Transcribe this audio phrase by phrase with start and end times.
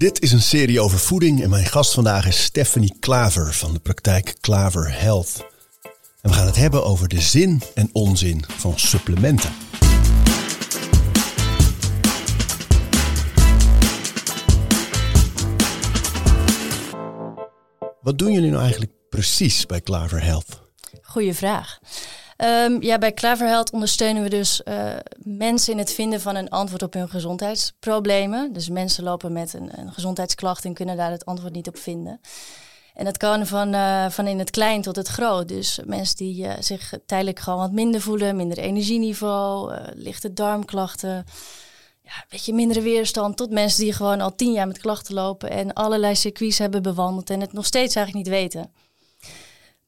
[0.00, 3.78] Dit is een serie over voeding en mijn gast vandaag is Stephanie Klaver van de
[3.78, 5.46] praktijk Klaver Health.
[6.20, 9.50] En we gaan het hebben over de zin en onzin van supplementen.
[18.00, 20.62] Wat doen jullie nou eigenlijk precies bij Klaver Health?
[21.02, 21.78] Goeie vraag.
[22.44, 26.48] Um, ja, bij Klaver Health ondersteunen we dus uh, mensen in het vinden van een
[26.48, 28.52] antwoord op hun gezondheidsproblemen.
[28.52, 32.20] Dus mensen lopen met een, een gezondheidsklacht en kunnen daar het antwoord niet op vinden.
[32.94, 35.48] En dat kan van, uh, van in het klein tot het groot.
[35.48, 41.24] Dus mensen die uh, zich tijdelijk gewoon wat minder voelen, minder energieniveau, lichte darmklachten,
[42.02, 45.72] ja, beetje mindere weerstand, tot mensen die gewoon al tien jaar met klachten lopen en
[45.72, 48.70] allerlei circuits hebben bewandeld en het nog steeds eigenlijk niet weten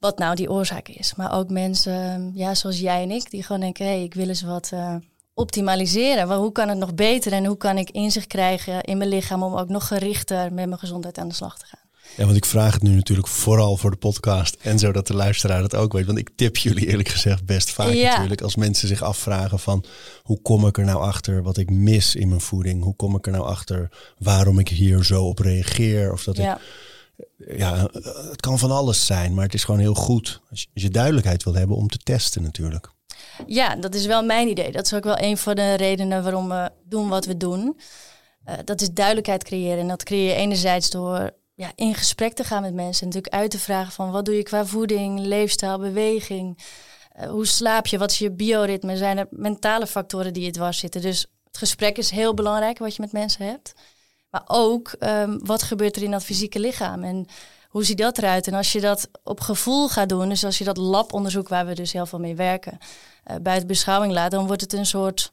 [0.02, 1.14] wat nou die oorzaak is.
[1.14, 4.28] Maar ook mensen, ja, zoals jij en ik, die gewoon denken, hé, hey, ik wil
[4.28, 4.94] eens wat uh,
[5.34, 6.28] optimaliseren.
[6.28, 9.42] Maar hoe kan het nog beter en hoe kan ik inzicht krijgen in mijn lichaam
[9.42, 11.80] om ook nog gerichter met mijn gezondheid aan de slag te gaan?
[12.16, 15.62] Ja, want ik vraag het nu natuurlijk vooral voor de podcast en zodat de luisteraar
[15.62, 16.06] het ook weet.
[16.06, 18.10] Want ik tip jullie eerlijk gezegd best vaak ja.
[18.10, 19.84] natuurlijk als mensen zich afvragen van
[20.22, 22.82] hoe kom ik er nou achter wat ik mis in mijn voeding?
[22.82, 26.12] Hoe kom ik er nou achter waarom ik hier zo op reageer?
[26.12, 26.54] Of dat ja.
[26.54, 26.60] ik
[27.36, 27.88] ja,
[28.30, 31.54] het kan van alles zijn, maar het is gewoon heel goed als je, duidelijkheid wil
[31.54, 32.90] hebben om te testen natuurlijk.
[33.46, 34.72] Ja, dat is wel mijn idee.
[34.72, 37.78] Dat is ook wel een van de redenen waarom we doen wat we doen.
[38.48, 39.78] Uh, dat is duidelijkheid creëren.
[39.78, 43.00] En dat creëer je enerzijds door ja, in gesprek te gaan met mensen.
[43.00, 46.58] En natuurlijk uit te vragen van wat doe je qua voeding, leefstijl, beweging.
[47.20, 47.98] Uh, hoe slaap je?
[47.98, 48.96] Wat is je bioritme?
[48.96, 51.00] Zijn er mentale factoren die je dwars zitten?
[51.00, 53.74] Dus het gesprek is heel belangrijk wat je met mensen hebt.
[54.32, 57.26] Maar ook um, wat gebeurt er in dat fysieke lichaam en
[57.68, 58.46] hoe ziet dat eruit?
[58.46, 61.74] En als je dat op gevoel gaat doen, dus als je dat labonderzoek waar we
[61.74, 62.78] dus heel veel mee werken,
[63.30, 65.32] uh, buiten beschouwing laat, dan wordt het een soort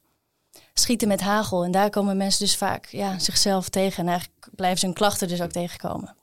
[0.74, 1.64] schieten met hagel.
[1.64, 4.04] En daar komen mensen dus vaak ja, zichzelf tegen.
[4.04, 6.16] En eigenlijk blijven ze hun klachten dus ook tegenkomen.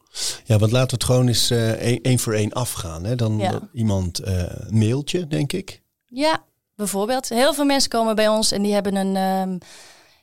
[0.44, 1.70] Ja, want laten we het gewoon eens uh,
[2.03, 3.04] één voor één afgaan.
[3.04, 3.15] Hè?
[3.15, 3.60] Dan ja.
[3.72, 5.82] iemand uh, mailtje, denk ik.
[6.06, 6.44] Ja,
[6.75, 7.28] bijvoorbeeld.
[7.28, 9.16] Heel veel mensen komen bij ons en die hebben een...
[9.16, 9.59] Um,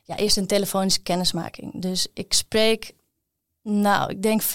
[0.04, 1.82] ja, eerst een telefonische kennismaking.
[1.82, 2.92] Dus ik spreek,
[3.62, 4.46] nou, ik denk 95%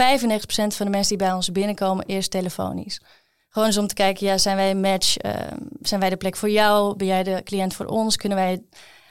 [0.52, 3.02] van de mensen die bij ons binnenkomen eerst telefonisch.
[3.50, 5.24] Gewoon eens om te kijken, ja, zijn wij een match?
[5.24, 5.34] Uh,
[5.82, 6.96] zijn wij de plek voor jou?
[6.96, 8.16] Ben jij de cliënt voor ons?
[8.16, 8.62] Kunnen wij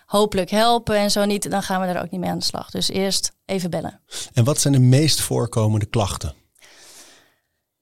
[0.07, 0.97] hopelijk helpen?
[0.97, 2.71] En zo niet, dan gaan we daar ook niet mee aan de slag.
[2.71, 4.01] Dus eerst even bellen.
[4.33, 6.35] En wat zijn de meest voorkomende klachten?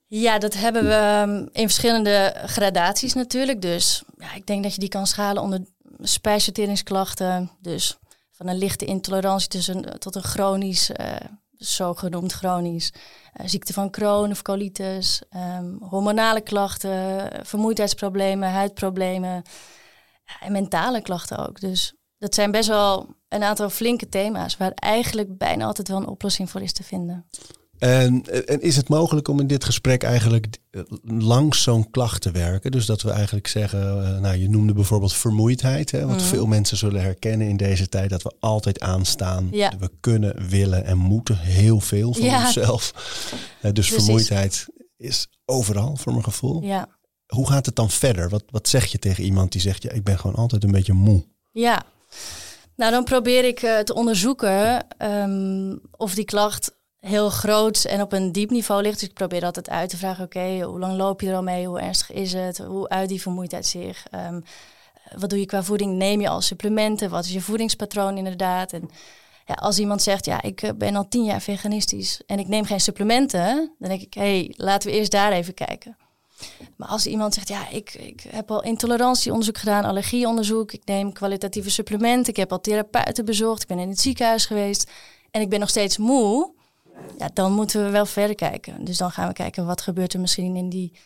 [0.07, 3.63] Ja, dat hebben we in verschillende gradaties natuurlijk.
[3.63, 5.61] Dus ja, ik denk dat je die kan schalen onder
[6.01, 7.51] spijsverteringsklachten.
[7.61, 7.99] Dus
[8.37, 11.17] van een lichte intolerantie tussen, tot een chronisch, uh,
[11.51, 12.93] zogenoemd chronisch,
[13.41, 15.23] uh, ziekte van Crohn of colitis,
[15.59, 19.43] um, hormonale klachten, vermoeidheidsproblemen, huidproblemen
[20.41, 21.61] en mentale klachten ook.
[21.61, 26.09] Dus dat zijn best wel een aantal flinke thema's waar eigenlijk bijna altijd wel een
[26.09, 27.27] oplossing voor is te vinden.
[27.79, 30.47] En, en, is het mogelijk om in dit gesprek eigenlijk
[31.05, 32.71] langs zo'n klacht te werken?
[32.71, 36.27] Dus dat we eigenlijk zeggen, uh, nou je noemde bijvoorbeeld vermoeidheid, hè, wat mm.
[36.27, 39.49] veel mensen zullen herkennen in deze tijd, dat we altijd aanstaan.
[39.51, 39.73] Ja.
[39.79, 42.45] We kunnen, willen en moeten heel veel van ja.
[42.45, 42.93] onszelf.
[43.63, 43.95] Uh, dus Precies.
[43.95, 44.67] vermoeidheid
[44.97, 46.63] is overal voor mijn gevoel.
[46.63, 46.89] Ja.
[47.27, 48.29] Hoe gaat het dan verder?
[48.29, 50.93] Wat, wat zeg je tegen iemand die zegt, ja, ik ben gewoon altijd een beetje
[50.93, 51.25] moe?
[51.53, 51.85] Ja,
[52.77, 56.76] nou dan probeer ik uh, te onderzoeken um, of die klacht
[57.07, 59.01] heel groot en op een diep niveau ligt.
[59.01, 61.67] Dus ik probeer altijd uit te vragen, oké, hoe lang loop je er al mee?
[61.67, 62.59] Hoe ernstig is het?
[62.59, 64.07] Hoe uit die vermoeidheid zich?
[64.15, 64.45] Um,
[65.17, 65.97] wat doe je qua voeding?
[65.97, 67.11] Neem je al supplementen?
[67.11, 68.73] Wat is je voedingspatroon inderdaad?
[68.73, 68.91] En
[69.47, 72.65] ja, als iemand zegt, ja, ik eh, ben al tien jaar veganistisch en ik neem
[72.65, 75.97] geen supplementen, dan denk ik, hé, hey, laten we eerst daar even kijken.
[76.77, 81.71] Maar als iemand zegt, ja, ik, ik heb al intolerantieonderzoek gedaan, allergieonderzoek, ik neem kwalitatieve
[81.71, 84.91] supplementen, ik heb al therapeuten bezocht, ik ben in het ziekenhuis geweest
[85.31, 86.55] en ik ben nog steeds moe,
[87.19, 88.85] ja, dan moeten we wel verder kijken.
[88.85, 90.99] Dus dan gaan we kijken wat gebeurt er misschien in die,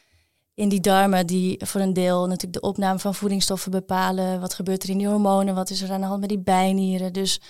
[0.55, 4.41] in die darmen, die voor een deel natuurlijk de opname van voedingsstoffen bepalen.
[4.41, 5.55] Wat gebeurt er in die hormonen?
[5.55, 7.13] Wat is er aan de hand met die bijnieren?
[7.13, 7.41] Dus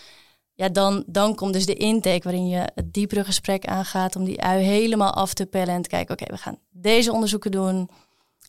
[0.55, 4.43] ja, dan, dan komt dus de intake waarin je het diepere gesprek aangaat om die
[4.43, 7.91] ui helemaal af te pellen en te kijken, oké, we gaan deze onderzoeken doen.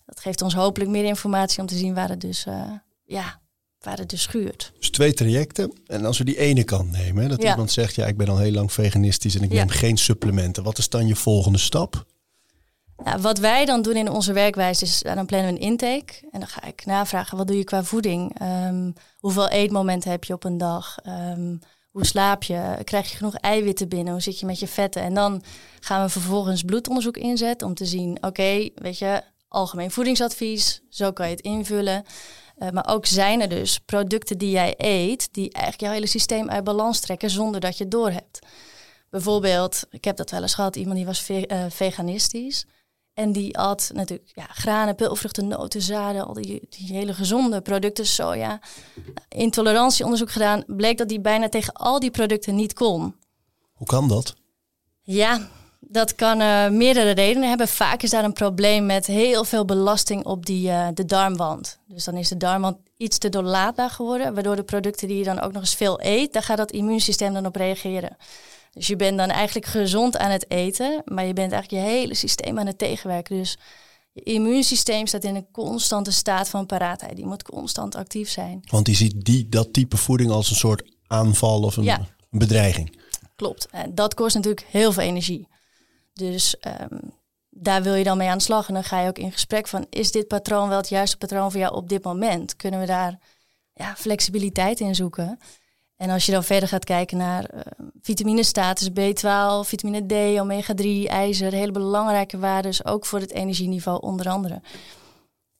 [0.05, 2.71] Dat geeft ons hopelijk meer informatie om te zien waar het dus uh,
[3.03, 3.39] ja,
[3.81, 4.71] waar het dus schuurt.
[4.79, 5.73] Dus twee trajecten.
[5.87, 8.51] En als we die ene kant nemen, dat iemand zegt, ja, ik ben al heel
[8.51, 10.63] lang veganistisch en ik neem geen supplementen.
[10.63, 12.05] Wat is dan je volgende stap?
[13.03, 16.13] Nou, wat wij dan doen in onze werkwijze is, dan plannen we een intake.
[16.31, 18.41] En dan ga ik navragen, wat doe je qua voeding?
[18.41, 20.97] Um, hoeveel eetmomenten heb je op een dag?
[21.07, 21.59] Um,
[21.91, 22.77] hoe slaap je?
[22.83, 24.13] Krijg je genoeg eiwitten binnen?
[24.13, 25.01] Hoe zit je met je vetten?
[25.01, 25.43] En dan
[25.79, 31.25] gaan we vervolgens bloedonderzoek inzetten om te zien, oké, weet je, algemeen voedingsadvies, zo kan
[31.25, 32.03] je het invullen.
[32.57, 36.49] Uh, maar ook zijn er dus producten die jij eet, die eigenlijk jouw hele systeem
[36.49, 38.39] uit balans trekken zonder dat je het doorhebt.
[39.09, 42.65] Bijvoorbeeld, ik heb dat wel eens gehad, iemand die was ve uh, veganistisch.
[43.13, 48.05] En die at natuurlijk ja, granen, pulvruchten, noten, zaden, al die, die hele gezonde producten,
[48.05, 48.61] soja.
[49.29, 53.15] Intolerantieonderzoek gedaan, bleek dat die bijna tegen al die producten niet kon.
[53.73, 54.33] Hoe kan dat?
[55.01, 55.49] Ja,
[55.91, 57.67] dat kan uh, meerdere redenen hebben.
[57.67, 61.79] Vaak is daar een probleem met heel veel belasting op die, uh, de darmwand.
[61.87, 65.41] Dus dan is de darmwand iets te doorlaatbaar geworden, waardoor de producten die je dan
[65.41, 68.17] ook nog eens veel eet, daar gaat dat immuunsysteem dan op reageren.
[68.73, 72.13] Dus je bent dan eigenlijk gezond aan het eten, maar je bent eigenlijk je hele
[72.13, 73.37] systeem aan het tegenwerken.
[73.37, 73.57] Dus
[74.11, 77.15] je immuunsysteem staat in een constante staat van paraatheid.
[77.15, 78.63] Die moet constant actief zijn.
[78.69, 82.99] Want die ziet die, dat type voeding als een soort aanval of een, een bedreiging.
[83.35, 83.67] Klopt.
[83.71, 85.47] En dat kost natuurlijk heel veel energie.
[86.13, 86.55] Dus
[86.91, 86.99] um,
[87.49, 88.67] daar wil je dan mee aan de slag.
[88.67, 91.51] En dan ga je ook in gesprek van, is dit patroon wel het juiste patroon
[91.51, 92.55] voor jou op dit moment?
[92.55, 93.19] Kunnen we daar
[93.73, 95.39] ja, flexibiliteit in zoeken?
[95.95, 97.59] En als je dan verder gaat kijken naar uh,
[98.01, 104.61] vitaminestatus, B12, vitamine D, omega-3, ijzer, hele belangrijke waarden, ook voor het energieniveau onder andere.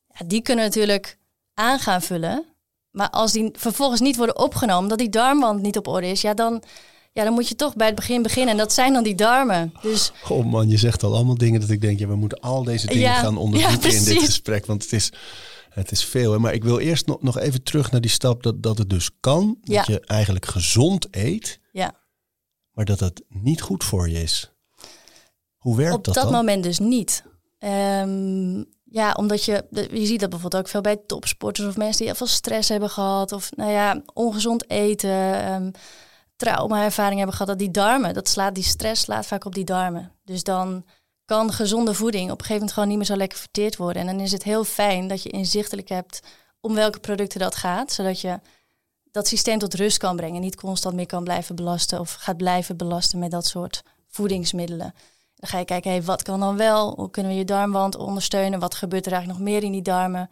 [0.07, 1.17] Ja, die kunnen natuurlijk
[1.53, 2.45] aan gaan vullen.
[2.91, 6.33] Maar als die vervolgens niet worden opgenomen, dat die darmwand niet op orde is, ja,
[6.33, 6.63] dan,
[7.11, 8.51] ja, dan moet je toch bij het begin beginnen.
[8.51, 9.73] En dat zijn dan die darmen.
[9.81, 10.11] Dus...
[10.29, 12.87] Oh man, je zegt al allemaal dingen dat ik denk, ja, we moeten al deze
[12.87, 14.65] dingen gaan onderzoeken in dit gesprek.
[14.65, 15.11] Want het is,
[15.69, 16.31] het is veel.
[16.31, 16.39] Hè?
[16.39, 19.09] Maar ik wil eerst nog, nog even terug naar die stap dat, dat het dus
[19.19, 19.57] kan.
[19.61, 21.59] Dat je eigenlijk gezond eet.
[21.71, 21.91] Ja.
[22.71, 24.51] Maar dat het niet goed voor je is.
[25.57, 26.33] Hoe werkt Op dat dat dan?
[26.33, 27.23] moment dus niet.
[27.59, 32.07] Um, ja, omdat je, je ziet dat bijvoorbeeld ook veel bij topsporters of mensen die
[32.07, 33.31] heel veel stress hebben gehad.
[33.31, 35.71] Of nou ja, ongezond eten, um,
[36.41, 37.47] trauma-ervaring hebben gehad.
[37.47, 40.11] Dat die darmen, dat slaat die stress slaat vaak op die darmen.
[40.23, 40.85] Dus dan
[41.25, 44.01] kan gezonde voeding op een gegeven moment gewoon niet meer zo lekker verteerd worden.
[44.01, 46.19] En dan is het heel fijn dat je inzichtelijk hebt
[46.61, 48.39] om welke producten dat gaat, zodat je
[49.11, 50.41] dat systeem tot rust kan brengen.
[50.41, 54.93] Niet constant meer kan blijven belasten of gaat blijven belasten met dat soort voedingsmiddelen.
[55.35, 56.93] Dan ga je kijken, hey, wat kan dan wel?
[56.95, 58.59] Hoe kunnen we je darmwand ondersteunen?
[58.59, 60.29] Wat gebeurt er eigenlijk nog meer in die darmen?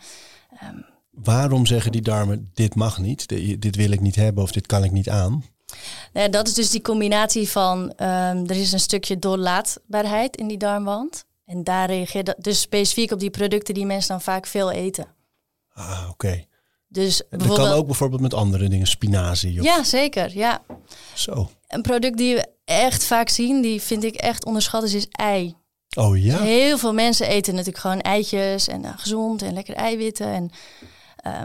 [0.64, 3.28] Um, Waarom zeggen die darmen, dit mag niet,
[3.62, 5.44] dit wil ik niet hebben of dit kan ik niet aan?
[6.14, 10.58] Ja, dat is dus die combinatie van um, er is een stukje doorlaatbaarheid in die
[10.58, 11.26] darmwand.
[11.46, 15.06] En daar reageert dat dus specifiek op die producten die mensen dan vaak veel eten.
[15.74, 16.10] Ah, oké.
[16.12, 16.48] Okay.
[16.88, 19.60] Dus dat kan ook bijvoorbeeld met andere dingen, spinazie.
[19.60, 19.66] Of...
[19.66, 20.38] Ja, zeker.
[20.38, 20.62] Ja.
[21.14, 21.50] Zo.
[21.68, 25.56] Een product die we echt vaak zien, die vind ik echt onderschat, is, is ei.
[25.98, 26.42] Oh ja?
[26.42, 30.28] Heel veel mensen eten natuurlijk gewoon eitjes en uh, gezond en lekker eiwitten.
[30.28, 30.52] En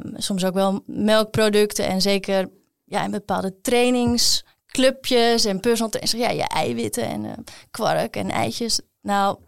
[0.04, 2.50] um, soms ook wel melkproducten en zeker
[2.94, 6.12] ja, in bepaalde trainingsclubjes en personal trainers.
[6.12, 7.32] Ja, je eiwitten en uh,
[7.70, 8.80] kwark en eitjes.
[9.00, 9.38] Nou,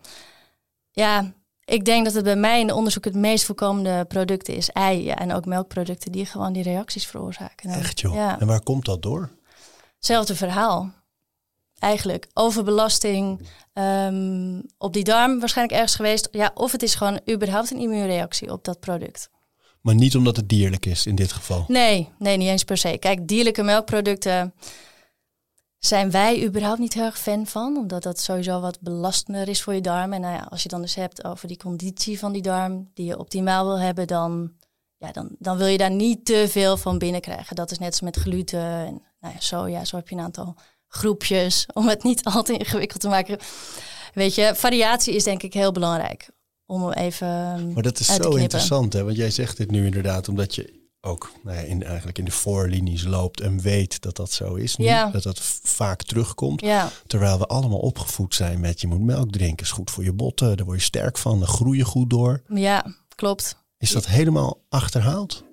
[0.90, 1.32] ja,
[1.64, 5.04] ik denk dat het bij mij in de onderzoek het meest voorkomende producten is ei.
[5.04, 7.70] Ja, en ook melkproducten die gewoon die reacties veroorzaken.
[7.70, 8.14] Echt joh?
[8.14, 8.40] Ja.
[8.40, 9.31] En waar komt dat door?
[9.96, 10.90] Hetzelfde verhaal.
[11.78, 16.29] Eigenlijk overbelasting um, op die darm waarschijnlijk ergens geweest.
[16.31, 19.31] Ja, of het is gewoon überhaupt een immuunreactie op dat product.
[19.86, 21.64] Maar niet omdat het dierlijk is in dit geval.
[21.69, 22.96] Nee, nee, niet eens per se.
[22.98, 24.55] Kijk, dierlijke melkproducten
[25.78, 29.74] zijn wij überhaupt niet heel erg fan van, omdat dat sowieso wat belastender is voor
[29.74, 30.12] je darm.
[30.12, 33.06] En nou ja, als je dan dus hebt over die conditie van die darm, die
[33.06, 34.52] je optimaal wil hebben, dan,
[34.96, 37.56] ja, dan, dan wil je daar niet te veel van binnenkrijgen.
[37.56, 40.56] Dat is net als met gluten en nou ja, soja, zo heb je een aantal
[40.88, 43.38] groepjes, om het niet al te ingewikkeld te maken.
[44.14, 46.28] Weet je, variatie is denk ik heel belangrijk
[46.67, 47.73] om hem even.
[47.73, 49.05] Maar dat is zo interessant, hè?
[49.05, 52.31] Want jij zegt dit nu inderdaad, omdat je ook nou ja, in, eigenlijk in de
[52.31, 54.77] voorlinies loopt en weet dat dat zo is.
[54.77, 55.11] Nu, ja.
[55.11, 56.61] Dat dat vaak terugkomt.
[56.61, 56.91] Ja.
[57.06, 60.56] Terwijl we allemaal opgevoed zijn met je moet melk drinken, is goed voor je botten,
[60.56, 62.43] daar word je sterk van, dan groei je goed door.
[62.49, 63.65] Ja, klopt.
[63.79, 65.44] Is dat helemaal achterhaald?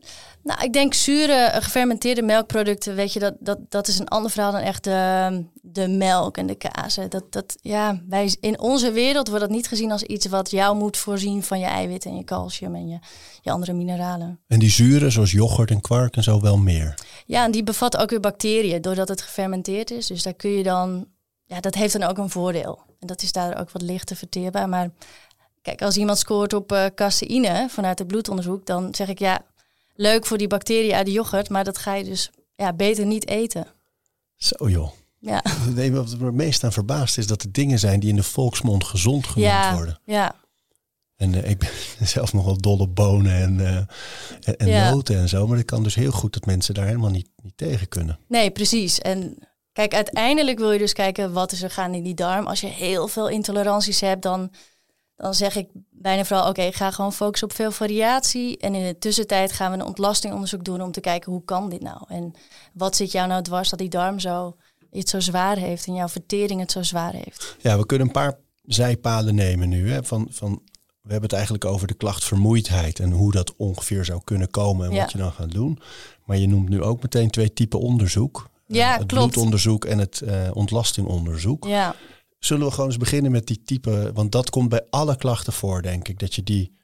[0.44, 4.52] Nou, ik denk zure, gefermenteerde melkproducten, weet je, dat, dat, dat is een ander verhaal
[4.52, 7.10] dan echt de, de melk en de kazen.
[7.10, 10.76] Dat, dat, ja, wij, in onze wereld wordt dat niet gezien als iets wat jou
[10.78, 13.00] moet voorzien van je eiwit en je calcium en je,
[13.42, 14.40] je andere mineralen.
[14.48, 16.94] En die zuren, zoals yoghurt en kwark en zo, wel meer?
[17.26, 20.08] Ja, en die bevatten ook weer bacteriën, doordat het gefermenteerd is.
[20.08, 21.08] Dus daar kun je dan,
[21.46, 22.80] ja, dat heeft dan ook een voordeel.
[23.00, 24.70] En dat is daar ook wat lichter verteerbaar.
[24.70, 24.90] Maar
[25.62, 29.42] kijk, als iemand scoort op uh, caseïne vanuit het bloedonderzoek, dan zeg ik ja,
[29.94, 33.28] leuk voor die bacteriën uit de yoghurt, maar dat ga je dus ja, beter niet
[33.28, 33.68] eten.
[34.36, 34.92] Zo joh.
[35.20, 35.44] Ja.
[35.76, 38.84] Nee, wat me meest aan verbaasd is dat er dingen zijn die in de volksmond
[38.84, 40.00] gezond genoemd ja, worden.
[40.06, 40.36] Ja.
[41.16, 41.70] En uh, ik ben
[42.08, 44.90] zelf nogal dol op bonen en, uh, en, en ja.
[44.90, 45.48] noten en zo.
[45.48, 48.20] Maar het kan dus heel goed dat mensen daar helemaal niet, niet tegen kunnen.
[48.28, 49.00] Nee, precies.
[49.00, 49.38] En
[49.72, 52.48] kijk, uiteindelijk wil je dus kijken wat is er gaan in die darm.
[52.48, 54.52] Als je heel veel intoleranties hebt, dan,
[55.24, 56.50] dan zeg ik bijna vooral...
[56.50, 58.58] oké, okay, ga gewoon focussen op veel variatie.
[58.58, 60.82] En in de tussentijd gaan we een ontlastingonderzoek doen...
[60.82, 61.98] om te kijken hoe kan dit nou?
[62.08, 62.34] En
[62.74, 64.56] wat zit jou nou dwars dat die darm zo,
[64.92, 65.88] het zo zwaar heeft...
[65.88, 67.56] en jouw vertering het zo zwaar heeft?
[67.62, 69.92] Ja, we kunnen een paar zijpaden nemen nu.
[69.92, 70.04] Hè?
[70.04, 70.62] Van, van
[71.02, 74.88] we hebben het eigenlijk over de klacht vermoeidheid en hoe dat ongeveer zou kunnen komen
[74.88, 75.02] en Ja.
[75.02, 75.80] wat je dan gaat doen.
[76.26, 78.50] Maar je noemt nu ook meteen twee typen onderzoek.
[78.68, 79.32] Ja, Eh, het klopt.
[79.32, 81.66] bloedonderzoek en het eh, ontlastingonderzoek.
[81.68, 81.96] Ja,
[82.46, 85.82] Zullen we gewoon eens beginnen met die type, want dat komt bij alle klachten voor,
[85.82, 86.78] denk ik, dat je die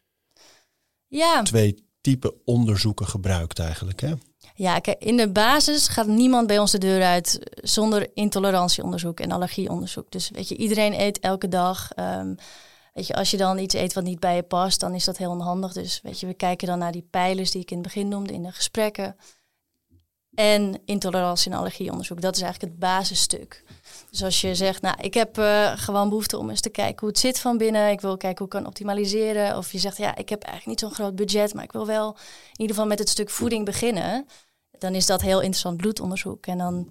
[1.07, 1.41] ja.
[1.41, 4.01] twee type onderzoeken gebruikt eigenlijk.
[4.01, 4.13] Hè?
[4.55, 9.31] Ja, kijk, in de basis gaat niemand bij ons de deur uit zonder intolerantieonderzoek en
[9.31, 10.11] allergieonderzoek.
[10.11, 11.91] Dus weet je, iedereen eet elke dag.
[11.91, 12.35] Ehm,
[12.93, 15.17] weet je, als je dan iets eet wat niet bij je past, dan is dat
[15.17, 15.73] heel onhandig.
[15.73, 18.33] Dus weet je, we kijken dan naar die pijlers die ik in het begin noemde
[18.33, 19.15] in de gesprekken.
[20.39, 23.63] En intolerantie en allergieonderzoek, dat is eigenlijk het basisstuk.
[24.09, 27.09] Dus als je zegt, nou, ik heb eh, gewoon behoefte om eens te kijken hoe
[27.09, 27.89] het zit van binnen.
[27.89, 29.57] Ik wil kijken hoe ik kan optimaliseren.
[29.57, 32.09] Of je zegt, ja, ik heb eigenlijk niet zo'n groot budget, maar ik wil wel
[32.51, 34.27] in ieder geval met het stuk voeding beginnen.
[34.77, 36.45] Dan is dat heel interessant bloedonderzoek.
[36.45, 36.87] En dan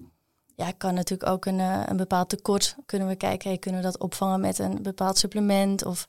[0.54, 3.98] ja, kan natuurlijk ook een, eh, een bepaald tekort, kunnen we kijken, kunnen we dat
[3.98, 5.84] opvangen met een bepaald supplement?
[5.84, 6.08] Of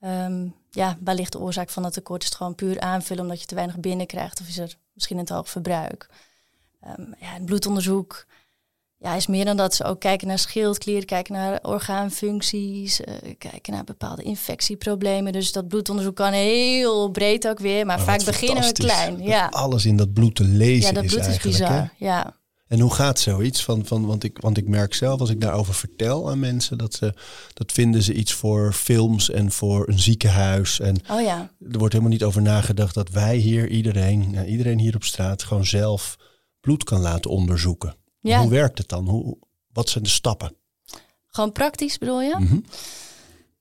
[0.00, 2.22] ehm, ja, waar de oorzaak van dat tekort?
[2.22, 4.40] Is het gewoon puur aanvullen omdat je te weinig binnenkrijgt?
[4.40, 6.08] Of is er misschien een te hoog verbruik?
[6.80, 8.26] Ehm, ja, het bloedonderzoek
[8.98, 9.74] ja, is meer dan dat.
[9.74, 15.32] Ze ook kijken naar schildklier, kijken naar orgaanfuncties, eh, kijken naar bepaalde infectieproblemen.
[15.32, 19.22] Dus dat bloedonderzoek kan heel breed ook weer, maar, Maar vaak beginnen we klein.
[19.22, 21.48] Ja, Alles in dat bloed te lezen ja dat is bloed is hè?
[21.48, 21.92] bizar.
[21.96, 22.36] Ja.
[22.68, 23.64] En hoe gaat zoiets?
[23.64, 26.94] Van, van, want, ik, want ik merk zelf, als ik daarover vertel aan mensen, dat,
[26.94, 27.14] ze,
[27.54, 30.80] dat vinden ze iets voor films en voor een ziekenhuis.
[30.80, 31.50] En Oh ja.
[31.72, 35.66] er wordt helemaal niet over nagedacht dat wij hier, iedereen, iedereen hier op straat, gewoon
[35.66, 36.16] zelf
[36.68, 37.94] bloed kan laten onderzoeken.
[38.20, 39.08] Ja, Hoe werkt het dan?
[39.08, 39.36] Hoe,
[39.72, 40.56] wat zijn de stappen?
[41.26, 42.36] gewoon praktisch bedoel je?
[42.38, 42.60] Mhm.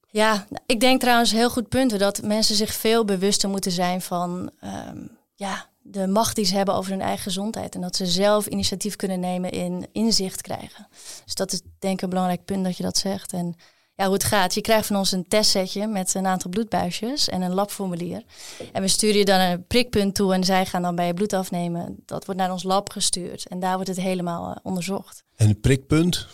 [0.09, 4.51] Ja, ik denk trouwens heel goed punten dat mensen zich veel bewuster moeten zijn van
[4.59, 4.97] ehm,
[5.35, 7.75] ja, de macht die ze hebben over hun eigen gezondheid.
[7.75, 10.87] En dat ze zelf initiatief kunnen nemen in inzicht krijgen.
[11.25, 13.33] Dus dat is denk ik een belangrijk punt dat je dat zegt.
[13.33, 13.55] En
[13.97, 14.53] ja, hoe het gaat.
[14.53, 18.23] Je krijgt van ons een testsetje met een aantal bloedbuisjes en een labformulier.
[18.71, 21.33] En we sturen je dan een prikpunt toe en zij gaan dan bij je bloed
[21.33, 21.95] afnemen.
[22.05, 25.23] Dat wordt naar ons lab gestuurd en daar wordt het helemaal eh, onderzocht.
[25.35, 26.27] En het prikpunt?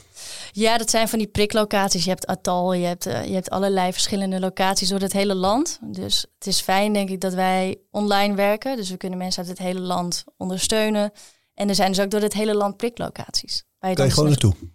[0.51, 2.03] Ja, dat zijn van die priklocaties.
[2.03, 5.79] Je hebt Atal, je hebt, eh, je hebt allerlei verschillende locaties door het hele land.
[5.81, 8.75] Dus het is fijn, denk ik, dat wij online werken.
[8.75, 11.11] Dus we kunnen mensen uit het hele land ondersteunen.
[11.53, 13.63] En er zijn dus ook door het hele land priklocaties.
[13.79, 14.69] Waar je Kan je gewoon dus naartoe?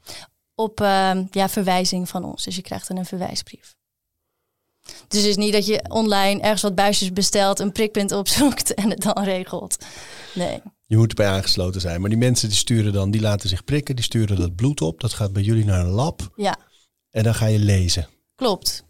[0.59, 2.45] Op eh, ja, verwijzing van ons.
[2.45, 3.77] Dus je krijgt dan een verwijsbrief.
[5.09, 8.91] Dus het is niet dat je online ergens wat buisjes bestelt, een prikpunt opzoekt en
[8.91, 9.77] het dan regelt.
[10.35, 10.63] Nee.
[10.87, 12.01] Je moet erbij aangesloten zijn.
[12.01, 15.01] Maar die mensen die sturen dan, die laten zich prikken, die sturen dat bloed op.
[15.01, 16.33] Dat gaat bij jullie naar een lab.
[16.37, 16.57] Ja,
[17.11, 18.09] En dan ga je lezen.
[18.35, 18.85] Klopt.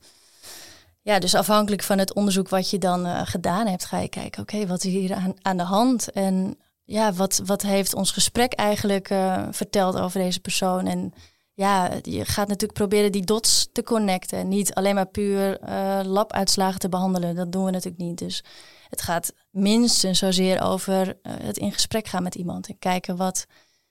[1.02, 4.42] Ja, dus afhankelijk van het onderzoek wat je dan eh, gedaan hebt, ga je kijken,
[4.42, 6.10] oké, wat is hier aan, aan de hand?
[6.10, 10.86] En ja, wat, wat heeft ons gesprek eigenlijk eh, verteld over deze persoon?
[10.86, 11.14] En
[11.58, 14.48] ja, je gaat natuurlijk proberen die dots te connecten.
[14.48, 17.34] Niet alleen maar puur eh, labuitslagen te behandelen.
[17.34, 18.18] Dat doen we natuurlijk niet.
[18.18, 18.44] Dus
[18.88, 22.68] het gaat minstens zozeer over eh, het in gesprek gaan met iemand.
[22.68, 23.46] En kijken wat,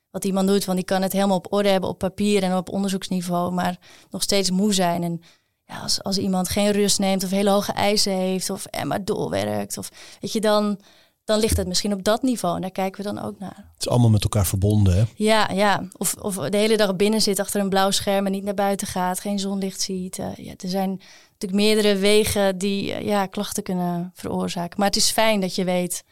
[0.09, 0.65] wat iemand doet.
[0.65, 3.51] Want die kan het helemaal op orde hebben op papier en op onderzoeksniveau.
[3.51, 5.03] Maar nog steeds moe zijn.
[5.03, 5.21] En
[5.63, 9.03] ja, als, als iemand geen rust neemt of hele hoge eisen heeft of en maar
[9.03, 10.79] doorwerkt, of weet je, dan,
[11.27, 12.55] dan ligt het misschien op dat niveau.
[12.55, 13.55] En daar kijken we dan ook naar.
[13.73, 14.97] Het is allemaal met elkaar verbonden.
[14.97, 15.03] Hè?
[15.15, 15.87] Ja, ja.
[15.97, 18.87] Of, of de hele dag binnen zit achter een blauw scherm en niet naar buiten
[18.87, 20.19] gaat, geen zonlicht ziet.
[20.19, 20.89] Eh, ja, er zijn
[21.31, 24.79] natuurlijk meerdere wegen die eh, ja, klachten kunnen veroorzaken.
[24.79, 26.03] Maar het is fijn dat je weet,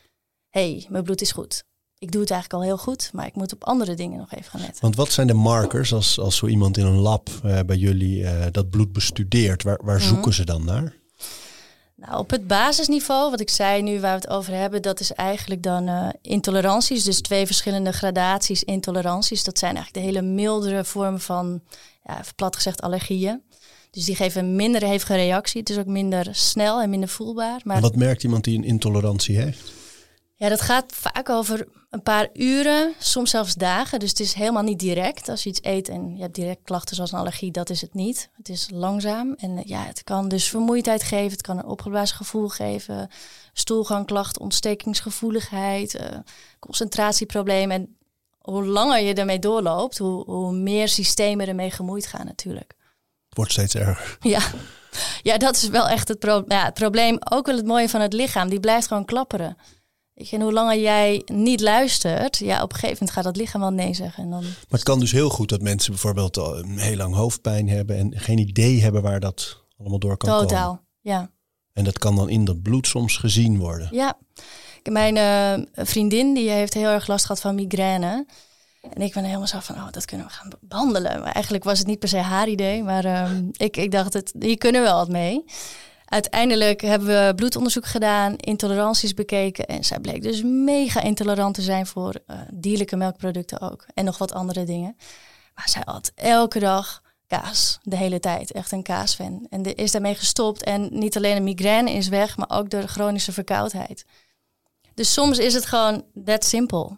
[0.49, 1.63] hé, hey, mijn bloed is goed.
[1.97, 4.51] Ik doe het eigenlijk al heel goed, maar ik moet op andere dingen nog even
[4.51, 4.81] gaan letten.
[4.81, 8.25] Want wat zijn de markers als, als zo iemand in een lab eh, bij jullie
[8.51, 9.63] dat bloed bestudeert?
[9.63, 10.07] Waar, waar Mhm.
[10.07, 10.93] zoeken ze dan naar?
[12.05, 15.13] Nou, op het basisniveau, wat ik zei nu waar we het over hebben, dat is
[15.13, 17.03] eigenlijk dan eh, intoleranties.
[17.03, 19.43] Dus twee verschillende gradaties intoleranties.
[19.43, 21.61] Dat zijn eigenlijk de hele mildere vormen van,
[22.03, 23.41] ja, plat gezegd, allergieën.
[23.91, 25.59] Dus die geven een minder hevige reactie.
[25.59, 27.61] Het is ook minder snel en minder voelbaar.
[27.63, 29.71] Maar En wat merkt iemand die een intolerantie heeft?
[30.37, 33.99] Ja, dat gaat vaak over een paar uren, soms zelfs dagen.
[33.99, 35.29] Dus het is helemaal niet direct.
[35.29, 37.93] Als je iets eet en je hebt direct klachten zoals een allergie, dat is het
[37.93, 38.29] niet.
[38.33, 41.31] Het is langzaam en ja, het kan dus vermoeidheid geven.
[41.31, 43.09] Het kan een opgeblazen gevoel geven,
[43.53, 46.01] stoelgangklachten, ontstekingsgevoeligheid, uh,
[46.59, 47.75] concentratieproblemen.
[47.75, 47.97] En
[48.39, 52.73] hoe langer je ermee doorloopt, hoe, hoe meer systemen ermee gemoeid gaan natuurlijk.
[53.27, 54.17] Het wordt steeds erger.
[54.31, 54.41] Ja.
[55.21, 57.17] ja, dat is wel echt het, pro ja, het probleem.
[57.29, 59.57] Ook wel het mooie van het lichaam, die blijft gewoon klapperen.
[60.15, 63.35] Weet je, en hoe langer jij niet luistert, ja, op een gegeven moment gaat dat
[63.35, 64.23] lichaam wel nee zeggen.
[64.23, 64.41] En dan...
[64.41, 68.19] Maar het kan dus heel goed dat mensen bijvoorbeeld een heel lang hoofdpijn hebben en
[68.19, 70.57] geen idee hebben waar dat allemaal door kan Totaal, komen.
[70.57, 71.31] Totaal, ja.
[71.73, 73.87] En dat kan dan in dat bloed soms gezien worden.
[73.91, 74.17] Ja,
[74.91, 78.25] mijn uh, vriendin die heeft heel erg last gehad van migraine.
[78.93, 81.19] En ik ben helemaal zo van, oh, dat kunnen we gaan behandelen.
[81.21, 82.83] Maar eigenlijk was het niet per se haar idee.
[82.83, 85.43] Maar um, ik, ik dacht, het, hier kunnen we wel wat mee.
[86.05, 89.65] Uiteindelijk hebben we bloedonderzoek gedaan, intoleranties bekeken.
[89.65, 93.85] En zij bleek dus mega intolerant te zijn voor uh, dierlijke melkproducten ook.
[93.93, 94.95] En nog wat andere dingen.
[95.55, 98.51] Maar zij had elke dag kaas, de hele tijd.
[98.51, 99.47] Echt een kaasfan.
[99.49, 100.63] En is daarmee gestopt.
[100.63, 104.05] En niet alleen de migraine is weg, maar ook de chronische verkoudheid.
[104.93, 106.97] Dus soms is het gewoon that simpel.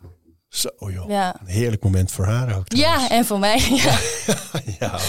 [0.50, 1.39] Zo joh, ja.
[1.39, 2.74] een heerlijk moment voor haar ook.
[2.74, 3.60] Ja, en voor mij.
[3.70, 4.00] Ja.
[4.80, 5.00] ja,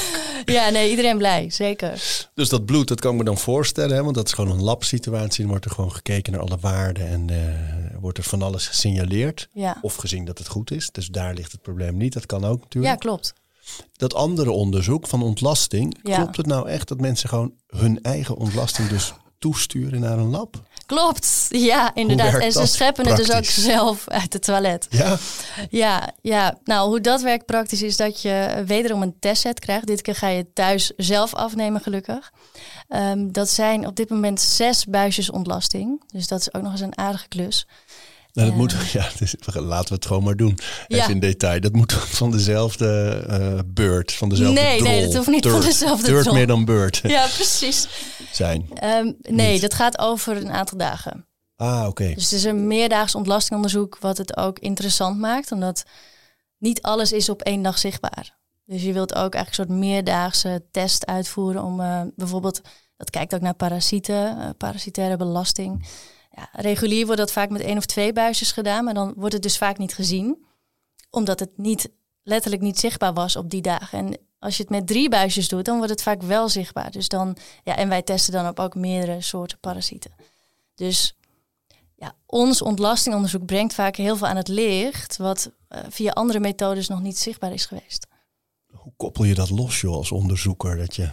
[0.45, 1.91] ja, nee, iedereen blij, zeker.
[2.35, 4.03] Dus dat bloed, dat kan ik me dan voorstellen, hè?
[4.03, 5.41] want dat is gewoon een labsituatie.
[5.41, 9.49] Dan wordt er gewoon gekeken naar alle waarden en uh, wordt er van alles gesignaleerd.
[9.53, 9.79] Ja.
[9.83, 10.91] Of gezien dat het goed is.
[10.91, 12.13] Dus daar ligt het probleem niet.
[12.13, 12.95] Dat kan ook natuurlijk.
[12.95, 13.35] Ja, klopt.
[13.97, 18.89] Dat andere onderzoek van ontlasting, klopt het nou echt dat mensen gewoon hun eigen ontlasting
[18.89, 20.63] dus toesturen naar een lab?
[20.89, 22.41] Klopt, ja, inderdaad.
[22.41, 24.87] En ze scheppen het dus ook zelf uit het toilet.
[24.91, 25.17] Ja?
[25.71, 26.59] Ja, ja.
[26.65, 29.87] Nou, hoe dat werkt praktisch is dat je wederom een testset krijgt.
[29.87, 32.33] Dit keer ga je thuis zelf afnemen, gelukkig.
[32.89, 36.03] Um, dat zijn op dit moment zes buisjes ontlasting.
[36.07, 37.67] Dus dat is ook nog eens een aardige klus.
[38.39, 40.59] Nou, dat moet, ja, dus, laten we het gewoon maar doen.
[40.89, 41.61] Even in detail.
[41.61, 44.91] Dat moet van dezelfde uh, beurt, van dezelfde Nee, drol.
[44.91, 45.55] nee, dat hoeft niet Dirt.
[45.55, 46.35] van dezelfde drol.
[46.35, 47.01] meer dan beurt.
[47.09, 47.89] Ja, precies.
[48.33, 48.69] Zijn.
[48.85, 49.61] Um, nee, Niet.
[49.61, 51.27] dat gaat over een aantal dagen.
[51.57, 52.13] Ah, oké.
[52.15, 55.53] Dus het is een meerdaags ontlastingonderzoek wat het ook interessant maakt.
[55.53, 55.85] Omdat
[56.59, 58.37] niet alles is op één dag zichtbaar.
[58.65, 62.61] Dus je wilt ook eigenlijk een soort meerdaagse test uitvoeren om uh, bijvoorbeeld...
[62.97, 65.87] Dat kijkt ook naar parasieten, uh, parasitaire belasting.
[66.39, 69.43] Ja, regulier wordt dat vaak met één of twee buisjes gedaan, maar dan wordt het
[69.43, 70.47] dus vaak niet gezien.
[71.11, 71.91] Omdat het niet,
[72.23, 73.99] letterlijk niet zichtbaar was op die dagen.
[73.99, 76.91] En als je het met drie buisjes doet, dan wordt het vaak wel zichtbaar.
[76.91, 80.11] Dus dan, ja, en wij testen dan op ook meerdere soorten parasieten.
[80.75, 81.17] Dus
[81.97, 86.89] ja, ons ontlastingonderzoek brengt vaak heel veel aan het licht, wat uh, via andere methodes
[86.89, 88.07] nog niet zichtbaar is geweest.
[88.71, 90.77] Hoe koppel je dat los, joh, als onderzoeker?
[90.77, 91.11] Dat je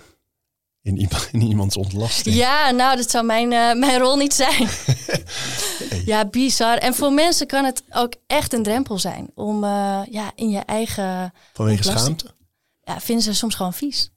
[0.85, 2.35] in, iemand, in iemands ontlasting.
[2.35, 4.67] Ja, nou, dat zou mijn, uh, mijn rol niet zijn.
[5.89, 6.01] hey.
[6.05, 6.77] Ja, bizar.
[6.77, 10.59] En voor mensen kan het ook echt een drempel zijn om uh, ja, in je
[10.59, 11.33] eigen.
[11.53, 12.33] Vanwege schaamte?
[12.81, 14.11] Ja, vinden ze soms gewoon vies.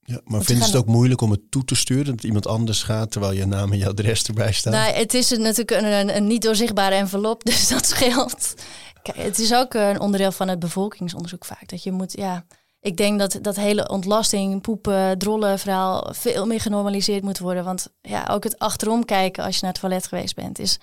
[0.00, 2.82] Ja, maar vinden ze het ook moeilijk om het toe te sturen dat iemand anders
[2.82, 4.72] gaat terwijl je naam en je adres erbij staan?
[4.72, 8.54] Nou, het is natuurlijk een, een, een niet doorzichtbare envelop, dus dat scheelt.
[9.02, 11.68] Kijk, het is ook een onderdeel van het bevolkingsonderzoek vaak.
[11.68, 12.44] Dat je moet, ja,
[12.80, 17.64] ik denk dat dat hele ontlasting, poepen, drollen verhaal veel meer genormaliseerd moet worden.
[17.64, 20.78] Want ja, ook het achterom kijken als je naar het toilet geweest bent, is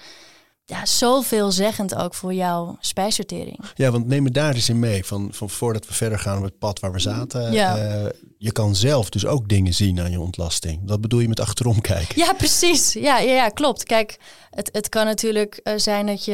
[0.70, 3.60] ja, zoveel zeggend ook voor jouw spijsvertering.
[3.76, 5.06] Ja, want neem me daar eens in mee.
[5.06, 7.52] Van, van voordat we verder gaan op het pad waar we zaten.
[7.52, 7.78] Ja.
[7.78, 10.82] Uh, je kan zelf dus ook dingen zien aan je ontlasting.
[10.86, 12.16] Wat bedoel je met achterom kijken?
[12.26, 12.94] Ja, precies.
[12.94, 13.84] Ja, ja, ja klopt.
[13.84, 16.32] Kijk, het, het kan natuurlijk uh, zijn dat je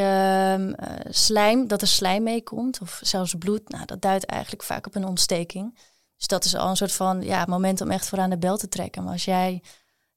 [0.59, 2.81] uh, slijm, dat er slijm meekomt.
[2.81, 3.69] Of zelfs bloed.
[3.69, 5.79] Nou, dat duidt eigenlijk vaak op een ontsteking.
[6.17, 8.57] Dus dat is al een soort van ja, moment om echt voor aan de bel
[8.57, 9.03] te trekken.
[9.03, 9.61] Maar als jij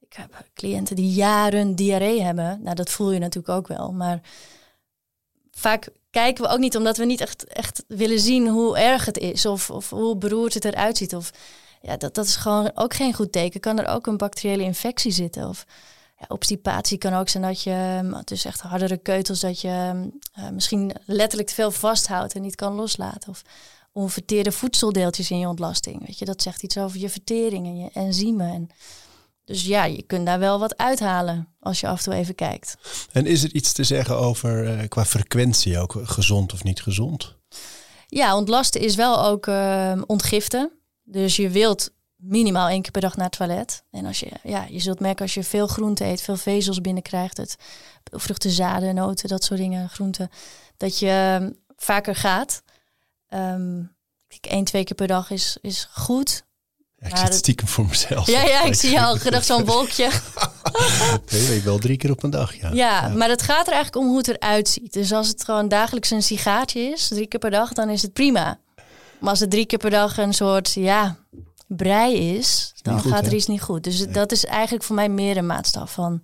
[0.08, 2.62] ik heb cliënten die jaren diarree hebben.
[2.62, 3.92] Nou, dat voel je natuurlijk ook wel.
[3.92, 4.20] Maar
[5.50, 9.18] vaak kijken we ook niet omdat we niet echt, echt willen zien hoe erg het
[9.18, 9.46] is.
[9.46, 11.14] Of, of hoe beroerd het eruit ziet.
[11.14, 11.30] Of
[11.82, 13.60] ja, dat, dat is gewoon ook geen goed teken.
[13.60, 15.48] Kan er ook een bacteriële infectie zitten?
[15.48, 15.66] Of
[16.18, 20.92] ja, obstipatie kan ook zijn dat je, dus echt hardere keutels, dat je uh, misschien
[21.04, 23.30] letterlijk te veel vasthoudt en niet kan loslaten.
[23.30, 23.42] Of
[23.92, 26.06] onverteerde voedseldeeltjes in je ontlasting.
[26.06, 28.52] Weet je, dat zegt iets over je vertering en je enzymen.
[28.52, 28.68] En,
[29.46, 32.76] dus ja, je kunt daar wel wat uithalen als je af en toe even kijkt.
[33.12, 37.36] En is er iets te zeggen over uh, qua frequentie ook gezond of niet gezond?
[38.06, 40.72] Ja, ontlasten is wel ook uh, ontgiften.
[41.04, 43.84] Dus je wilt minimaal één keer per dag naar het toilet.
[43.90, 47.36] En als je, ja, je zult merken als je veel groente eet, veel vezels binnenkrijgt,
[47.36, 47.56] het
[48.02, 50.30] vruchten, zaden, noten, dat soort dingen, groenten,
[50.76, 52.62] dat je uh, vaker gaat.
[53.28, 53.94] Um,
[54.40, 56.44] één, twee keer per dag is, is goed.
[56.98, 58.26] Ja, ik zit stiekem voor mezelf.
[58.26, 60.10] Ja, ja, ik zie jou gedacht zo'n wolkje.
[61.28, 62.70] je weet wel drie keer op een dag, ja.
[62.72, 63.08] ja.
[63.08, 64.92] maar het gaat er eigenlijk om hoe het eruit ziet.
[64.92, 68.12] Dus als het gewoon dagelijks een sigaartje is, drie keer per dag, dan is het
[68.12, 68.58] prima.
[69.20, 71.16] Maar als het drie keer per dag een soort, ja,
[71.66, 73.84] brei is, dan gaat er iets niet goed.
[73.84, 76.22] Dus dat is eigenlijk voor mij meer een maatstaf van,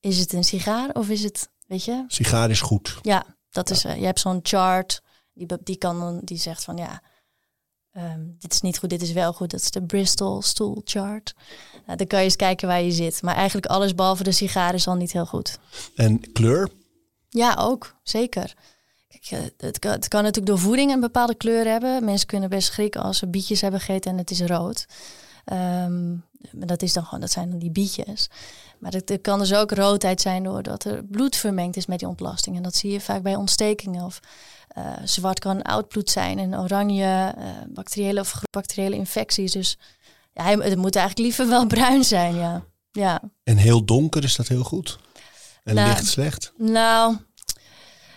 [0.00, 2.04] is het een sigaar of is het, weet je?
[2.06, 2.98] Sigaar is goed.
[3.02, 5.02] Ja, dat is, uh, je hebt zo'n chart,
[5.32, 7.02] die, die, kan, die zegt van, ja,
[7.92, 9.50] Ehm, dit is niet goed, dit is wel goed.
[9.50, 11.34] Dat is de Bristol Stool Chart.
[11.86, 13.22] Nou, dan kan je eens kijken waar je zit.
[13.22, 15.58] Maar eigenlijk alles behalve de sigaar is al niet heel goed.
[15.96, 16.68] En kleur?
[17.28, 17.94] Ja, ook.
[18.02, 18.54] Zeker.
[19.08, 22.04] Kijk, eh, het, kan, het kan natuurlijk door voeding een bepaalde kleur hebben.
[22.04, 24.86] Mensen kunnen best schrikken als ze bietjes hebben gegeten en het is rood.
[25.52, 28.30] Um, dat, is dan gewoon, dat zijn dan die bietjes.
[28.78, 32.56] Maar het, kan dus ook roodheid zijn doordat er bloed vermengd is met die ontlasting.
[32.56, 34.20] En dat zie je vaak bij ontstekingen of
[34.78, 39.52] uh, zwart kan oud bloed zijn en oranje uh, bacteriële of bacteriële infecties.
[39.52, 39.78] Dus
[40.32, 42.64] ja, het moet eigenlijk liever wel bruin zijn, ja.
[42.90, 43.22] ja.
[43.44, 44.98] En heel donker is dat heel goed?
[45.64, 46.52] En nou, licht slecht?
[46.56, 47.16] Nou,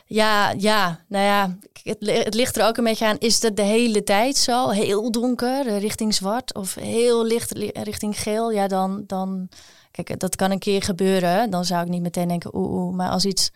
[0.05, 3.17] ja, ja, nou ja, het, het, ligt er ook een beetje aan.
[3.17, 4.69] Is dat de hele tijd zo?
[4.69, 6.53] Heel donker, eh, richting zwart?
[6.53, 8.51] Of heel licht richting geel?
[8.51, 9.49] Ja, dan, dan...
[9.91, 11.49] Kijk, dat kan een keer gebeuren.
[11.49, 12.95] Dan zou ik niet meteen denken, oeh, oeh.
[12.95, 13.51] Maar als iets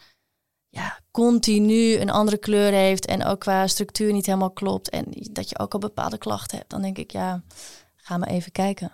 [0.70, 5.50] ja, continu een andere kleur heeft en ook qua structuur niet helemaal klopt en dat
[5.50, 7.44] je ook al bepaalde klachten hebt, dan denk ik, ja,
[7.96, 8.92] ga maar even kijken.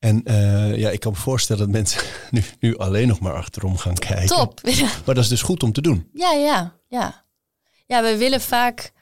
[0.00, 3.76] En uh, ja, ik kan me voorstellen dat mensen nu, nu alleen nog maar achterom
[3.76, 4.26] gaan kijken.
[4.26, 4.60] Top.
[5.04, 6.08] Maar dat is dus goed om te doen.
[6.12, 7.24] Ja, ja, ja.
[7.86, 8.92] Ja, we willen vaak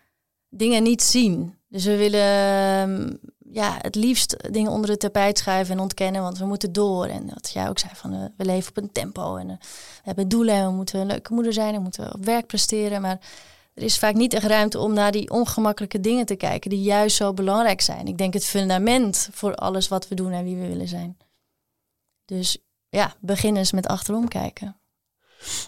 [0.48, 1.54] dingen niet zien.
[1.68, 3.14] Dus we willen ehm,
[3.52, 7.06] ja, het liefst dingen onder het tapijt schuiven en ontkennen, want we moeten door.
[7.06, 10.28] En dat jij ook zei van we leven op een tempo en uh, we hebben
[10.28, 13.00] doelen en we moeten een leuke moeder zijn en moeten op werk presteren.
[13.00, 13.18] Maar
[13.78, 17.16] er is vaak niet echt ruimte om naar die ongemakkelijke dingen te kijken die juist
[17.16, 18.06] zo belangrijk zijn.
[18.06, 21.16] Ik denk het fundament voor alles wat we doen en wie we willen zijn.
[22.24, 24.76] Dus ja, begin eens met achterom kijken.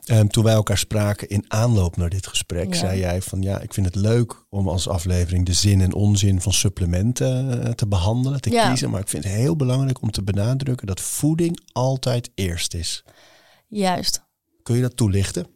[0.07, 3.75] Um, toen wij elkaar spraken in aanloop naar dit gesprek, zei jij van ja, ik
[3.75, 8.41] vind het leuk om als aflevering de zin en onzin van supplementen uh, te behandelen,
[8.41, 8.91] te kiezen.
[8.91, 13.05] Maar ik vind het heel belangrijk om te benadrukken dat voeding altijd eerst is.
[13.69, 14.23] Juist.
[14.63, 15.47] Kun je dat toelichten?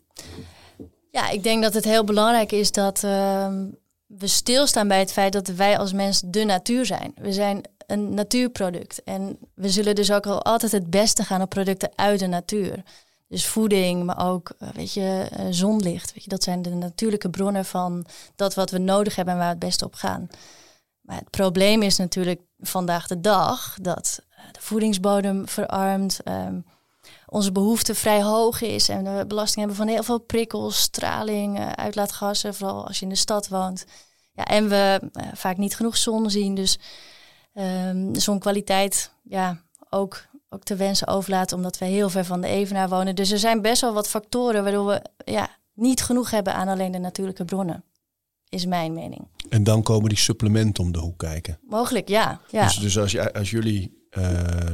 [1.14, 3.48] Ja, ik denk dat het heel belangrijk is dat uh,
[4.06, 7.12] we stilstaan bij het feit dat wij als mens de natuur zijn.
[7.16, 11.90] We zijn een natuurproduct en we zullen dus ook altijd het beste gaan op producten
[11.94, 12.82] uit de natuur.
[13.28, 16.12] Dus voeding, maar ook eh, weet je, eh, zonlicht.
[16.14, 19.48] Weet je, dat zijn de natuurlijke bronnen van dat wat we nodig hebben en waar
[19.48, 20.28] we het beste op gaan.
[21.00, 26.64] Maar het probleem is natuurlijk vandaag de dag dat eh, de voedingsbodem verarmt, um,
[27.26, 32.54] onze behoefte vrij hoog is en we belasting hebben van heel veel prikkels, straling, uitlaatgassen,
[32.54, 33.84] vooral als je in de stad woont.
[34.32, 36.78] Ja, en we vaak niet genoeg zon zien, dus
[37.54, 42.88] um, zonkwaliteit ja, ook ook te wensen overlaten, omdat we heel ver van de evenaar
[42.88, 43.14] wonen.
[43.14, 46.92] Dus er zijn best wel wat factoren waardoor we ja, niet genoeg hebben aan alleen
[46.92, 47.84] de natuurlijke bronnen.
[48.48, 49.28] Is mijn mening.
[49.48, 51.58] En dan komen die supplementen om de hoek kijken.
[51.68, 52.40] Mogelijk, ja.
[52.50, 52.64] ja.
[52.64, 54.03] Dus, dus als, als jullie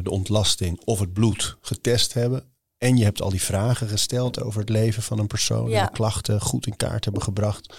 [0.03, 2.44] de ontlasting of het bloed getest hebben.
[2.79, 5.70] En je hebt al die vragen gesteld over het leven van een persoon.
[5.70, 5.81] Ja.
[5.81, 7.74] En de klachten goed in kaart hebben gebracht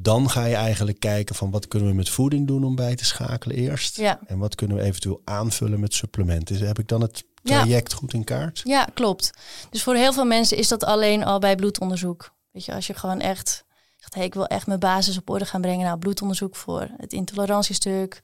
[0.00, 3.04] dan ga je eigenlijk kijken van wat kunnen we met voeding doen om bij te
[3.04, 3.96] schakelen eerst.
[3.96, 4.20] Ja.
[4.26, 6.58] En wat kunnen we eventueel aanvullen met supplementen.
[6.58, 8.60] Dus heb ik dan het traject goed in kaart?
[8.64, 9.30] Ja, klopt.
[9.70, 12.34] Dus voor heel veel mensen is dat alleen al bij bloedonderzoek.
[12.50, 13.64] Weet je, als je gewoon echt
[13.96, 15.86] zegt, hey, ik wil echt mijn basis op orde gaan brengen.
[15.86, 18.20] Nou, bloedonderzoek voor het intolerantiestuk,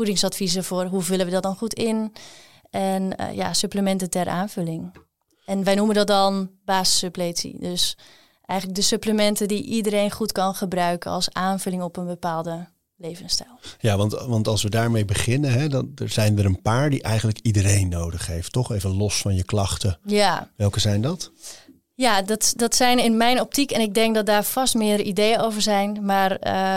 [0.00, 2.12] voedingsadviezen voor hoe vullen we dat dan goed in.
[2.70, 4.92] En uh, ja, supplementen ter aanvulling.
[5.44, 7.58] En wij noemen dat dan basissuppletie.
[7.58, 7.96] Dus
[8.44, 13.58] eigenlijk de supplementen die iedereen goed kan gebruiken als aanvulling op een bepaalde levensstijl.
[13.78, 17.02] Ja, want, want als we daarmee beginnen, hè, dan er zijn er een paar die
[17.02, 18.72] eigenlijk iedereen nodig heeft, toch?
[18.72, 19.98] Even los van je klachten.
[20.04, 20.50] Ja.
[20.56, 21.32] Welke zijn dat?
[22.00, 25.40] Ja, dat, dat zijn in mijn optiek, en ik denk dat daar vast meer ideeën
[25.40, 26.04] over zijn.
[26.04, 26.30] Maar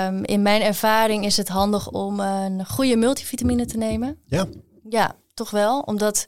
[0.08, 4.20] um, in mijn ervaring is het handig om een goede multivitamine te nemen.
[4.26, 4.48] Ja.
[4.90, 5.80] Ja, toch wel.
[5.80, 6.28] Omdat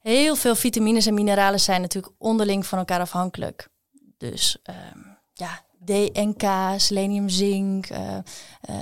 [0.00, 3.68] heel veel vitamines en mineralen zijn natuurlijk onderling van elkaar afhankelijk.
[4.16, 4.58] Dus
[4.94, 6.42] um, ja, DNK,
[6.76, 7.98] selenium, zink, uh,
[8.70, 8.76] uh,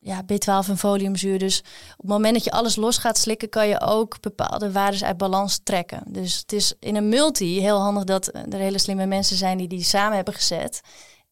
[0.00, 1.38] ja, B12 en foliumzuur.
[1.38, 1.58] Dus
[1.92, 5.16] op het moment dat je alles los gaat slikken, kan je ook bepaalde waarden uit
[5.16, 6.02] balans trekken.
[6.06, 9.68] Dus het is in een multi heel handig dat er hele slimme mensen zijn die
[9.68, 10.80] die samen hebben gezet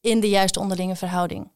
[0.01, 1.51] in de juiste onderlinge verhouding.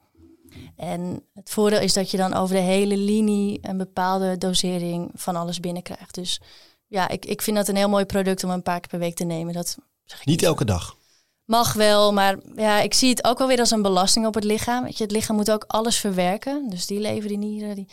[0.76, 5.36] En het voordeel is dat je dan over de hele linie een bepaalde dosering van
[5.36, 6.14] alles binnenkrijgt.
[6.14, 6.40] Dus
[6.86, 9.14] ja, ik, ik vind dat een heel mooi product om een paar keer per week
[9.14, 9.54] te nemen.
[9.54, 9.78] Dat
[10.24, 10.96] niet elke dag.
[11.44, 14.44] Mag wel, maar ja, ik zie het ook wel weer als een belasting op het
[14.44, 14.84] lichaam.
[14.84, 16.68] Weet je, het lichaam moet ook alles verwerken.
[16.70, 17.74] Dus die leven, die nieren.
[17.74, 17.88] Die...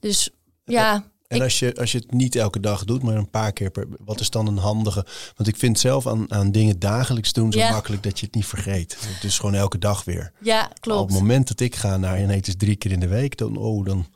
[0.00, 0.30] Dus
[0.64, 3.70] ja, En als, je, als je het niet elke dag doet, maar een paar keer
[3.70, 3.86] per...
[4.04, 5.06] Wat is dan een handige...
[5.36, 8.46] Want ik vind zelf aan, aan dingen dagelijks doen zo makkelijk dat je het niet
[8.46, 8.98] vergeet.
[9.20, 10.32] Dus gewoon elke dag weer.
[10.40, 11.00] Ja, klopt.
[11.00, 12.16] op het moment dat ik ga naar...
[12.16, 13.56] En het is drie keer in de week, dan...
[13.56, 14.06] Oh, dan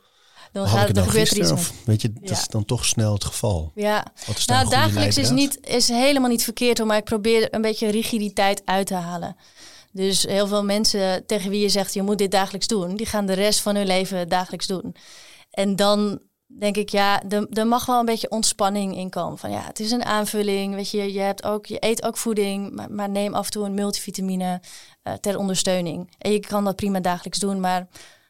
[0.51, 3.71] dan gaat gebeurt er iets of, Weet je, dat is dan toch snel het geval.
[3.75, 4.05] Ja,
[4.45, 8.87] nou, dagelijks is, niet, is helemaal niet verkeerd, maar ik probeer een beetje rigiditeit uit
[8.87, 9.35] te halen.
[9.91, 13.25] Dus heel veel mensen tegen wie je zegt, je moet dit dagelijks doen, die gaan
[13.25, 14.95] de rest van hun leven dagelijks doen.
[15.51, 16.19] En dan
[16.57, 19.37] denk ik, ja, er, mag wel een beetje ontspanning in komen.
[19.37, 20.75] Van ja, het is een aanvulling.
[20.75, 23.65] Weet je, je, hebt ook, je eet ook voeding, maar, maar neem af en toe
[23.65, 24.61] een multivitamine
[25.03, 26.15] uh, ter ondersteuning.
[26.17, 27.87] En je kan dat prima dagelijks doen, maar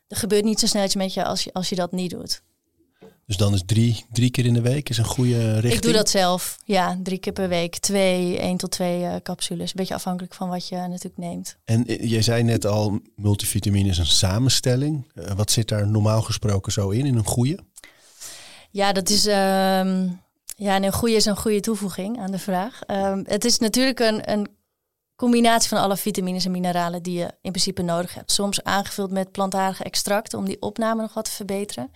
[0.09, 2.41] er gebeurt niet zo snel iets met je als je, als je dat niet doet.
[3.25, 5.73] Dus dan is drie, drie keer in de week is een goede richting?
[5.73, 6.57] Ik doe dat zelf.
[6.65, 7.77] Ja, drie keer per week.
[7.77, 9.69] Twee, één tot twee uh, capsules.
[9.69, 11.57] Een beetje afhankelijk van wat je natuurlijk neemt.
[11.65, 15.11] En eh, jij zei net al, multivitamine is een samenstelling.
[15.13, 17.59] Uh, wat zit daar normaal gesproken zo in, in een goede?
[18.69, 19.25] Ja, dat is...
[19.25, 20.21] Um,
[20.55, 22.79] ja, een goede is een goede toevoeging aan de vraag.
[22.87, 24.47] Um, het is natuurlijk een, een
[25.19, 28.31] combinatie van alle vitamines en mineralen die je in principe nodig hebt.
[28.31, 31.91] Soms aangevuld met plantaardige extracten om die opname nog wat te verbeteren.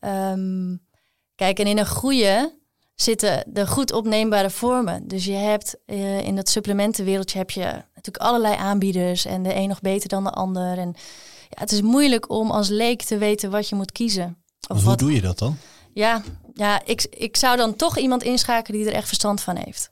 [0.00, 0.86] Um,
[1.34, 2.58] kijk, en in een goede
[2.94, 5.08] zitten de goed opneembare vormen.
[5.08, 9.68] Dus je hebt uh, in dat supplementenwereldje heb je natuurlijk allerlei aanbieders en de een
[9.68, 10.78] nog beter dan de ander.
[10.78, 10.94] En
[11.48, 14.42] ja, het is moeilijk om als leek te weten wat je moet kiezen.
[14.68, 14.98] Of hoe wat...
[14.98, 15.56] doe je dat dan?
[15.92, 16.22] Ja,
[16.54, 19.90] ja ik, ik zou dan toch iemand inschakelen die er echt verstand van heeft.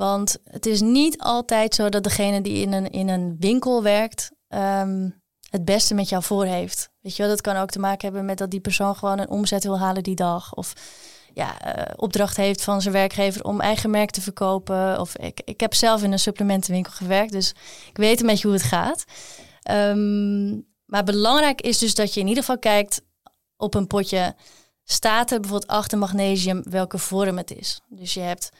[0.00, 4.30] Want het is niet altijd zo dat degene die in een, in een winkel werkt,
[4.48, 6.90] um, het beste met jou voor heeft.
[7.00, 9.28] Weet je wel, dat kan ook te maken hebben met dat die persoon gewoon een
[9.28, 10.54] omzet wil halen die dag.
[10.54, 10.72] Of
[11.34, 15.00] ja, uh, opdracht heeft van zijn werkgever om eigen merk te verkopen.
[15.00, 17.54] Of ik, ik heb zelf in een supplementenwinkel gewerkt, dus
[17.88, 19.04] ik weet een beetje hoe het gaat.
[19.70, 23.02] Um, maar belangrijk is dus dat je in ieder geval kijkt
[23.56, 24.34] op een potje.
[24.84, 27.80] Staat er bijvoorbeeld achter magnesium welke vorm het is?
[27.88, 28.50] Dus je hebt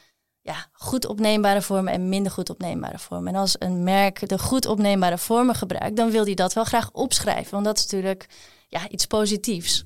[0.41, 3.33] ja, goed opneembare vormen en minder goed opneembare vormen.
[3.33, 6.91] En als een merk de goed opneembare vormen gebruikt, dan wil die dat wel graag
[6.91, 7.51] opschrijven.
[7.51, 8.25] Want dat is natuurlijk
[8.67, 9.85] ja, iets positiefs.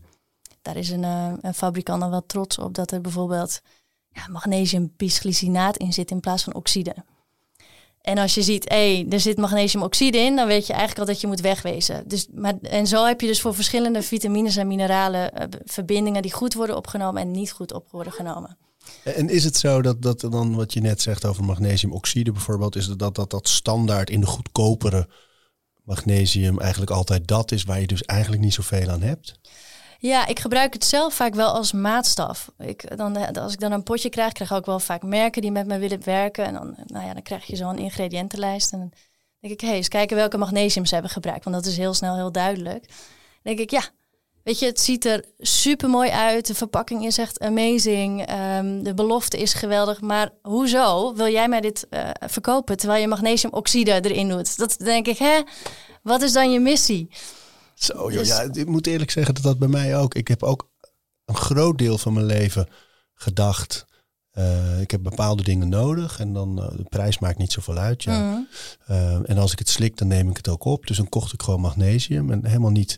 [0.62, 3.62] Daar is een, uh, een fabrikant dan wel trots op dat er bijvoorbeeld
[4.10, 6.96] ja, magnesium bisglycinaat in zit in plaats van oxide.
[8.06, 11.22] En als je ziet, hé, er zit magnesiumoxide in, dan weet je eigenlijk al dat
[11.22, 12.08] je moet wegwezen.
[12.08, 16.34] Dus, maar, en zo heb je dus voor verschillende vitamines en mineralen uh, verbindingen die
[16.34, 18.58] goed worden opgenomen en niet goed op worden genomen.
[19.04, 22.88] En is het zo dat, dat dan wat je net zegt over magnesiumoxide bijvoorbeeld, is
[22.88, 25.08] dat dat, dat standaard in de goedkopere
[25.84, 29.40] magnesium eigenlijk altijd dat is waar je dus eigenlijk niet zoveel aan hebt?
[30.00, 32.52] Ja, ik gebruik het zelf vaak wel als maatstaf.
[32.58, 35.52] Ik, dan, als ik dan een potje krijg, krijg ik ook wel vaak merken die
[35.52, 36.46] met me willen werken.
[36.46, 38.74] En dan, nou ja, dan krijg je zo'n ingrediëntenlijst.
[38.74, 38.92] En dan
[39.40, 41.44] denk ik, hé, hey, eens kijken welke magnesium ze hebben gebruikt.
[41.44, 42.88] Want dat is heel snel heel duidelijk.
[42.88, 42.98] Dan
[43.56, 43.84] denk ik, ja,
[44.46, 46.48] Weet je, het ziet er super mooi uit.
[46.48, 48.32] De verpakking is echt amazing.
[48.32, 50.02] Um, de belofte is geweldig.
[50.02, 54.58] Maar hoezo wil jij mij dit uh, verkopen terwijl je magnesiumoxide erin doet?
[54.58, 55.42] Dat denk ik, hè?
[56.02, 57.10] Wat is dan je missie?
[57.74, 58.28] Zo, joh, dus...
[58.28, 60.16] ja, ik moet eerlijk zeggen dat dat bij mij ook.
[60.16, 60.70] Ik heb ook
[61.26, 62.68] een groot deel van mijn leven
[63.14, 63.86] gedacht.
[64.34, 68.04] Uh, ik heb bepaalde dingen nodig en dan uh, de prijs maakt niet zoveel uit.
[68.04, 68.20] Ja.
[68.20, 68.48] Mm.
[69.26, 70.88] En als ik het slik, dan neem ik het ook op.
[70.88, 72.98] Dus dan kocht ik gewoon magnesium en helemaal niet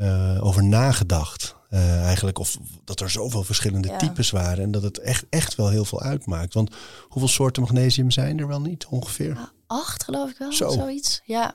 [0.00, 1.54] uh, over nagedacht.
[1.70, 5.68] Uh, eigenlijk of dat er zoveel verschillende types waren en dat het echt, echt wel
[5.68, 6.54] heel veel uitmaakt.
[6.54, 6.74] Want
[7.08, 9.34] hoeveel soorten magnesium zijn er wel niet ongeveer?
[9.34, 10.70] Ja, acht geloof ik wel, Zo.
[10.70, 11.20] zoiets.
[11.24, 11.54] Ja.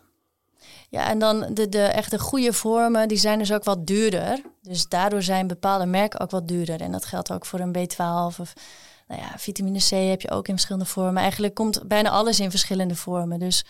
[0.89, 4.41] Ja, en dan de, de echte goede vormen, die zijn dus ook wat duurder.
[4.61, 6.81] Dus daardoor zijn bepaalde merken ook wat duurder.
[6.81, 8.53] En dat geldt ook voor een B12 of
[9.07, 11.21] nou ja, vitamine C heb je ook in verschillende vormen.
[11.21, 13.39] Eigenlijk komt bijna alles in verschillende vormen.
[13.39, 13.65] Dus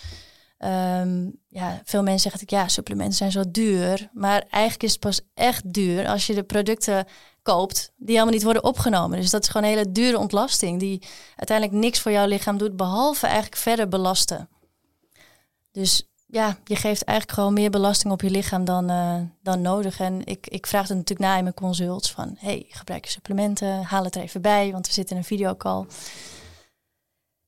[0.58, 4.10] Um, ja, veel mensen zeggen ja, supplementen zijn zo duur.
[4.13, 7.06] Maar eigenlijk is het pas echt duur als je de producten
[7.41, 9.20] koopt die helemaal niet worden opgenomen.
[9.20, 11.02] Dus dat is gewoon een hele dure ontlasting die
[11.36, 14.50] uiteindelijk niks voor jouw lichaam doet, behalve eigenlijk verder belasten.
[15.72, 20.00] Dus ja, je geeft eigenlijk gewoon meer belasting op je lichaam dan, uh, dan nodig.
[20.00, 23.84] En ik, ik vraag het natuurlijk na in mijn consults van, hey, gebruik je supplementen,
[23.84, 25.86] haal het er even bij, want we zitten in een videocall.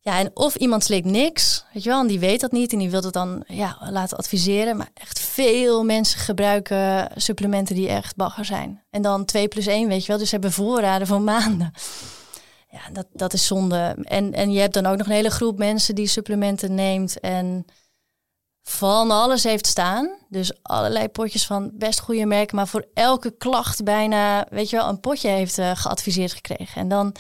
[0.08, 2.80] Ja, en of iemand slikt niks, weet je wel, en die weet dat niet en
[2.80, 4.78] die wil het dan ja, laten adviseren.
[4.78, 8.84] Maar echt veel mensen gebruiken supplementen die echt bagger zijn.
[8.90, 11.72] En dan 2 plus 1, weet je wel, dus ze hebben voorraden van maanden.
[12.70, 13.96] Ja, dat, dat is zonde.
[14.02, 17.66] En, en je hebt dan ook nog een hele groep mensen die supplementen neemt en
[18.64, 20.10] van alles heeft staan.
[20.30, 24.90] Dus allerlei potjes van best goede merken, maar voor elke klacht bijna, weet je wel,
[24.90, 26.82] een potje heeft uh, geadviseerd gekregen.
[26.82, 27.16] En dan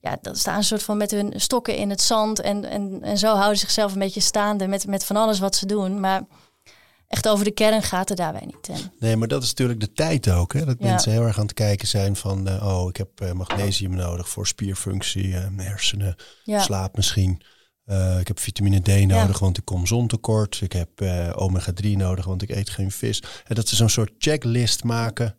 [0.00, 2.40] ja, dat staan een soort van met hun stokken in het zand.
[2.40, 5.56] En, en, en zo houden ze zichzelf een beetje staande met, met van alles wat
[5.56, 6.00] ze doen.
[6.00, 6.22] Maar
[7.08, 8.68] echt over de kern gaat het daarbij niet.
[8.68, 10.52] En, Nee, maar dat is natuurlijk de tijd ook.
[10.52, 10.64] Hè?
[10.64, 10.86] Dat Ja.
[10.86, 12.48] mensen heel erg aan het kijken zijn van...
[12.48, 16.60] eh, oh, ik heb eh, magnesium nodig voor spierfunctie, eh, hersenen, ja.
[16.60, 17.42] slaap misschien.
[18.20, 20.60] Ik heb vitamine D nodig, want ik kom zontekort.
[20.60, 23.22] Ik heb eh, omega-3 nodig, want ik eet geen vis.
[23.46, 25.36] En dat ze zo'n soort checklist maken...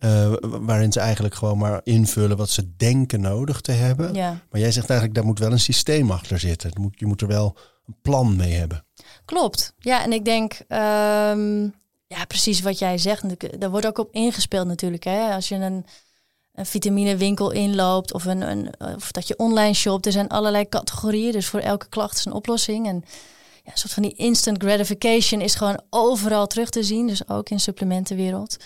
[0.00, 4.14] eh, waarin ze eigenlijk gewoon maar invullen wat ze denken nodig te hebben.
[4.14, 4.40] ja.
[4.50, 6.70] Maar jij zegt eigenlijk, daar moet wel een systeem achter zitten.
[6.80, 8.84] Moet, je moet er wel een plan mee hebben.
[9.24, 9.74] Klopt.
[9.78, 11.62] Ja, en ik denk, ehm,
[12.06, 13.22] ja, precies wat jij zegt.
[13.22, 15.04] natuurlijk, Daar wordt ook op ingespeeld natuurlijk.
[15.04, 15.34] Hè?
[15.34, 15.86] Als je een,
[16.54, 20.06] een vitaminewinkel inloopt of, een, een, of dat je online shopt.
[20.06, 22.86] Er zijn allerlei categorieën, dus voor elke klacht is een oplossing.
[22.86, 23.04] En
[23.64, 27.06] ja, een soort van die instant gratification is gewoon overal terug te zien.
[27.06, 28.56] Dus ook in supplementenwereld.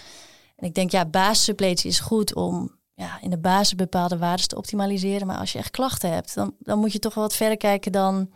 [0.56, 4.56] En ik denk, ja, basissuppletie is goed om ja, in de basis bepaalde waarden te
[4.56, 5.26] optimaliseren.
[5.26, 7.92] Maar als je echt klachten hebt, dan, dan moet je toch wel wat verder kijken
[7.92, 8.30] dan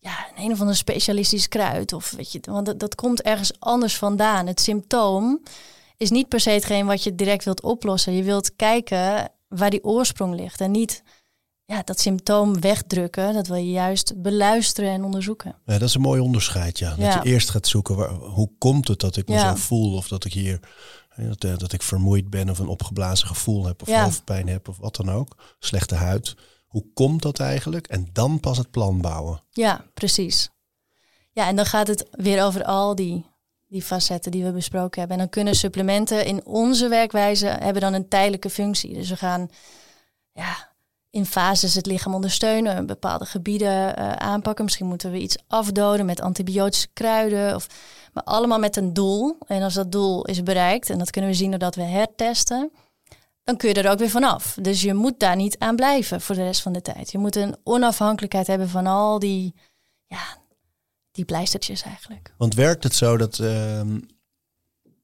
[0.00, 1.92] ja, een, een of ander specialistisch kruid.
[1.92, 4.46] Of weet je, want dat, dat komt ergens anders vandaan.
[4.46, 5.42] Het symptoom
[5.96, 8.12] is niet per se hetgeen wat je direct wilt oplossen.
[8.12, 10.60] Je wilt kijken waar die oorsprong ligt.
[10.60, 11.02] En niet
[11.64, 13.32] ja, dat symptoom wegdrukken.
[13.32, 15.56] Dat wil je juist beluisteren en onderzoeken.
[15.64, 16.88] Ja, dat is een mooi onderscheid, ja.
[16.88, 17.20] Dat Ja.
[17.22, 19.48] je eerst gaat zoeken, waar, hoe komt het dat ik me Ja.
[19.50, 19.94] zo voel?
[19.96, 20.60] Of dat ik hier,
[21.26, 24.02] dat, eh, dat ik vermoeid ben of een opgeblazen gevoel heb of Ja.
[24.02, 25.36] hoofdpijn heb of wat dan ook.
[25.58, 26.34] Slechte huid.
[26.66, 27.86] Hoe komt dat eigenlijk?
[27.86, 29.42] En dan pas het plan bouwen.
[29.50, 30.50] Ja, precies.
[31.32, 33.24] Ja, en dan gaat het weer over al die,
[33.66, 35.16] die facetten die we besproken hebben.
[35.18, 38.94] En dan kunnen supplementen in onze werkwijze hebben dan een tijdelijke functie.
[38.94, 39.50] Dus we gaan
[40.32, 40.72] ja,
[41.10, 44.64] in fases het lichaam ondersteunen, bepaalde gebieden eh, aanpakken.
[44.64, 47.54] Misschien moeten we iets afdoden met antibiotische kruiden.
[47.54, 47.66] Of,
[48.24, 49.38] allemaal met een doel.
[49.46, 52.70] En als dat doel is bereikt, en dat kunnen we zien doordat we hertesten,
[53.44, 54.56] dan kun je er ook weer vanaf.
[54.60, 57.12] Dus je moet daar niet aan blijven voor de rest van de tijd.
[57.12, 59.54] Je moet een onafhankelijkheid hebben van al die,
[60.06, 60.36] ja,
[61.10, 62.34] die pleistertjes eigenlijk.
[62.36, 63.98] Want werkt het zo dat, ehm,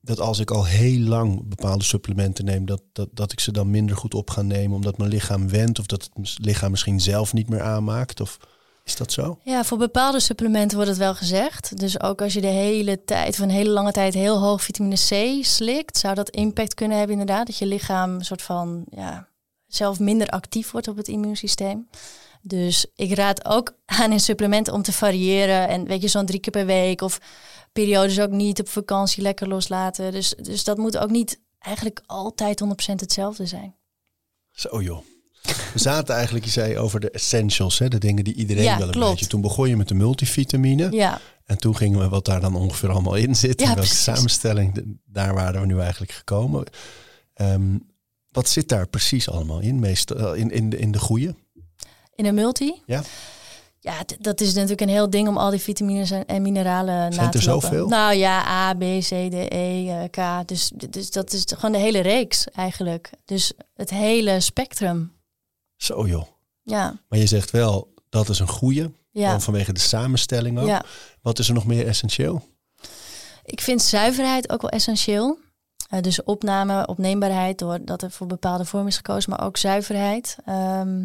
[0.01, 3.71] dat als ik al heel lang bepaalde supplementen neem, dat, dat, dat ik ze dan
[3.71, 7.33] minder goed op ga nemen omdat mijn lichaam wendt of dat het lichaam misschien zelf
[7.33, 8.21] niet meer aanmaakt?
[8.21, 8.39] Of
[8.85, 9.39] is dat zo?
[9.43, 11.79] Ja, voor bepaalde supplementen wordt het wel gezegd.
[11.79, 14.95] Dus ook als je de hele tijd, of een hele lange tijd, heel hoog vitamine
[14.95, 17.47] C slikt, zou dat impact kunnen hebben inderdaad.
[17.47, 19.29] Dat je lichaam een soort van, ja,
[19.67, 21.89] zelf minder actief wordt op het immuunsysteem.
[22.43, 25.69] Dus ik raad ook aan in supplementen om te variëren.
[25.69, 27.21] En weet je, zo'n drie keer per week of
[27.73, 30.13] periodes ook niet op vakantie lekker loslaten.
[30.13, 33.77] Dus, dus dat moet ook niet eigenlijk altijd 100% hetzelfde zijn.
[34.51, 35.05] Zo joh.
[35.73, 38.87] We zaten eigenlijk, je zei over de essentials, hè, de dingen die iedereen Ja, wel
[38.87, 39.11] een klopt.
[39.11, 39.27] beetje.
[39.27, 40.89] Toen begon je met de multivitamine.
[40.91, 43.61] Ja, En toen gingen we wat daar dan ongeveer allemaal in zit.
[43.61, 44.03] Ja, welke precies.
[44.03, 44.99] samenstelling.
[45.07, 46.65] Daar waren we nu eigenlijk gekomen.
[47.35, 47.79] Ehm,
[48.31, 49.79] wat zit daar precies allemaal in?
[49.79, 51.35] Meestal in, in, de, in de goede?
[52.15, 52.83] in een multi.
[52.87, 53.03] Ja.
[53.81, 57.13] Ja, dat is natuurlijk een heel ding om al die vitamines en, en mineralen na
[57.13, 57.89] Zijn te er zoveel?
[57.89, 60.49] Nou ja, A, B, C, D, E, eh, K.
[60.49, 63.11] Dus, dus dat is gewoon de hele reeks eigenlijk.
[63.25, 65.13] Dus het hele spectrum.
[65.85, 66.25] Zo joh.
[66.63, 68.91] Ja, Maar je zegt wel, dat is een goede.
[69.11, 70.67] ja, vanwege de samenstelling ook.
[70.67, 70.83] ja.
[71.23, 72.43] Wat is er nog meer essentieel?
[73.45, 75.39] Ik vind zuiverheid ook wel essentieel.
[75.89, 80.37] Eh, dus opname, opneembaarheid, doordat er voor bepaalde vorm is gekozen, maar ook zuiverheid.
[80.45, 81.05] Ehm,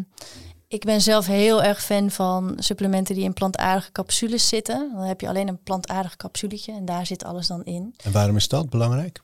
[0.68, 4.90] ik ben zelf heel erg fan van supplementen die in plantaardige capsules zitten.
[4.94, 7.94] Dan heb je alleen een plantaardig capsuletje en daar zit alles dan in.
[8.04, 9.22] En waarom is dat belangrijk?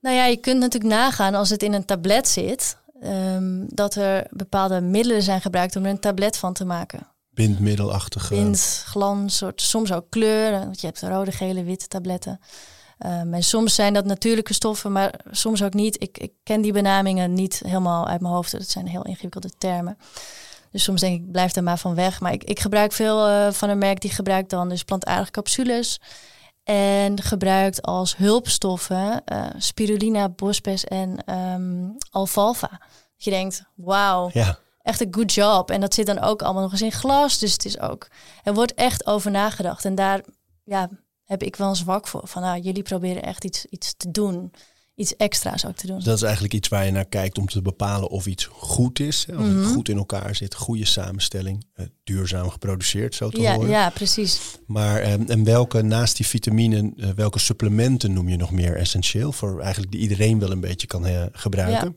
[0.00, 4.26] Nou ja, je kunt natuurlijk nagaan als het in een tablet zit, ehm, dat er
[4.30, 7.06] bepaalde middelen zijn gebruikt om er een tablet van te maken.
[7.30, 8.34] Bindmiddelachtige.
[8.34, 10.60] Wind, glans, soort, soms ook kleuren.
[10.60, 12.40] Want je hebt rode, gele, witte tabletten.
[12.98, 16.02] Ehm, en soms zijn dat natuurlijke stoffen, maar soms ook niet.
[16.02, 18.52] Ik, ik ken die benamingen niet helemaal uit mijn hoofd.
[18.52, 19.98] Dat zijn heel ingewikkelde termen.
[20.70, 22.20] Dus soms denk ik, blijf er maar van weg.
[22.20, 26.00] Maar ik, ik gebruik veel eh, van een merk die gebruikt dan dus plantaardige capsules.
[26.66, 32.68] En gebruikt als hulpstoffen eh, spirulina, bospes en ehm, alfalfa.
[32.70, 35.70] Dat je denkt, wauw, Ja, echt een good job.
[35.70, 37.38] En dat zit dan ook allemaal nog eens in glas.
[37.38, 38.08] Dus het is ook,
[38.42, 39.84] er wordt echt over nagedacht.
[39.84, 40.20] En daar
[40.64, 40.88] ja,
[41.24, 42.28] heb ik wel een zwak voor.
[42.28, 44.52] Van nou, jullie proberen echt iets, iets te doen.
[44.96, 46.00] Iets extra's ook te doen.
[46.00, 49.26] dat is eigenlijk iets waar je naar kijkt om te bepalen of iets goed is.
[49.30, 49.56] Of Mhm.
[49.58, 53.70] het goed in elkaar zit, goede samenstelling, eh, duurzaam geproduceerd, zo te Ja, horen.
[53.70, 54.40] ja, precies.
[54.66, 59.32] Maar ehm, en welke, naast die vitaminen, eh, welke supplementen noem je nog meer essentieel?
[59.32, 61.96] Voor eigenlijk die iedereen wel een beetje kan eh, gebruiken.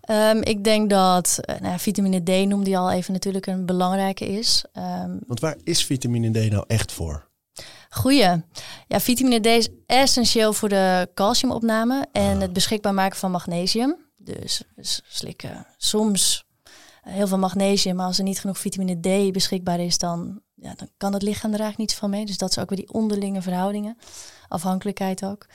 [0.00, 4.64] Ehm, ik denk dat nou, vitamine D noemde je al even natuurlijk een belangrijke is.
[4.72, 7.28] Ehm Want waar is vitamine D nou echt voor?
[7.96, 8.44] Goeie.
[8.88, 13.96] Ja, vitamine D is essentieel voor de calciumopname en het beschikbaar maken van magnesium.
[14.16, 14.62] Dus,
[15.02, 16.44] slikken soms
[17.02, 17.96] heel veel magnesium.
[17.96, 21.52] Maar als er niet genoeg vitamine D beschikbaar is, dan, ja, dan kan het lichaam
[21.52, 22.26] er eigenlijk niets van mee.
[22.26, 23.96] Dus dat is ook weer die onderlinge verhoudingen.
[24.48, 25.46] Afhankelijkheid ook.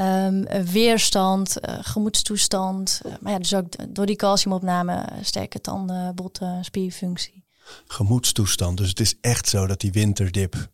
[0.00, 3.00] Um, weerstand, uh, gemoedstoestand.
[3.06, 7.44] Uh, maar ja, dus ook door die calciumopname, sterke tanden, botten, spierfunctie.
[7.86, 8.76] Gemoedstoestand.
[8.76, 10.72] Dus het is echt zo dat die winterdip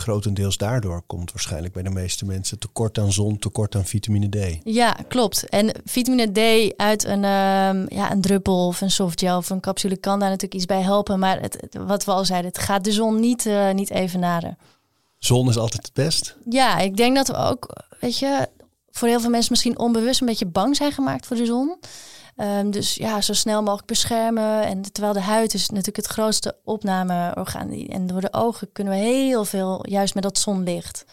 [0.00, 2.58] grotendeels daardoor komt waarschijnlijk bij de meeste mensen.
[2.58, 4.58] Tekort aan zon, tekort aan vitamine D.
[4.64, 5.48] Ja, klopt.
[5.48, 9.96] En vitamine D uit een, um, ja, een druppel of een softgel of een capsule
[9.96, 11.18] kan daar natuurlijk iets bij helpen.
[11.18, 14.58] Maar het, wat we al zeiden, het gaat de zon niet, uh, niet evenaren.
[15.18, 16.36] Zon is altijd het best?
[16.48, 18.48] Ja, ik denk dat we ook, weet je,
[18.90, 21.76] voor heel veel mensen misschien onbewust een beetje bang zijn gemaakt voor de zon.
[22.40, 24.66] Um, dus ja, zo snel mogelijk beschermen.
[24.66, 27.70] En terwijl de huid is natuurlijk het grootste opnameorgaan.
[27.70, 31.04] En door de ogen kunnen we heel veel, juist met dat zonlicht.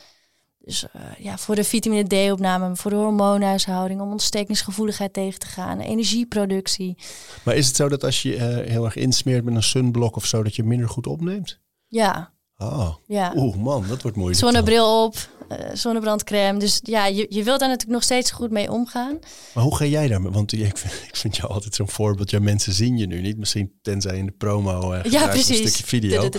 [0.59, 5.80] Dus uh, ja, voor de vitamine D-opname, voor de hormoonhuishouding, om ontstekingsgevoeligheid tegen te gaan,
[5.80, 6.97] energieproductie.
[7.43, 10.26] Maar is het zo dat als je uh, heel erg insmeert met een sunblock of
[10.26, 11.59] zo, dat je minder goed opneemt?
[11.88, 13.34] Ja, Oh, ja.
[13.36, 14.39] oeh man, dat wordt moeilijk.
[14.39, 15.15] Zonnebril op,
[15.49, 16.59] uh, zonnebrandcrème.
[16.59, 19.19] Dus ja, je, je wilt daar natuurlijk nog steeds goed mee omgaan.
[19.53, 20.31] Maar hoe ga jij daarmee?
[20.31, 22.29] Want ik vind, ik vind jou altijd zo'n voorbeeld.
[22.29, 23.37] Ja, mensen zien je nu niet.
[23.37, 25.59] Misschien tenzij in de promo uh, ja, precies.
[25.59, 26.29] een stukje video.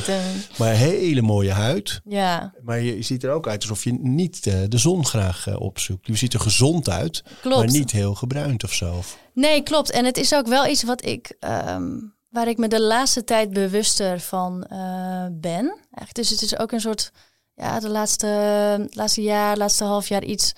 [0.58, 2.00] Maar hele mooie huid.
[2.04, 2.54] Ja.
[2.62, 6.06] Maar je, ziet er ook uit alsof je niet uh, de zon graag opzoekt.
[6.06, 7.56] Je ziet er gezond uit, klopt.
[7.56, 9.02] maar niet heel gebruind of zo.
[9.34, 9.90] Nee, klopt.
[9.90, 11.36] En het is ook wel iets wat ik...
[11.68, 15.66] Um, waar ik me de laatste tijd bewuster van uh, ben.
[15.66, 17.12] Eigenlijk, dus het is ook een soort,
[17.56, 20.52] ja, de laatste, laatste jaar, laatste half jaar iets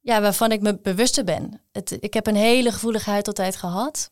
[0.00, 1.60] ja, waarvan ik me bewuster ben.
[1.72, 4.10] Het, ik heb een hele gevoelige huid altijd gehad.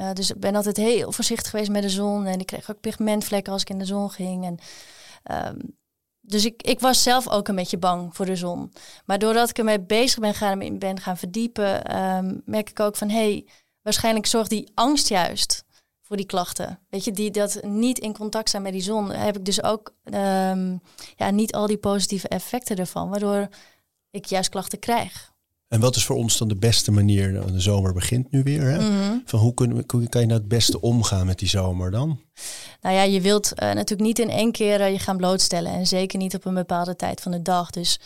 [0.00, 2.26] Uh, dus ik ben altijd heel voorzichtig geweest met de zon.
[2.26, 4.44] En ik kreeg ook pigmentvlekken als ik in de zon ging.
[4.44, 4.58] En,
[5.46, 5.76] um,
[6.20, 8.72] dus ik, ik was zelf ook een beetje bang voor de zon.
[9.04, 13.08] Maar doordat ik ermee bezig ben gaan, ben gaan verdiepen, um, merk ik ook van
[13.08, 13.46] hé, hey,
[13.82, 15.63] waarschijnlijk zorgt die angst juist
[16.14, 16.78] voor die klachten.
[16.90, 19.94] Weet je, die dat niet in contact zijn met die zon, heb ik dus ook
[20.04, 20.80] um,
[21.16, 23.48] ja, niet al die positieve effecten ervan, waardoor
[24.10, 25.32] ik juist klachten krijg.
[25.68, 27.32] En wat is voor ons dan de beste manier?
[27.32, 28.62] Nou, de zomer begint nu weer.
[28.62, 28.78] Hè?
[28.78, 29.18] Mhm.
[29.24, 32.20] Van hoe, kun, hoe kan je nou het beste omgaan met die zomer dan?
[32.80, 35.72] Nou ja, je wilt uh, natuurlijk niet in één keer uh, je gaan blootstellen.
[35.72, 37.70] En zeker niet op een bepaalde tijd van de dag.
[37.70, 38.00] Dus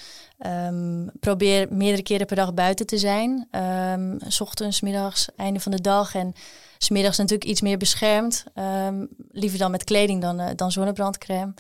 [0.46, 3.48] um, probeer meerdere keren per dag buiten te zijn.
[3.50, 6.14] Um, s ochtends, middags, einde van de dag.
[6.14, 6.34] En
[6.78, 8.44] smiddags natuurlijk iets meer beschermd.
[8.86, 11.54] Um, liever dan met kleding dan, uh, dan zonnebrandcrème.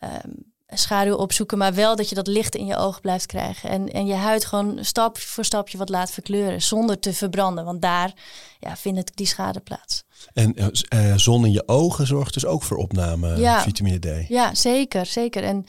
[0.00, 3.70] Um, schaduw opzoeken, maar wel dat je dat licht in je ogen blijft krijgen.
[3.70, 7.64] En, en je huid gewoon stap voor stapje wat laat verkleuren, zonder te verbranden.
[7.64, 8.12] Want daar
[8.58, 10.04] ja, vindt die schade plaats.
[10.32, 10.54] En
[10.94, 13.62] uh, zon in je ogen zorgt dus ook voor opname ja.
[13.62, 14.28] vitamine D.
[14.28, 15.42] Ja, zeker, zeker.
[15.42, 15.66] En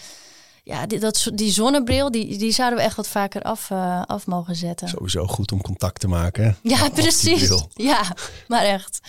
[0.70, 4.28] ja, die, dat, die zonnebril, die, die zouden we echt wat vaker af, uh, af
[4.28, 4.88] mogen zetten.
[4.88, 6.58] Sowieso goed om contact te maken.
[6.64, 7.48] Ja, precies.
[7.74, 8.16] Ja,
[8.48, 9.00] maar echt.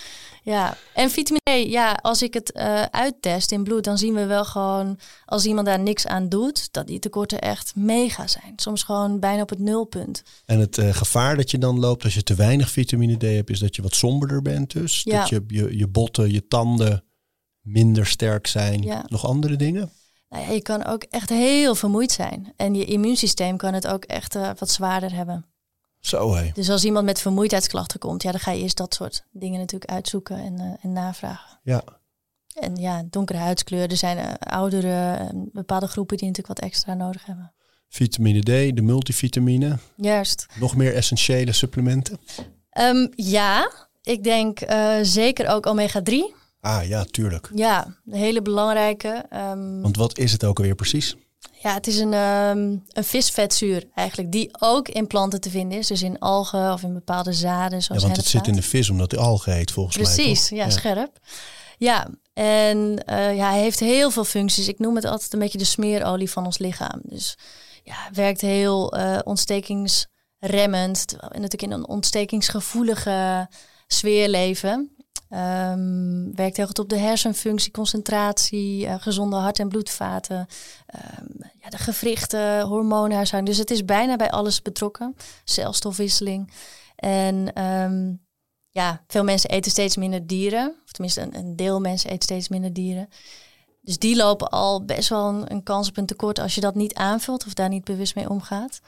[0.42, 4.26] Ja, en vitamine D, ja, als ik het uh, uittest in bloed, dan zien we
[4.26, 8.52] wel gewoon, als iemand daar niks aan doet, dat die tekorten echt mega zijn.
[8.56, 10.22] Soms gewoon bijna op het nulpunt.
[10.44, 13.50] En het uh, gevaar dat je dan loopt als je te weinig vitamine D hebt,
[13.50, 15.02] is dat je wat somberder bent dus.
[15.02, 15.18] Ja.
[15.18, 17.04] Dat je, je, je botten, je tanden
[17.60, 18.82] minder sterk zijn.
[18.82, 19.04] Ja.
[19.08, 19.90] Nog andere dingen?
[20.30, 22.52] Nou ja, je kan ook echt heel vermoeid zijn.
[22.56, 25.44] En je immuunsysteem kan het ook echt uh, wat zwaarder hebben.
[26.00, 26.50] Zo hé.
[26.54, 29.90] Dus als iemand met vermoeidheidsklachten komt, ja, dan ga je eerst dat soort dingen natuurlijk
[29.90, 31.58] uitzoeken en, uh, en navragen.
[31.62, 31.82] Ja.
[32.54, 33.90] En ja, donkere huidskleur.
[33.90, 37.52] Er zijn uh, oudere, bepaalde groepen die natuurlijk wat extra nodig hebben.
[37.88, 39.78] Vitamine D, de multivitamine.
[39.96, 40.46] Juist.
[40.58, 42.18] Nog meer essentiële supplementen?
[42.80, 43.72] Um, ja,
[44.02, 44.58] ik denk
[45.02, 46.34] zeker ook omega 3.
[46.60, 47.50] Ah ja, tuurlijk.
[47.54, 49.24] Ja, een hele belangrijke.
[49.34, 51.16] Um, Want wat is het ook alweer precies?
[51.62, 55.86] Ja, het is een, um, een visvetzuur eigenlijk, die ook in planten te vinden is.
[55.86, 57.82] Dus in algen of in bepaalde zaden.
[57.82, 60.24] Zoals ja, want het zit in de vis omdat hij algen heet volgens Precies, mij.
[60.24, 61.18] Precies, ja, scherp.
[61.78, 62.76] Ja, en
[63.10, 64.68] uh, ja, hij heeft heel veel functies.
[64.68, 67.00] Ik noem het altijd een beetje de smeerolie van ons lichaam.
[67.02, 67.38] Dus
[67.82, 71.16] ja, werkt heel uh, ontstekingsremmend.
[71.18, 73.48] En natuurlijk in een ontstekingsgevoelige
[73.86, 74.96] sfeer leven.
[75.34, 80.46] Um, werkt heel goed op de hersenfunctie, concentratie, uh, gezonde hart- en bloedvaten,
[81.18, 83.56] um, ja, de gewrichten, hormoonhuishouding.
[83.56, 85.16] Dus het is bijna bij alles betrokken.
[85.44, 86.52] Celstofwisseling.
[86.96, 88.20] En um,
[88.70, 90.74] ja, veel mensen eten steeds minder dieren.
[90.84, 93.08] Of tenminste, een, een, deel mensen eet steeds minder dieren.
[93.80, 96.74] Dus die lopen al best wel een, een kans op een tekort als je dat
[96.74, 98.80] niet aanvult of daar niet bewust mee omgaat.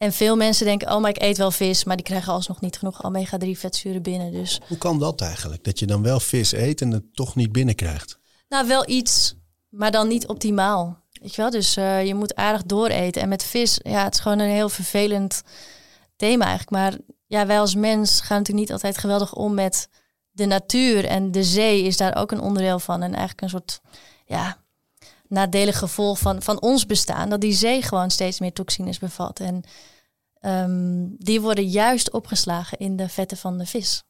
[0.00, 2.78] En veel mensen denken, oh, maar ik eet wel vis, maar die krijgen alsnog niet
[2.78, 4.32] genoeg omega-3 vetzuren binnen.
[4.32, 4.60] Dus.
[4.68, 5.64] Hoe kan dat eigenlijk?
[5.64, 8.18] Dat je dan wel vis eet en het toch niet binnenkrijgt?
[8.48, 9.34] Nou, wel iets,
[9.68, 10.98] maar dan niet optimaal.
[11.12, 11.50] Weet je wel?
[11.50, 13.22] Dus uh, je moet aardig dooreten.
[13.22, 15.42] En met vis, ja, het is gewoon een heel vervelend
[16.16, 16.70] thema eigenlijk.
[16.70, 16.96] Maar
[17.26, 19.88] ja, wij als mens gaan natuurlijk niet altijd geweldig om met
[20.30, 23.02] de natuur en de zee is daar ook een onderdeel van.
[23.02, 23.80] En eigenlijk een soort
[24.26, 24.56] ja,
[25.28, 27.30] nadelig gevolg van, van ons bestaan.
[27.30, 29.40] Dat die zee gewoon steeds meer toxines bevat.
[29.40, 29.64] En
[30.40, 34.02] ehm, die worden juist opgeslagen in de vetten van de vis.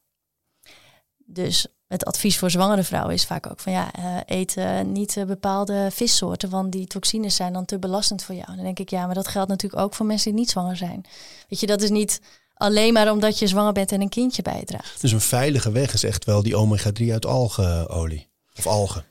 [1.25, 5.25] Dus het advies voor zwangere vrouwen is vaak ook van ja, uh, eet niet uh,
[5.25, 8.47] bepaalde vissoorten, want die toxines zijn dan te belastend voor jou.
[8.47, 10.77] En dan denk ik ja, maar dat geldt natuurlijk ook voor mensen die niet zwanger
[10.77, 11.05] zijn.
[11.49, 12.21] Weet je, dat is niet
[12.53, 15.01] alleen maar omdat je zwanger bent en een kindje bijdraagt.
[15.01, 19.05] Dus een veilige weg is echt wel die omega-3 uit algeolie of algen.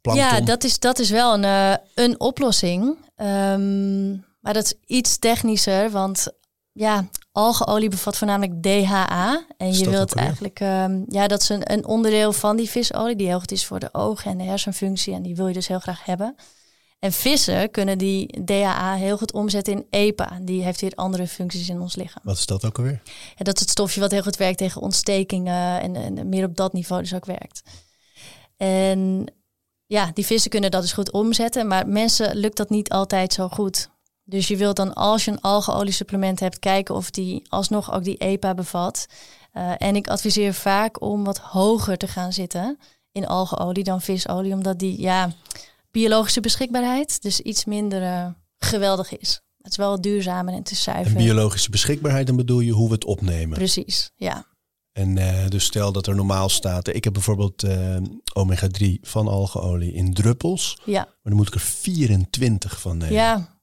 [0.00, 0.26] Plankton.
[0.26, 2.96] Ja, dat is, dat is wel een, een oplossing.
[3.16, 6.28] Um, maar dat is iets technischer, want
[6.72, 9.44] ja, algeolie bevat voornamelijk DHA.
[9.56, 13.26] En je wilt eigenlijk, um, ja, dat is een, een, onderdeel van die visolie die
[13.26, 15.14] heel goed is voor de ogen en de hersenfunctie.
[15.14, 16.36] En die wil je dus heel graag hebben.
[16.98, 20.38] En vissen kunnen die DHA heel goed omzetten in EPA.
[20.42, 22.22] Die heeft weer andere functies in ons lichaam.
[22.24, 23.02] Wat is dat ook alweer?
[23.36, 26.56] Ja, dat is het stofje wat heel goed werkt tegen ontstekingen en, en meer op
[26.56, 27.62] dat niveau dus ook werkt.
[28.56, 29.26] En
[29.86, 33.48] ja, die vissen kunnen dat dus goed omzetten, maar mensen lukt dat niet altijd zo
[33.48, 33.90] goed.
[34.30, 38.04] Dus je wilt dan als je een algeolie supplement hebt, kijken of die alsnog ook
[38.04, 39.06] die EPA bevat.
[39.54, 42.78] Uh, en ik adviseer vaak om wat hoger te gaan zitten
[43.12, 45.32] in algeolie dan visolie, omdat die ja,
[45.90, 48.26] biologische beschikbaarheid dus iets minder uh,
[48.58, 49.40] geweldig is.
[49.62, 51.16] Het is wel duurzamer en te zuiver.
[51.16, 53.58] En biologische beschikbaarheid, dan bedoel je hoe we het opnemen.
[53.58, 54.46] Precies, ja.
[54.92, 56.88] En uh, dus stel dat er normaal staat.
[56.88, 57.96] Ik heb bijvoorbeeld uh,
[58.34, 60.78] omega-3 van algeolie in druppels.
[60.84, 61.04] Ja.
[61.04, 63.14] Maar dan moet ik er 24 van nemen.
[63.14, 63.59] Ja.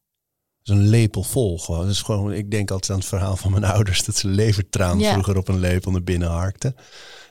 [0.68, 1.82] Is een lepel vol gewoon.
[1.82, 2.34] Dat is gewoon.
[2.34, 5.12] Ik denk altijd aan het verhaal van mijn ouders dat ze levertraan ja.
[5.12, 6.76] vroeger op een lepel naar binnen harkten.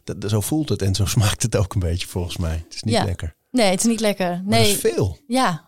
[0.04, 2.62] Dat, zo voelt het en zo smaakt het ook een beetje volgens mij.
[2.64, 3.04] Het is niet ja.
[3.04, 3.36] lekker.
[3.50, 4.42] Nee, het is niet lekker.
[4.44, 4.70] Nee.
[4.70, 5.18] Is veel.
[5.26, 5.64] Ja.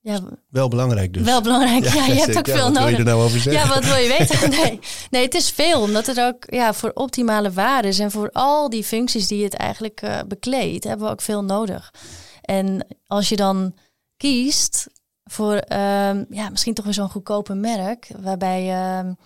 [0.00, 1.22] Ja, wel belangrijk dus.
[1.22, 1.94] Wel belangrijk, ja.
[1.94, 2.82] ja je hebt ook veel wat nodig.
[2.82, 3.62] Wil je er nou over zeggen?
[3.62, 4.50] Ja, wat wil je weten?
[4.50, 4.78] Nee.
[5.10, 5.80] nee, het is veel.
[5.80, 10.02] Omdat het ook ja, voor optimale waarden en voor al die functies die het eigenlijk
[10.02, 11.94] uh, bekleedt, hebben we ook veel nodig.
[12.40, 13.74] En als je dan
[14.16, 14.86] kiest
[15.24, 19.16] voor um, ja, misschien toch weer zo'n goedkope merk, waarbij um,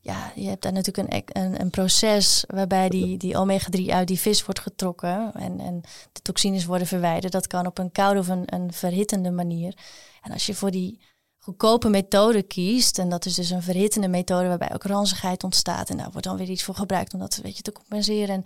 [0.00, 4.20] ja, je hebt daar natuurlijk een, een, een proces waarbij die, die omega-3 uit die
[4.20, 5.80] vis wordt getrokken en, en
[6.12, 7.32] de toxines worden verwijderd.
[7.32, 9.74] Dat kan op een koude of een, een verhittende manier.
[10.22, 11.00] En als je voor die
[11.38, 15.96] goedkope methode kiest, en dat is dus een verhittende methode waarbij ook ranzigheid ontstaat, en
[15.96, 18.34] daar wordt dan weer iets voor gebruikt om dat weet je, te compenseren.
[18.34, 18.44] En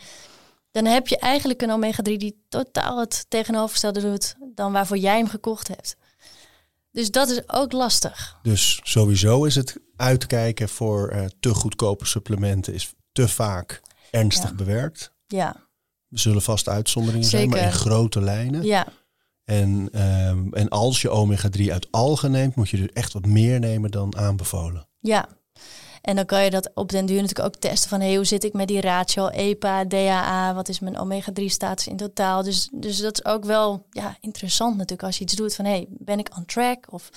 [0.70, 5.28] dan heb je eigenlijk een omega-3 die totaal het tegenovergestelde doet dan waarvoor jij hem
[5.28, 5.96] gekocht hebt.
[6.96, 8.38] Dus dat is ook lastig.
[8.42, 14.54] Dus sowieso is het uitkijken voor uh, te goedkope supplementen is te vaak ernstig Ja.
[14.56, 15.12] bewerkt.
[15.26, 15.56] Ja,
[16.10, 18.62] Er zullen vast uitzonderingen zijn, maar in grote lijnen.
[18.62, 18.86] ja,
[19.44, 23.60] En, ehm, en als je omega-3 uit algen neemt, moet je er echt wat meer
[23.60, 24.88] nemen dan aanbevolen.
[25.00, 25.28] ja.
[26.06, 28.44] En dan kan je dat op den duur natuurlijk ook testen van hey, hoe zit
[28.44, 32.42] ik met die ratio EPA, DHA, wat is mijn omega-3 status in totaal.
[32.42, 35.86] Dus, dus dat is ook wel ja, interessant natuurlijk als je iets doet van hey,
[35.88, 37.10] ben ik on track of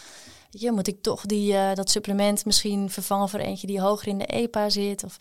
[0.49, 4.17] je, moet ik toch die, eh, dat supplement misschien vervangen voor eentje die hoger in
[4.17, 5.03] de EPA zit.
[5.03, 5.17] Of,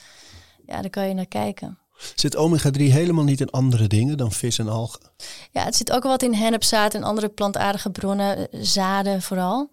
[0.66, 1.78] ja, daar kan je naar kijken.
[2.14, 5.00] Zit omega-3 helemaal niet in andere dingen dan vis en algen?
[5.50, 9.70] Ja, het zit ook wel wat in hennepzaad en andere plantaardige bronnen, eh, zaden vooral.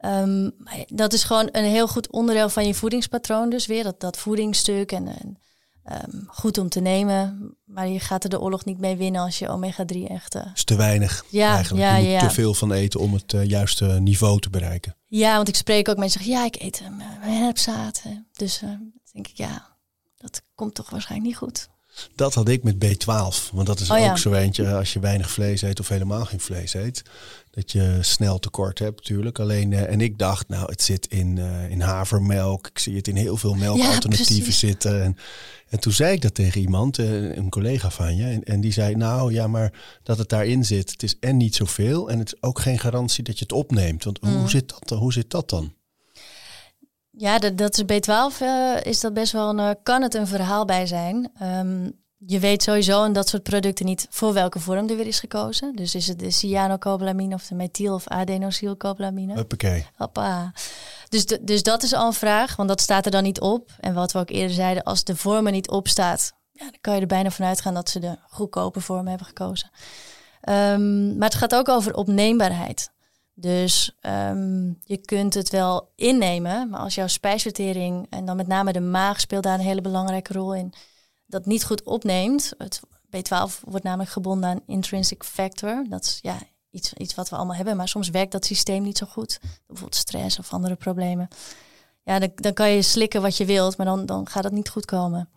[0.00, 0.50] Ehm,
[0.86, 3.82] dat is gewoon een heel goed onderdeel van je voedingspatroon dus weer.
[3.82, 5.38] Dat, dat voedingsstuk en, en
[5.84, 7.54] ehm, goed om te nemen.
[7.64, 10.34] Maar je gaat er de oorlog niet mee winnen als je omega-3 echt...
[10.34, 11.84] eh, is te weinig Ja, eigenlijk.
[11.84, 12.28] ja, je moet ja.
[12.28, 14.96] te veel van eten om het eh, juiste niveau te bereiken.
[15.06, 16.82] Ja, want ik spreek ook mensen die zeggen, ja, ik eet
[17.20, 18.02] hennepzaad.
[18.02, 18.10] hè.
[18.32, 18.68] Dus eh,
[19.12, 19.76] denk ik, ja,
[20.16, 21.68] dat komt toch waarschijnlijk niet goed.
[22.14, 23.52] Dat had ik met B12.
[23.52, 26.40] Want dat is Oh ook zo eentje als je weinig vlees eet of helemaal geen
[26.40, 27.02] vlees eet.
[27.50, 29.38] Dat je snel tekort hebt natuurlijk.
[29.38, 32.66] Alleen, eh, en ik dacht, nou, het zit in, eh, in havermelk.
[32.66, 35.02] Ik zie het in heel veel melkalternatieven zitten.
[35.02, 35.16] En,
[35.68, 38.24] en toen zei ik dat tegen iemand, eh, een collega van je.
[38.24, 39.72] En, en die zei, nou ja, maar
[40.02, 40.90] dat het daarin zit.
[40.90, 42.10] Het is en niet zoveel.
[42.10, 44.04] En het is ook geen garantie dat je het opneemt.
[44.04, 44.36] Want Mm.
[44.36, 44.98] hoe, zit dat, dan?
[44.98, 45.72] hoe zit dat dan?
[47.10, 50.64] Ja, dat, dat is B12 eh, is dat best wel een, kan het een verhaal
[50.64, 51.30] bij zijn.
[51.38, 51.88] Ehm,
[52.26, 55.76] je weet sowieso in dat soort producten niet voor welke vorm er weer is gekozen.
[55.76, 59.34] Dus is het de cyanocobalamine of de methyl- of adenosylcobalamine.
[59.34, 59.86] Huppakee.
[59.96, 60.52] Hoppa.
[61.08, 63.70] Dus, de- dus dat is al een vraag, want dat staat er dan niet op.
[63.80, 66.78] En wat we ook eerder zeiden, als de vorm er niet op staat, ja, dan
[66.80, 69.70] kan je er bijna van uitgaan dat ze de goedkope vorm hebben gekozen.
[70.40, 72.90] Ehm, maar het gaat ook over opneembaarheid.
[73.34, 78.72] Dus ehm, je kunt het wel innemen, maar als jouw spijsvertering, en dan met name
[78.72, 80.72] de maag speelt daar een hele belangrijke rol in,
[81.30, 82.52] dat niet goed opneemt.
[82.58, 82.80] Het
[83.16, 85.84] B12 wordt namelijk gebonden aan intrinsic factor.
[85.88, 86.38] Dat is ja,
[86.70, 89.38] iets, iets wat we allemaal hebben, maar soms werkt dat systeem niet zo goed.
[89.66, 91.28] Bijvoorbeeld stress of andere problemen.
[92.02, 94.68] Ja, dan, dan kan je slikken wat je wilt, maar dan, dan gaat het niet
[94.68, 95.28] goed komen.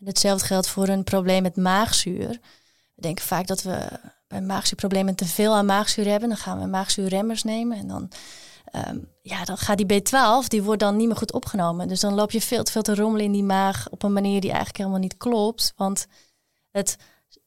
[0.00, 2.28] En hetzelfde geldt voor een probleem met maagzuur.
[2.94, 3.88] We denken vaak dat we
[4.26, 6.28] bij maagzuurproblemen te veel aan maagzuur hebben.
[6.28, 8.10] Dan gaan we maagzuurremmers nemen en dan,
[8.74, 11.88] ehm, ja, dan gaat die B12, die wordt dan niet meer goed opgenomen.
[11.88, 14.40] Dus dan loop je veel te veel te rommelen in die maag op een manier
[14.40, 15.72] die eigenlijk helemaal niet klopt.
[15.76, 16.06] Want
[16.70, 16.96] het,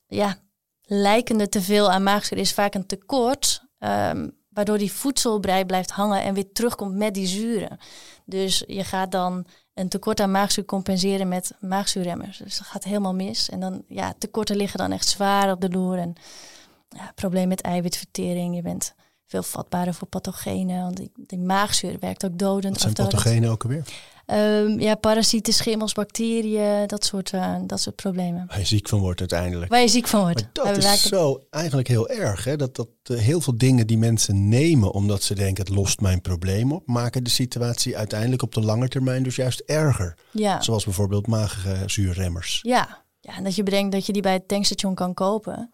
[0.07, 0.38] ja,
[0.82, 3.65] lijkende te veel aan maagzuur is vaak een tekort.
[3.80, 7.78] Um, waardoor die voedselbrei blijft hangen en weer terugkomt met die zuren.
[8.25, 12.38] Dus je gaat dan een tekort aan maagzuur compenseren met maagzuurremmers.
[12.38, 13.49] Dus dat gaat helemaal mis.
[13.49, 15.97] En dan, ja, tekorten liggen dan echt zwaar op de loer.
[15.97, 16.13] En
[16.89, 18.55] ja, probleem met eiwitvertering.
[18.55, 18.93] Je bent
[19.28, 20.82] veel vatbaarder voor pathogenen.
[20.82, 22.73] Want die, die maagzuur werkt ook dodend.
[22.73, 23.84] Wat zijn pathogenen ook alweer?
[24.32, 28.45] Um, ja, parasieten, schimmels, bacteriën, dat soort, uh, dat soort problemen.
[28.47, 29.71] Waar je ziek van wordt uiteindelijk.
[29.71, 30.47] Waar je ziek van wordt.
[30.63, 32.43] Maar dat is zo eigenlijk heel erg.
[32.43, 32.55] Hè?
[32.55, 36.21] Dat, dat uh, heel veel dingen die mensen nemen omdat ze denken het lost mijn
[36.21, 40.17] probleem op, maken de situatie uiteindelijk op de lange termijn dus juist erger.
[40.32, 40.61] Ja.
[40.61, 42.59] Zoals bijvoorbeeld maagzuurremmers.
[42.61, 43.03] Ja.
[43.19, 45.71] ja, en dat je bedenkt dat je die bij het tankstation kan kopen.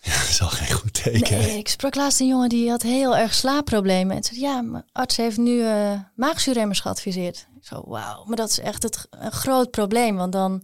[0.00, 1.38] Ja, dat is al geen goed teken.
[1.38, 4.16] Nee, ik sprak laatst een jongen die had heel erg slaapproblemen.
[4.16, 7.48] En zei, ja, mijn arts heeft nu uh, maagzuurremmers geadviseerd.
[7.60, 8.24] Zo, wauw.
[8.24, 10.16] Maar dat is echt het, een groot probleem.
[10.16, 10.62] Want dan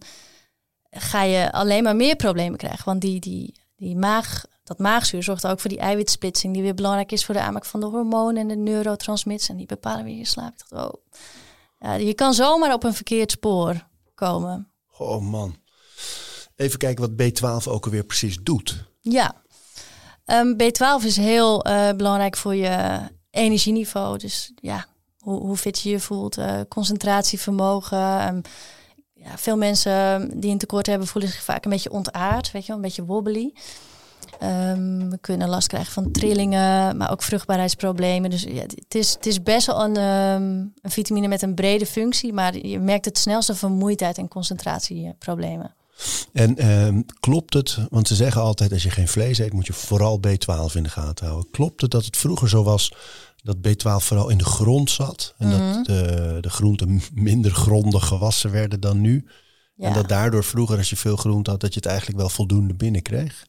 [0.89, 2.85] ga je alleen maar meer problemen krijgen.
[2.85, 6.53] Want die, die, die maag, dat maagzuur zorgt ook voor die eiwitsplitsing...
[6.53, 9.49] die weer belangrijk is voor de aanmaak van de hormonen en de neurotransmitters.
[9.49, 10.53] En die bepalen weer je slaap.
[10.53, 10.93] Ik dacht, oh.
[11.79, 14.71] Ja, je kan zomaar op een verkeerd spoor komen.
[14.97, 15.55] Oh man.
[16.55, 18.85] Even kijken wat B12 ook alweer precies doet.
[19.09, 19.35] Ja,
[20.25, 22.99] um, B12 is heel uh, belangrijk voor je
[23.31, 24.17] energieniveau.
[24.17, 24.85] Dus ja,
[25.19, 28.27] hoe, hoe fit je je voelt, uh, concentratievermogen.
[28.27, 28.41] Um,
[29.13, 32.73] ja, veel mensen die een tekort hebben voelen zich vaak een beetje ontaard, weet je
[32.73, 33.53] een beetje wobbly.
[34.43, 38.29] Um, we kunnen last krijgen van trillingen, maar ook vruchtbaarheidsproblemen.
[38.29, 42.33] Dus ja, het, is, het is best wel een, een vitamine met een brede functie,
[42.33, 45.76] maar je merkt het snelste vermoeidheid en concentratieproblemen.
[46.33, 49.73] En uh, klopt het, want ze zeggen altijd als je geen vlees eet, moet je
[49.73, 51.51] vooral B12 in de gaten houden.
[51.51, 52.91] Klopt het dat het vroeger zo was
[53.43, 55.73] dat B12 vooral in de grond zat en mm -hmm.
[55.73, 59.25] dat de, de groenten minder grondig gewassen werden dan nu?
[59.75, 59.87] Ja.
[59.87, 62.73] En dat daardoor vroeger als je veel groente had, dat je het eigenlijk wel voldoende
[62.73, 63.45] binnenkreeg?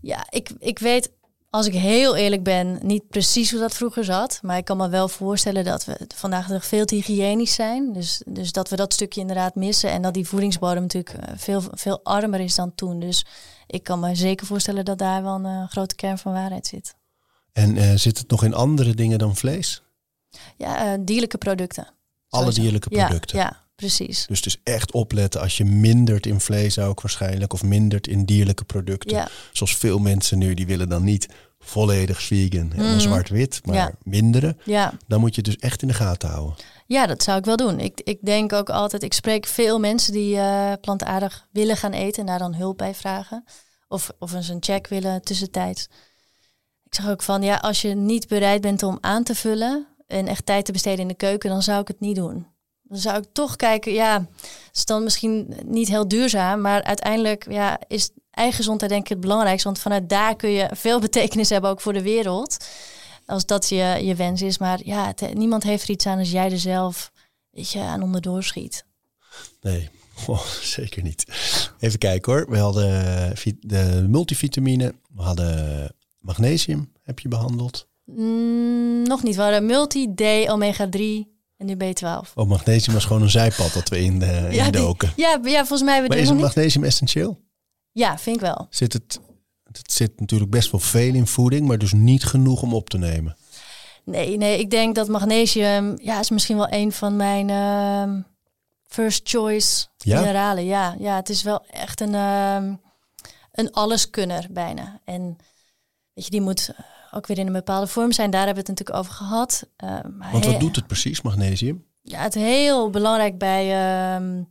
[0.00, 1.10] Ja, ik, ik weet
[1.52, 4.38] als ik heel eerlijk ben, niet precies hoe dat vroeger zat.
[4.42, 7.92] Maar ik kan me wel voorstellen dat we vandaag dag veel te hygiënisch zijn.
[7.92, 9.90] Dus, dus dat we dat stukje inderdaad missen.
[9.90, 13.00] En dat die voedingsbodem natuurlijk veel, veel armer is dan toen.
[13.00, 13.26] Dus
[13.66, 16.94] ik kan me zeker voorstellen dat daar wel een uh, grote kern van waarheid zit.
[17.52, 19.82] En uh, zit het nog in andere dingen dan vlees?
[20.56, 21.84] Ja, uh, dierlijke producten.
[21.84, 22.60] Alle sowieso.
[22.60, 23.38] dierlijke producten?
[23.38, 24.26] Ja, ja, precies.
[24.26, 27.52] Dus dus echt opletten als je mindert in vlees ook waarschijnlijk.
[27.52, 29.16] Of mindert in dierlijke producten.
[29.16, 29.28] Ja.
[29.52, 33.00] Zoals veel mensen nu, die willen dan niet volledig vegan, helemaal mm.
[33.00, 33.92] zwart-wit, maar ja.
[34.02, 34.58] minderen.
[34.64, 34.92] Ja.
[35.06, 36.54] Dan moet je het dus echt in de gaten houden.
[36.86, 37.80] Ja, dat zou ik wel doen.
[37.80, 42.20] Ik, ik denk ook altijd, ik spreek veel mensen die uh, plantaardig willen gaan eten
[42.20, 43.44] en daar dan hulp bij vragen.
[43.88, 45.88] Of, of eens een check willen tussentijds.
[46.84, 50.26] Ik zeg ook van, ja, als je niet bereid bent om aan te vullen en
[50.26, 52.46] echt tijd te besteden in de keuken, dan zou ik het niet doen
[52.92, 54.26] dan zou ik toch kijken, ja,
[54.72, 59.20] is dan misschien niet heel duurzaam, maar uiteindelijk ja, is eigen gezondheid denk ik het
[59.20, 62.56] belangrijkste, want vanuit daar kun je veel betekenis hebben ook voor de wereld,
[63.26, 64.58] als dat je, je wens is.
[64.58, 67.12] Maar ja, eh, niemand heeft er iets aan als jij er zelf
[67.50, 68.84] weet je, aan onderdoor schiet.
[69.60, 69.90] Nee,
[70.26, 71.24] oh, zeker niet.
[71.78, 72.50] Even kijken hoor.
[72.50, 77.88] We hadden eh, de multivitamine, we hadden magnesium, heb je behandeld?
[78.04, 79.36] Mm, nog niet.
[79.36, 81.31] We hadden multi-D, omega-3
[81.62, 82.32] en nu B12.
[82.34, 85.12] Oh, magnesium was gewoon een zijpad dat we in, eh, de ja, in doken.
[85.16, 86.06] Ja, ja, volgens mij...
[86.06, 87.40] Maar is het magnesium essentieel?
[87.92, 88.66] Ja, vind ik wel.
[88.70, 89.20] Zit het,
[89.72, 92.98] het zit natuurlijk best wel veel in voeding, maar dus niet genoeg om op te
[92.98, 93.36] nemen.
[94.04, 98.20] Nee, nee, ik denk dat magnesium ja, is misschien wel een van mijn ehm,
[98.86, 100.20] first choice ja?
[100.20, 100.64] mineralen.
[100.64, 102.74] Ja, ja, het is wel echt een, uh,
[103.52, 105.00] een alleskunner bijna.
[105.04, 105.38] En
[106.12, 106.74] weet je, die moet
[107.14, 108.30] ook weer in een bepaalde vorm zijn.
[108.30, 109.68] Daar hebben we het natuurlijk over gehad.
[109.84, 109.98] Uh,
[110.30, 111.84] Want wat doet het precies, magnesium?
[112.02, 114.42] Ja, het is heel belangrijk bij ehm,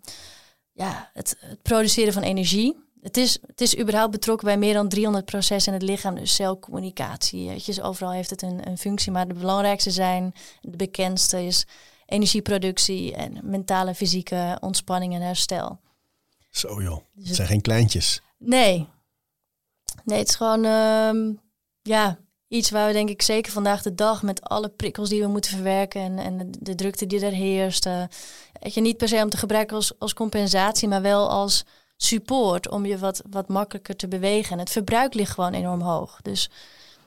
[0.71, 2.75] ja, het, het produceren van energie.
[3.01, 6.15] Het is, het is überhaupt betrokken bij meer dan 300 processen in het lichaam.
[6.15, 7.47] Dus celcommunicatie.
[7.47, 9.11] Weet je, dus overal heeft het een, een functie.
[9.11, 11.65] Maar de belangrijkste zijn, de bekendste is
[12.05, 15.79] energieproductie en mentale fysieke ontspanning en herstel.
[16.49, 18.21] Zo joh, dus het zijn geen kleintjes.
[18.37, 18.87] Nee.
[20.03, 21.39] Nee, het is gewoon um,
[21.81, 22.19] ja,
[22.51, 25.51] iets waar we denk ik zeker vandaag de dag met alle prikkels die we moeten
[25.51, 27.85] verwerken en, en de, drukte die er heerst.
[27.85, 28.03] Uh,
[28.61, 31.65] je, niet per se om te gebruiken als, als compensatie, maar wel als
[31.97, 34.51] support om je wat, wat makkelijker te bewegen.
[34.51, 36.21] En het verbruik ligt gewoon enorm hoog.
[36.21, 36.49] Dus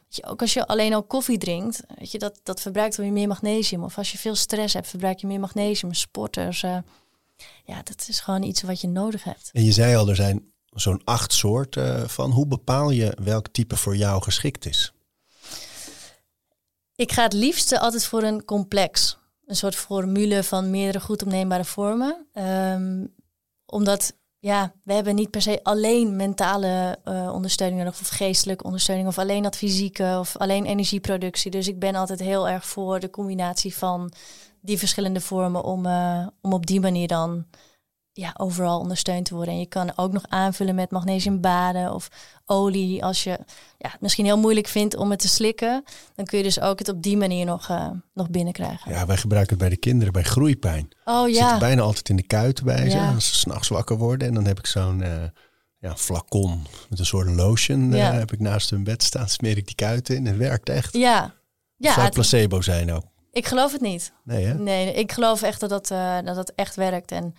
[0.09, 3.29] je, ook als je alleen al koffie drinkt, weet je, dat, dat verbruikt wel meer
[3.29, 3.85] magnesium.
[3.85, 5.95] Of als je veel stress hebt, verbruik je meer magnesium.
[5.95, 6.79] Sporters, uh,
[7.65, 9.51] ja, dat is gewoon iets wat je nodig hebt.
[9.53, 12.31] En je zei al, er zijn zo'n acht soorten van.
[12.31, 14.93] Hoe bepaal je welk type voor jou geschikt is?
[16.97, 19.19] Ik ga het liefste altijd voor een complex.
[19.47, 22.27] Een soort formule van meerdere goed opneembare vormen.
[22.35, 23.15] Um,
[23.67, 29.19] omdat ja, we hebben niet per se alleen mentale uh, ondersteuning of geestelijke ondersteuning of
[29.19, 31.51] alleen dat fysieke of alleen energieproductie.
[31.51, 34.13] Dus ik ben altijd heel erg voor de combinatie van
[34.61, 37.47] die verschillende vormen om, uh, om op die manier dan
[38.17, 39.55] ja, overal ondersteund te worden.
[39.55, 42.09] En je kan ook nog aanvullen met magnesiumbaden of
[42.47, 43.05] olie.
[43.05, 43.31] Als je
[43.79, 45.85] ja, het misschien heel moeilijk vindt om het te slikken,
[46.15, 48.93] dan kun je dus ook het op die manier nog, uh, nog binnenkrijgen.
[48.93, 50.89] Ja, wij gebruiken het bij de kinderen bij groeipijn.
[51.05, 51.51] Oh ja.
[51.51, 54.29] Zit bijna altijd in de kuiten bij ze als ze s'nachts wakker worden.
[54.29, 55.23] En dan heb ik zo'n uh,
[55.79, 59.29] ja, flacon met een soort lotion uh, heb ik naast hun bed staan.
[59.39, 60.93] Smeer ik die kuiten in en het werkt echt.
[60.93, 61.35] Ja.
[61.77, 63.05] ja Zou het placebo zijn ook?
[63.33, 64.13] Ik geloof het niet.
[64.25, 64.55] Nee, hè?
[64.55, 65.89] Nee, ik geloof echt dat dat,
[66.25, 67.13] dat, dat echt werkt.
[67.13, 67.35] En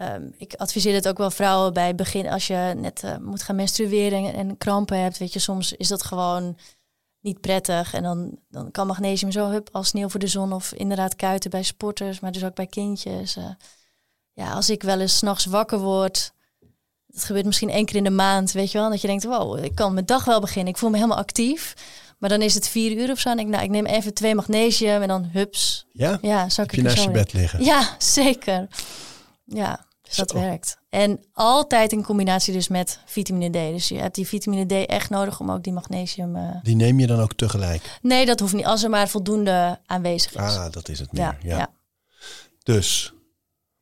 [0.00, 3.56] Ehm, ik adviseer het ook wel vrouwen bij begin als je net uh, moet gaan
[3.56, 5.18] menstrueren en, krampen hebt.
[5.18, 6.56] Weet je, soms is dat gewoon
[7.20, 7.94] niet prettig.
[7.94, 10.52] En dan, dan kan magnesium zo hup als sneeuw voor de zon.
[10.52, 13.36] Of inderdaad kuiten bij sporters, maar dus ook bij kindjes.
[13.36, 13.44] Uh,
[14.32, 16.32] ja, als ik wel eens s'nachts wakker word.
[17.06, 18.90] Dat gebeurt misschien één keer in de maand, weet je wel.
[18.90, 20.72] Dat je denkt, wow, ik kan mijn dag wel beginnen.
[20.72, 21.74] Ik voel me helemaal actief.
[22.18, 23.30] Maar dan is het vier uur of zo.
[23.30, 25.86] En ik, nou, ik neem even twee magnesium en dan hups.
[25.92, 26.18] Ja?
[26.20, 27.64] Ja, zou ik je naast je bed liggen?
[27.64, 28.68] Ja, zeker.
[29.44, 30.78] Ja, dus dat werkt.
[30.88, 33.72] En altijd in combinatie dus met vitamine D.
[33.72, 36.36] Dus je hebt die vitamine D echt nodig om ook die magnesium...
[36.36, 36.56] Uh...
[36.62, 37.98] Die neem je dan ook tegelijk?
[38.02, 38.64] Nee, dat hoeft niet.
[38.64, 40.40] Als er maar voldoende aanwezig is.
[40.40, 41.38] Ah, dat is het meer.
[41.42, 41.70] Ja, ja.
[42.62, 43.14] Dus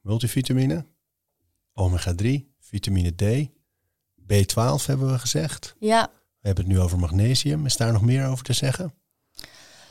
[0.00, 0.86] multivitamine,
[1.72, 3.48] omega 3, vitamine D,
[4.22, 5.74] B12 hebben we gezegd.
[5.78, 6.10] Ja.
[6.40, 7.66] We hebben het nu over magnesium.
[7.66, 8.94] Is daar nog meer over te zeggen?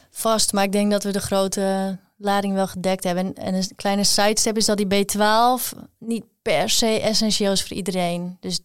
[0.09, 3.34] Vast, maar ik denk dat we de grote lading wel gedekt hebben.
[3.34, 8.38] En, een kleine sidestep is dat die B12 niet per se essentieel is voor iedereen.
[8.39, 8.59] Dus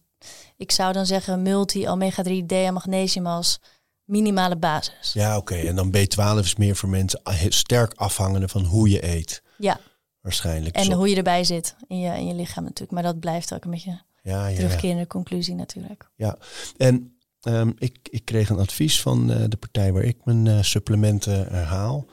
[0.57, 3.59] ik zou dan zeggen multi, omega-3, D en magnesium als
[4.03, 5.13] minimale basis.
[5.13, 5.55] Ja, oké.
[5.55, 9.41] En dan B12 is meer voor mensen sterk afhangende van hoe je eet.
[9.57, 9.79] Ja.
[10.21, 10.75] Waarschijnlijk.
[10.75, 12.91] En hoe je erbij zit in je, in je lichaam natuurlijk.
[12.91, 16.09] Maar dat blijft ook een beetje ja, ja, terugkerende conclusie natuurlijk.
[16.15, 16.37] Ja,
[16.77, 20.61] en ehm, ik, ik kreeg een advies van uh, de partij waar ik mijn uh,
[20.61, 22.05] supplementen uh, haal.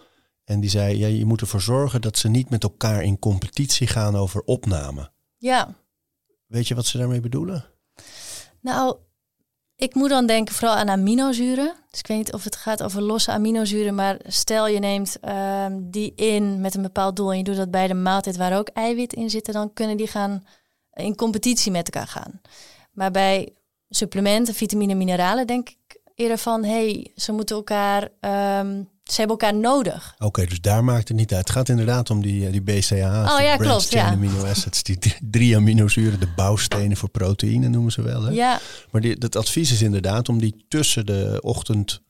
[0.51, 3.87] En die zei, ja, je moet ervoor zorgen dat ze niet met elkaar in competitie
[3.87, 5.11] gaan over opname.
[5.37, 5.75] Ja.
[6.47, 7.65] Weet je wat ze daarmee bedoelen?
[8.61, 8.97] Nou,
[9.77, 11.75] ik moet dan denken vooral aan aminozuren.
[11.91, 15.67] Dus ik weet niet of het gaat over losse aminozuren, maar stel je neemt uh,
[15.81, 18.69] die in met een bepaald doel en je doet dat bij de maaltijd waar ook
[18.69, 20.45] eiwit in zitten, dan kunnen die gaan
[20.93, 22.41] in competitie met elkaar gaan.
[22.93, 23.55] Maar bij
[23.89, 25.77] supplementen, vitamine, mineralen denk ik
[26.21, 28.03] eerder van, hey, ze moeten elkaar
[28.61, 30.15] um, ze hebben elkaar nodig.
[30.19, 31.49] Oké, dus daar maakt het niet uit.
[31.49, 33.33] Het gaat inderdaad om die, eh, die BCAA's.
[33.33, 33.91] Oh ja, klopt.
[33.91, 34.11] Ja.
[34.11, 34.99] amino acids, die
[35.31, 38.23] drie aminozuren, de bouwstenen voor proteïne noemen ze wel.
[38.23, 38.31] Hè?
[38.31, 38.61] Ja.
[38.91, 42.03] Maar die, het advies is inderdaad om die tussen de ochtend,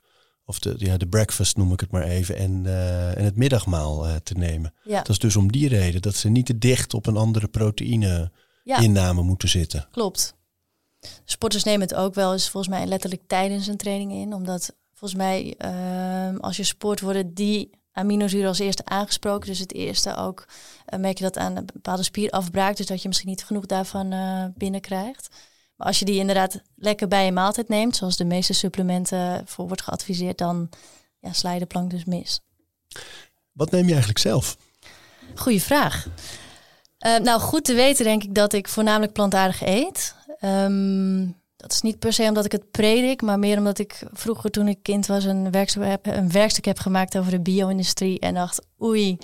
[0.45, 4.07] of de, ja, de breakfast noem ik het maar even, en, uh, en het middagmaal
[4.07, 4.75] uh, te nemen.
[4.83, 4.97] Ja.
[4.97, 8.31] Dat is dus om die reden, dat ze niet te dicht op een andere proteïne
[8.65, 9.89] inname moeten zitten.
[9.91, 10.39] Klopt.
[11.25, 15.21] Sporters nemen het ook wel eens volgens mij letterlijk tijdens een training in, omdat volgens
[15.21, 19.49] mij, uh, als je sport, worden die aminozuren als eerste aangesproken.
[19.49, 20.45] Dus het eerste ook
[20.95, 22.77] uh, merk je dat aan een bepaalde spierafbraak.
[22.77, 25.29] Dus dat je misschien niet genoeg daarvan uh, binnenkrijgt.
[25.77, 29.67] Maar als je die inderdaad lekker bij je maaltijd neemt, zoals de meeste supplementen voor
[29.67, 30.69] wordt geadviseerd, dan
[31.19, 32.41] ja, sla je de plank dus mis.
[33.53, 34.57] Wat neem je eigenlijk zelf?
[35.35, 36.07] Goeie vraag.
[37.07, 40.15] Uh, nou, goed te weten denk ik dat ik voornamelijk plantaardig eet.
[40.45, 44.51] Um, dat is niet per se omdat ik het predik, maar meer omdat ik vroeger
[44.51, 48.35] toen ik kind was een werkstuk heb, een werkstuk heb gemaakt over de bio-industrie en
[48.35, 49.19] dacht, oei,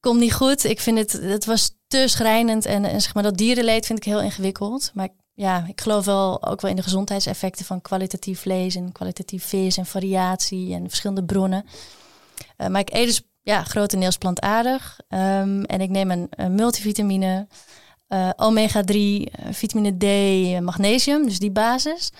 [0.00, 0.64] komt niet goed.
[0.64, 4.04] Ik vind het, het was te schrijnend en, en zeg maar dat dierenleed vind ik
[4.04, 4.90] heel ingewikkeld.
[4.94, 9.44] Maar ja, ik geloof wel ook wel in de gezondheidseffecten van kwalitatief vlees en kwalitatief
[9.44, 11.66] vis en variatie en verschillende bronnen.
[12.58, 17.46] Uh, maar ik eet dus ja, grotendeels plantaardig um, en ik neem een multivitamine.
[18.12, 22.10] Uh, omega 3, uh, vitamine D, uh, magnesium, dus die basis.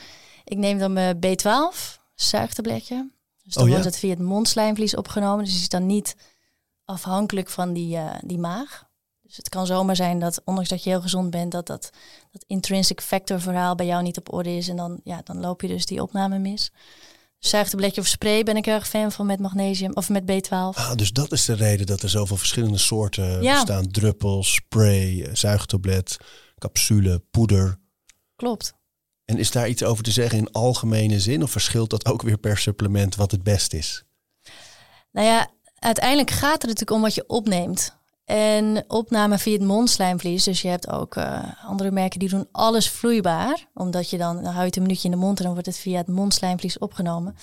[0.45, 3.11] Ik neem dan mijn B12, zuigtabletje.
[3.43, 3.75] Dus dan oh, ja?
[3.75, 5.45] wordt het via het mondslijmvlies opgenomen.
[5.45, 6.17] Dus het is dan niet
[6.85, 8.91] afhankelijk van die, die maag.
[9.33, 11.91] Dus het kan zomaar zijn dat, ondanks dat je heel gezond bent, dat dat,
[12.31, 14.69] dat intrinsic factor verhaal bij jou niet op orde is.
[14.69, 16.73] En dan, ja, dan loop je dus die opname mis.
[17.43, 20.49] Zuigtabletje of spray ben ik erg fan van met magnesium of met B12.
[20.49, 23.55] Ah, dus dat is de reden dat er zoveel verschillende soorten ja.
[23.55, 23.91] bestaan.
[23.91, 26.17] Druppel, spray, zuigtablet,
[26.59, 27.79] capsule, poeder.
[28.37, 28.75] Klopt.
[29.25, 31.43] En is daar iets over te zeggen in algemene zin?
[31.43, 34.05] Of verschilt dat ook weer per supplement wat het best is?
[35.13, 37.97] Nou ja, uiteindelijk gaat het natuurlijk om wat je opneemt.
[38.25, 40.45] En opname via het mondslijmvlies.
[40.45, 43.67] Dus je hebt ook uh, andere merken die doen alles vloeibaar.
[43.75, 45.79] Omdat je dan, dan hou je een minuutje in de mond en dan wordt het
[45.79, 47.37] via het mondslijmvlies opgenomen.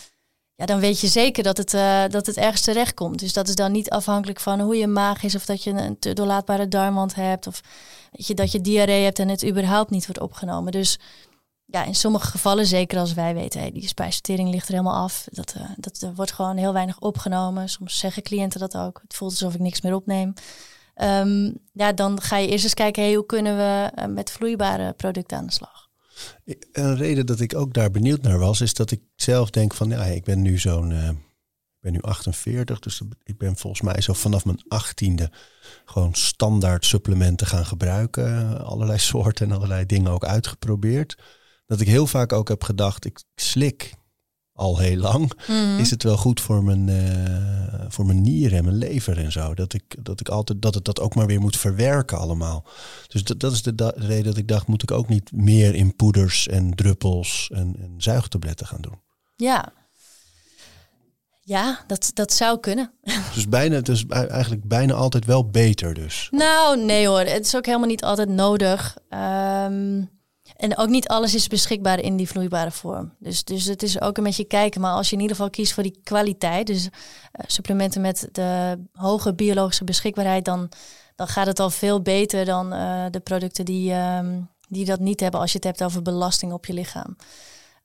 [0.55, 3.19] Ja, dan weet je zeker dat het, uh, dat het ergens terecht komt.
[3.19, 5.99] Dus dat is dan niet afhankelijk van hoe je maag is of dat je een
[5.99, 7.47] te doorlaatbare darmwand hebt.
[7.47, 7.61] Of
[8.11, 10.71] weet je, dat je diarree hebt en het überhaupt niet wordt opgenomen.
[10.71, 10.99] Dus
[11.71, 15.27] ja, in sommige gevallen, zeker als wij weten, die spijsvertering ligt er helemaal af.
[15.31, 17.69] Dat, uh, dat er wordt gewoon heel weinig opgenomen.
[17.69, 18.99] Soms zeggen cliënten dat ook.
[19.01, 20.33] Het voelt alsof ik niks meer opneem.
[20.95, 24.93] Um, ja, dan ga je eerst eens kijken, hey, hoe kunnen we uh, met vloeibare
[24.93, 25.87] producten aan de slag?
[26.71, 29.89] Een reden dat ik ook daar benieuwd naar was, is dat ik zelf denk van,
[29.89, 34.13] ja, ik ben nu zo'n, ik ben nu 48, dus ik ben volgens mij zo
[34.13, 35.31] vanaf mijn achttiende
[35.85, 38.59] gewoon standaard supplementen gaan gebruiken.
[38.65, 41.17] Allerlei soorten en allerlei dingen ook uitgeprobeerd
[41.69, 43.93] dat ik heel vaak ook heb gedacht, ik slik
[44.53, 45.31] al heel lang.
[45.47, 45.79] Mhm.
[45.79, 49.53] Is het wel goed voor mijn, uh, voor mijn nieren en mijn lever en zo?
[49.53, 52.65] Dat ik, dat ik altijd dat het dat ook maar weer moet verwerken allemaal.
[53.07, 55.95] Dus dat, dat is de reden dat ik dacht, moet ik ook niet meer in
[55.95, 59.01] poeders en druppels en, en zuigtabletten gaan doen?
[59.35, 59.73] Ja.
[61.41, 62.91] Ja, dat, dat zou kunnen.
[63.35, 66.27] Dus bijna, dus eigenlijk bijna altijd wel beter dus.
[66.31, 67.19] Nou, nee hoor.
[67.19, 68.97] Het is ook helemaal niet altijd nodig.
[69.09, 70.18] Um,
[70.59, 73.13] en ook niet alles is beschikbaar in die vloeibare vorm.
[73.19, 74.81] Dus, dus het is ook een beetje kijken.
[74.81, 76.91] Maar als je in ieder geval kiest voor die kwaliteit, dus uh,
[77.47, 80.69] supplementen met de hoge biologische beschikbaarheid, dan,
[81.15, 85.19] dan gaat het al veel beter dan uh, de producten die, um, die dat niet
[85.19, 87.15] hebben als je het hebt over belasting op je lichaam.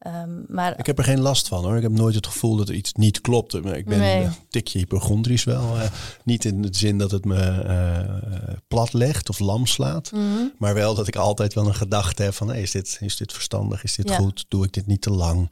[0.07, 1.76] Um, maar, ik heb er geen last van hoor.
[1.76, 3.55] Ik heb nooit het gevoel dat er iets niet klopt.
[3.55, 4.24] Ik ben nee.
[4.24, 5.76] een tikje hypochondrisch wel.
[5.76, 5.82] Uh,
[6.24, 10.12] niet in de zin dat het me uh, plat legt of lam slaat.
[10.12, 10.52] Mm -hmm.
[10.59, 12.48] Maar wel dat ik altijd wel een gedachte heb van...
[12.48, 13.84] Hey, is, dit, is dit verstandig?
[13.84, 14.16] Is dit ja.
[14.16, 14.44] goed?
[14.48, 15.50] Doe ik dit niet te lang?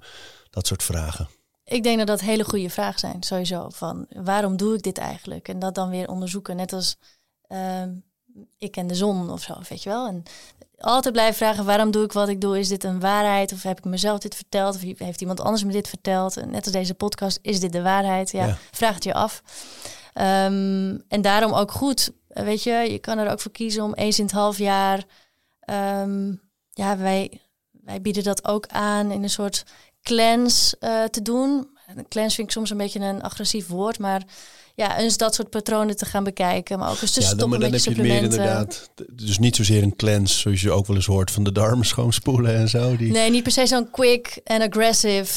[0.50, 1.28] Dat soort vragen.
[1.64, 3.68] Ik denk dat dat hele goede vragen zijn, sowieso.
[3.68, 5.48] Van waarom doe ik dit eigenlijk?
[5.48, 6.57] En dat dan weer onderzoeken.
[6.57, 6.96] Net als
[7.48, 7.82] uh,
[8.59, 10.07] ik en de zon of zo, weet je wel.
[10.07, 10.22] En
[10.78, 12.59] altijd blijven vragen, waarom doe ik wat ik doe?
[12.59, 13.53] Is dit een waarheid?
[13.53, 14.74] Of heb ik mezelf dit verteld?
[14.74, 16.37] Of heeft iemand anders me dit verteld?
[16.37, 18.30] En net als deze podcast, is dit de waarheid?
[18.30, 19.43] Ja, vraag het je af.
[20.14, 24.18] Um, en daarom ook goed, weet je, je kan er ook voor kiezen om eens
[24.18, 25.05] in het half jaar...
[25.70, 29.64] Um, ja, wij, wij bieden dat ook aan in een soort
[30.03, 31.70] cleanse uh, te doen.
[31.87, 34.22] Een cleanse vind ik soms een beetje een agressief woord, maar
[34.75, 36.79] ja, eens dat soort patronen te gaan bekijken.
[36.79, 38.91] Maar ook eens te ja, stoppen dan, met dan heb je meer inderdaad.
[39.12, 42.57] Dus niet zozeer een cleanse, zoals je ook wel eens hoort van de darmen schoonspoelen
[42.57, 42.97] en zo.
[42.97, 43.12] Die...
[43.12, 45.33] Nee, niet per se zo'n quick en aggressive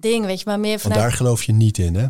[0.00, 1.00] ding, weet je, maar meer vanuit...
[1.00, 2.06] Want daar geloof je niet in, hè?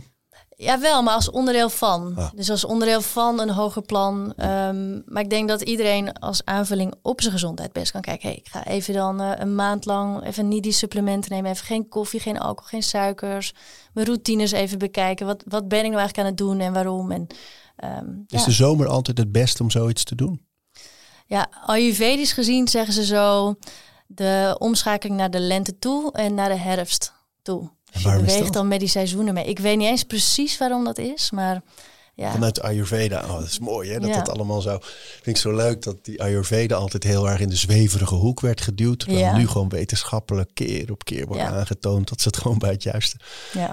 [0.59, 2.17] Ja, wel, maar als onderdeel van.
[2.17, 2.31] Ah.
[2.35, 4.33] Dus als onderdeel van een hoger plan.
[4.37, 8.29] Um, maar ik denk dat iedereen als aanvulling op zijn gezondheid best kan kijken.
[8.29, 11.51] Hey, ik ga even dan uh, een maand lang even niet die supplementen nemen.
[11.51, 13.53] Even geen koffie, geen alcohol, geen suikers.
[13.93, 15.27] Mijn routines even bekijken.
[15.27, 17.11] Wat, wat ben ik nou eigenlijk aan het doen en waarom?
[17.11, 17.27] En,
[17.85, 18.47] um, Is ja.
[18.47, 20.47] de zomer altijd het beste om zoiets te doen?
[21.27, 23.55] Ja, ayurvedisch gezien zeggen ze zo...
[24.07, 27.75] de omschakeling naar de lente toe en naar de herfst toe.
[28.03, 29.45] Dus je beweegt dan met die seizoenen mee.
[29.45, 31.63] Ik weet niet eens precies waarom dat is, maar
[32.17, 32.33] ja.
[32.33, 33.23] Vanuit Ayurveda.
[33.25, 34.17] Oh, dat is mooi hè, dat ja.
[34.17, 34.79] dat allemaal zo...
[35.23, 38.61] Vind ik zo leuk dat die Ayurveda altijd heel erg in de zweverige hoek werd
[38.61, 38.99] geduwd.
[38.99, 39.37] Terwijl ja.
[39.37, 43.17] nu gewoon wetenschappelijk keer op keer wordt aangetoond dat ze het gewoon bij het juiste...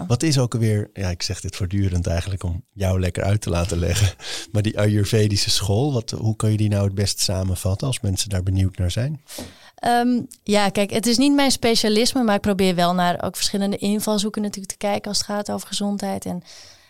[0.07, 0.89] Wat is ook alweer...
[0.93, 4.13] Ja, ik zeg dit voortdurend eigenlijk om jou lekker uit te laten leggen.
[4.51, 8.29] Maar die Ayurvedische school, wat, hoe kan je die nou het best samenvatten als mensen
[8.29, 9.21] daar benieuwd naar zijn?
[9.87, 13.77] Um, ja, kijk, het is niet mijn specialisme, maar ik probeer wel naar ook verschillende
[13.77, 16.25] invalshoeken natuurlijk te kijken als het gaat over gezondheid.
[16.25, 16.43] En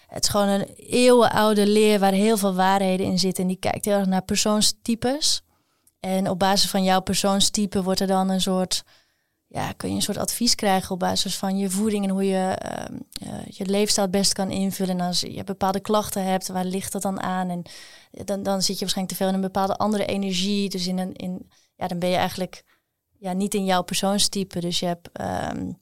[0.07, 3.43] het is gewoon een eeuwenoude leer waar heel veel waarheden in zitten.
[3.43, 5.41] En die kijkt heel erg naar persoonstypes.
[5.99, 8.83] En op basis van jouw persoonstype wordt er dan een soort,
[9.47, 12.57] ja, kun je een soort advies krijgen op basis van je voeding en hoe je
[12.65, 14.99] uh, uh, je leefstijl best kan invullen.
[14.99, 17.49] En als je bepaalde klachten hebt, waar ligt dat dan aan?
[17.49, 17.63] En
[18.11, 20.69] dan, dan zit je waarschijnlijk te veel in een bepaalde andere energie.
[20.69, 22.63] Dus in een, in, ja, dan ben je eigenlijk
[23.23, 24.59] ja, niet in jouw persoonstype.
[24.59, 25.09] Dus je hebt,
[25.53, 25.77] um,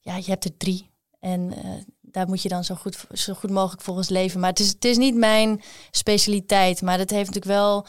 [0.00, 0.90] ja, je hebt er drie.
[1.20, 1.70] En uh,
[2.00, 4.40] daar moet je dan zo goed, zo goed mogelijk volgens leven.
[4.40, 6.82] Maar het is, het is niet mijn specialiteit.
[6.82, 7.86] Maar dat heeft natuurlijk wel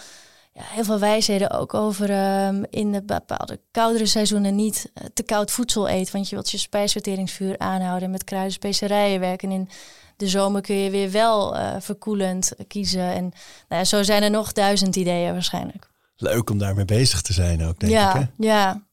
[0.54, 2.10] ja, heel veel wijsheden ook over
[2.46, 6.14] um, in de bepaalde koudere seizoenen niet uh, te koud voedsel eten.
[6.14, 9.52] Want je wilt je spijsverteringsvuur aanhouden met kruiden, specerijen werken.
[9.52, 9.70] in
[10.18, 13.14] de zomer kun je weer wel uh, verkoelend kiezen.
[13.14, 13.24] En
[13.68, 15.92] nou ja, zo zijn er nog duizend ideeën waarschijnlijk.
[16.16, 18.22] Leuk om daarmee bezig te zijn ook, denk ja, ik.
[18.22, 18.46] Hè?
[18.46, 18.84] Ja,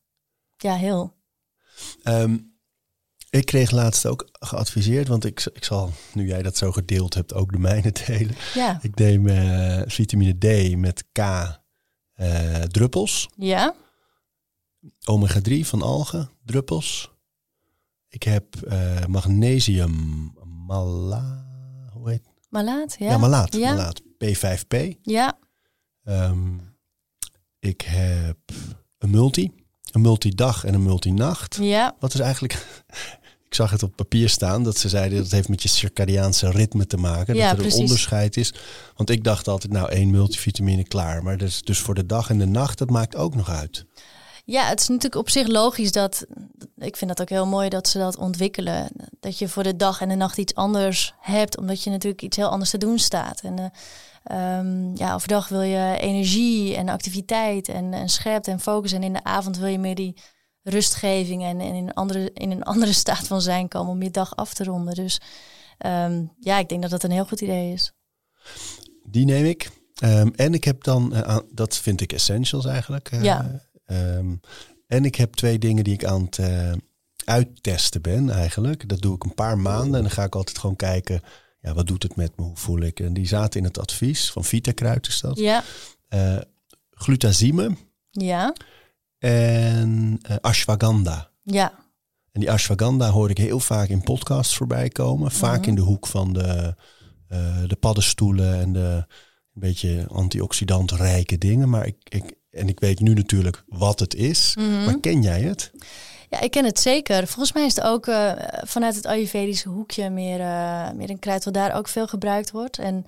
[0.63, 1.17] ja, heel.
[2.05, 2.59] Um,
[3.31, 7.35] ik kreeg laatst ook geadviseerd, want ik, ik zal, nu jij dat zo gedeeld hebt,
[7.35, 8.35] ook de mijne delen.
[8.55, 8.79] Ja.
[8.83, 13.29] Ik neem uh, vitamine D met K uh, druppels.
[13.37, 13.75] Ja.
[15.05, 17.11] Omega 3 van algen, druppels.
[18.09, 20.33] Ik heb uh, magnesium
[20.67, 21.47] mala,
[21.93, 23.07] hoe heet Malaat, ja.
[23.07, 23.71] Ja, malaat, ja.
[23.71, 24.03] malaat.
[24.03, 25.01] P5P.
[25.03, 25.39] Ja.
[26.05, 26.59] Ehm,
[27.59, 28.39] ik heb
[28.99, 29.60] een multi,
[29.95, 31.59] een multidag en een multinacht.
[31.61, 31.95] Ja.
[31.99, 32.53] Wat is eigenlijk...
[33.49, 36.87] Ik zag het op papier staan dat ze zeiden dat heeft met je circadiaanse ritme
[36.87, 37.35] te maken.
[37.35, 37.75] Ja, dat er precies.
[37.75, 38.55] een onderscheid is.
[38.97, 41.23] Want ik dacht altijd, nou één multivitamine klaar.
[41.23, 43.85] Maar dus, dus voor de dag en de nacht, dat maakt ook nog uit.
[44.45, 46.27] Ja, het is natuurlijk op zich logisch dat.
[46.79, 48.89] Ik vind dat ook heel mooi dat ze dat ontwikkelen.
[49.21, 52.37] Dat je voor de dag en de nacht iets anders hebt, omdat je natuurlijk iets
[52.37, 53.41] heel anders te doen staat.
[53.41, 53.65] En eh,
[54.23, 58.93] ehm, ja, overdag wil je energie en activiteit en, en scherpte en focus.
[58.93, 60.17] En in de avond wil je meer die
[60.63, 64.11] rustgeving en, en in, een andere, in een andere staat van zijn komen om je
[64.11, 64.95] dag af te ronden.
[64.95, 65.21] Dus
[65.79, 67.93] ehm, ja, ik denk dat dat een heel goed idee is.
[69.05, 69.71] Die neem ik.
[69.95, 73.09] Ehm, en ik heb dan, eh, dat vind ik essentials eigenlijk.
[73.11, 73.61] eh, Ja.
[74.87, 76.73] en ik heb twee dingen die ik aan het eh,
[77.25, 78.89] uittesten ben eigenlijk.
[78.89, 81.21] Dat doe ik een paar maanden en dan ga ik altijd gewoon kijken,
[81.61, 83.01] ja, wat doet het met me, hoe voel ik?
[83.01, 85.39] En die zaten in het advies van Vitakruid is dat.
[85.39, 85.65] Ja,
[86.91, 87.77] glutazime
[88.11, 88.55] ja,
[89.19, 91.31] en eh, ashwagandha.
[91.43, 91.73] ja,
[92.33, 95.31] En die ashwagandha hoor ik heel vaak in podcasts voorbij komen.
[95.31, 95.69] Vaak Mhm.
[95.69, 96.75] in de hoek van de,
[97.29, 99.05] eh, de paddenstoelen en de
[99.55, 101.69] een beetje antioxidantrijke dingen.
[101.69, 104.55] Maar ik, ik, en ik weet nu natuurlijk wat het is.
[104.59, 104.85] Mhm.
[104.85, 105.71] Maar ken jij het?
[106.31, 107.27] Ja, ik ken het zeker.
[107.27, 111.45] Volgens mij is het ook eh, vanuit het Ayurvedische hoekje meer, eh, meer een kruid
[111.45, 112.79] wat daar ook veel gebruikt wordt.
[112.79, 113.07] En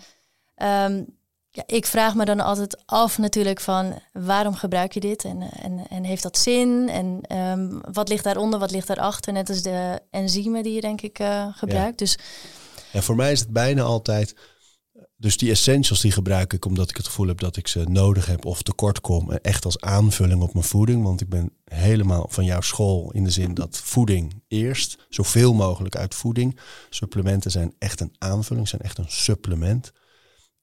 [0.54, 1.02] ehm,
[1.50, 5.64] ja, ik vraag me dan altijd af natuurlijk van waarom gebruik je dit en, eh,
[5.64, 9.32] en, en heeft dat zin en ehm, wat ligt daaronder, wat ligt daarachter.
[9.32, 11.20] Net als de enzymen die je denk ik
[11.52, 11.98] gebruikt.
[11.98, 12.18] Dus
[12.92, 14.34] Ja, voor mij is het bijna altijd.
[15.22, 18.26] Dus die essentials die gebruik ik omdat ik het gevoel heb dat ik ze nodig
[18.26, 19.30] heb of tekort kom.
[19.30, 21.02] En Echt als aanvulling op mijn voeding.
[21.02, 25.06] Want ik ben helemaal van jouw school in de zin dat voeding eerst.
[25.08, 26.58] Zoveel mogelijk uit voeding.
[26.90, 29.92] Supplementen zijn echt een aanvulling, zijn echt een supplement.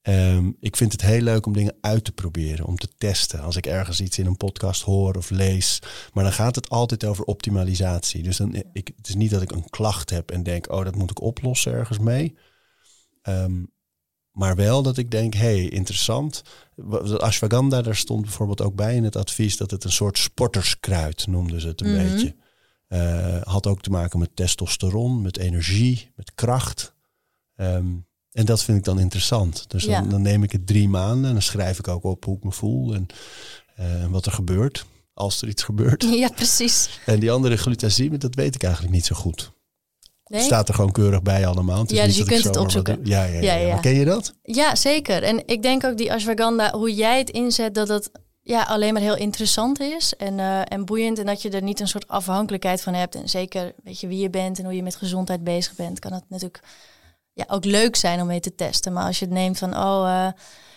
[0.02, 3.40] Ehm, ik vind het heel leuk om dingen uit te proberen, om te testen.
[3.40, 5.82] Als ik ergens iets in een podcast hoor of lees.
[6.12, 8.22] Maar dan gaat het altijd over optimalisatie.
[8.22, 10.96] Dus dan, ik, het is niet dat ik een klacht heb en denk, oh, dat
[10.96, 12.38] moet ik oplossen ergens mee.
[13.22, 13.62] Ehm,
[14.40, 16.42] maar wel dat ik denk, hé, hey, interessant.
[16.76, 21.26] De Ashwagandha, daar stond bijvoorbeeld ook bij in het advies dat het een soort sporterskruid
[21.26, 22.02] noemden ze het een Mhm.
[22.10, 22.34] beetje.
[22.86, 26.94] Eh, had ook te maken met testosteron, met energie, met kracht.
[27.56, 27.86] Ehm,
[28.32, 29.70] en dat vind ik dan interessant.
[29.70, 30.00] Dus Ja.
[30.02, 32.52] dan neem ik het drie maanden en dan schrijf ik ook op hoe ik me
[32.52, 33.06] voel en
[33.74, 34.84] eh, wat er gebeurt.
[35.14, 36.02] Als er iets gebeurt.
[36.22, 37.00] ja, precies.
[37.06, 39.52] En die andere glutazine, dat weet ik eigenlijk niet zo goed.
[40.30, 40.42] Nee?
[40.42, 41.84] Staat er gewoon keurig bij allemaal.
[41.86, 43.00] Ja, dus je dat kunt het wat opzoeken.
[43.02, 44.34] Ja, ja, ja, ken je dat?
[44.42, 45.22] Ja, zeker.
[45.22, 48.10] En ik denk ook die ashwagandha, hoe jij het inzet, dat het
[48.42, 51.18] ja, alleen maar heel interessant is en, eh, en boeiend.
[51.18, 53.14] En dat je er niet een soort afhankelijkheid van hebt.
[53.14, 56.12] En zeker weet je wie je bent en hoe je met gezondheid bezig bent, kan
[56.12, 56.62] het natuurlijk
[57.32, 58.92] ja, ook leuk zijn om mee te testen.
[58.92, 60.26] Maar als je het neemt van, oh,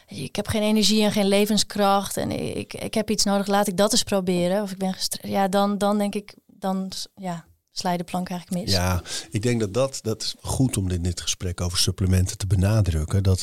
[0.10, 3.68] eh, ik heb geen energie en geen levenskracht en ik, ik heb iets nodig, laat
[3.68, 4.62] ik dat eens proberen.
[4.62, 5.34] Of ik ben gestrest.
[5.34, 8.74] Ja, dan, dan denk ik, dan ja, sla je de plank eigenlijk mis.
[8.76, 9.02] Ja,
[9.32, 13.24] ik denk dat dat, dat is goed om in dit gesprek over supplementen te benadrukken.
[13.24, 13.40] Dat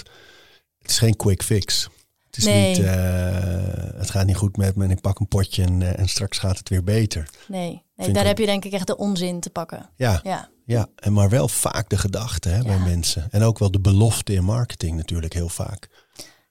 [0.78, 1.88] het is geen quick fix.
[2.26, 2.68] Het is Nee.
[2.68, 2.92] niet, eh,
[3.98, 6.38] het gaat niet goed met me en ik pak een potje en, eh, en straks
[6.38, 7.28] gaat het weer beter.
[7.48, 9.90] Nee, nee daar heb je denk ik echt de onzin te pakken.
[9.96, 10.48] Ja, Ja.
[10.64, 10.86] ja.
[10.96, 13.28] En maar wel vaak de gedachte hè, bij mensen.
[13.30, 15.88] En ook wel de belofte in marketing natuurlijk heel vaak.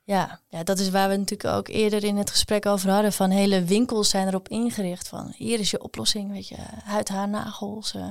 [0.09, 3.13] Ja, ja, dat is waar we natuurlijk ook eerder in het gesprek over hadden.
[3.13, 5.07] Van hele winkels zijn erop ingericht.
[5.07, 8.07] Van hier is je oplossing, weet je, huid, haar, nagels, eh,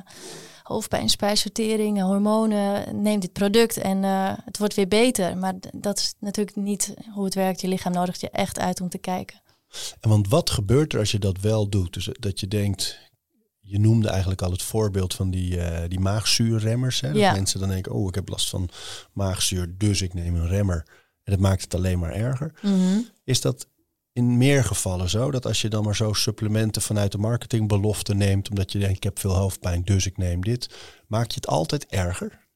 [0.62, 3.02] hoofdpijn, spijsvertering, hormonen.
[3.02, 5.36] Neem dit product en eh, het wordt weer beter.
[5.36, 7.60] Maar dat is natuurlijk niet hoe het werkt.
[7.60, 9.40] Je lichaam nodigt je echt uit om te kijken.
[10.00, 11.92] En want wat gebeurt er als je dat wel doet?
[11.94, 12.98] Dus dat je denkt,
[13.60, 17.00] je noemde eigenlijk al het voorbeeld van die, eh, die maagzuurremmers.
[17.00, 17.08] Hè?
[17.08, 17.32] Dat Ja.
[17.32, 18.68] mensen dan denken, oh ik heb last van
[19.12, 21.06] maagzuur, dus ik neem een remmer.
[21.28, 22.52] En dat maakt het alleen maar erger.
[23.24, 23.68] Is dat
[24.12, 25.30] in meer gevallen zo?
[25.30, 29.02] Dat als je dan maar zo supplementen vanuit de marketingbelofte neemt, omdat je denkt ik
[29.02, 30.70] heb veel hoofdpijn, dus ik neem dit.
[31.06, 32.46] Maak je het altijd erger?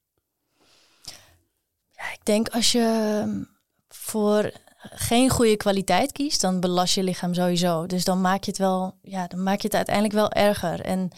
[1.90, 3.48] Ja, ik denk als je mm,
[3.88, 7.86] voor geen goede kwaliteit kiest, dan belast je lichaam sowieso.
[7.86, 10.80] Dus dan maak je het wel, ja, dan maak je het uiteindelijk wel erger.
[10.80, 11.10] En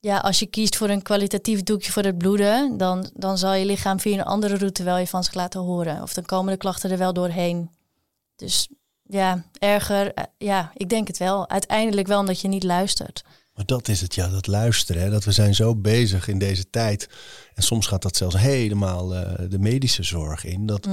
[0.00, 3.64] ja, als je kiest voor een kwalitatief doekje voor het bloeden, dan, dan zal je
[3.64, 6.02] lichaam via een andere route wel je van zich laten horen.
[6.02, 7.70] Of dan komen de klachten er wel doorheen.
[8.36, 8.68] Dus
[9.02, 11.48] ja, erger, eh, ja, ik denk het wel.
[11.48, 13.24] Uiteindelijk wel omdat je niet luistert.
[13.54, 15.02] Maar dat is het, ja, dat luisteren.
[15.02, 15.10] Hè?
[15.10, 17.08] Dat we zijn zo bezig in deze tijd.
[17.54, 20.66] En soms gaat dat zelfs helemaal eh, de medische zorg in.
[20.66, 20.88] Dat,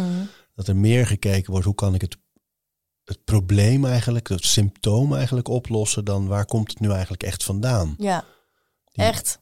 [0.56, 2.18] dat er meer gekeken wordt, hoe kan ik het,
[3.04, 7.96] het probleem eigenlijk, het symptoom eigenlijk oplossen dan waar komt het nu eigenlijk echt vandaan?
[7.98, 8.26] Ja,
[8.98, 9.40] echt.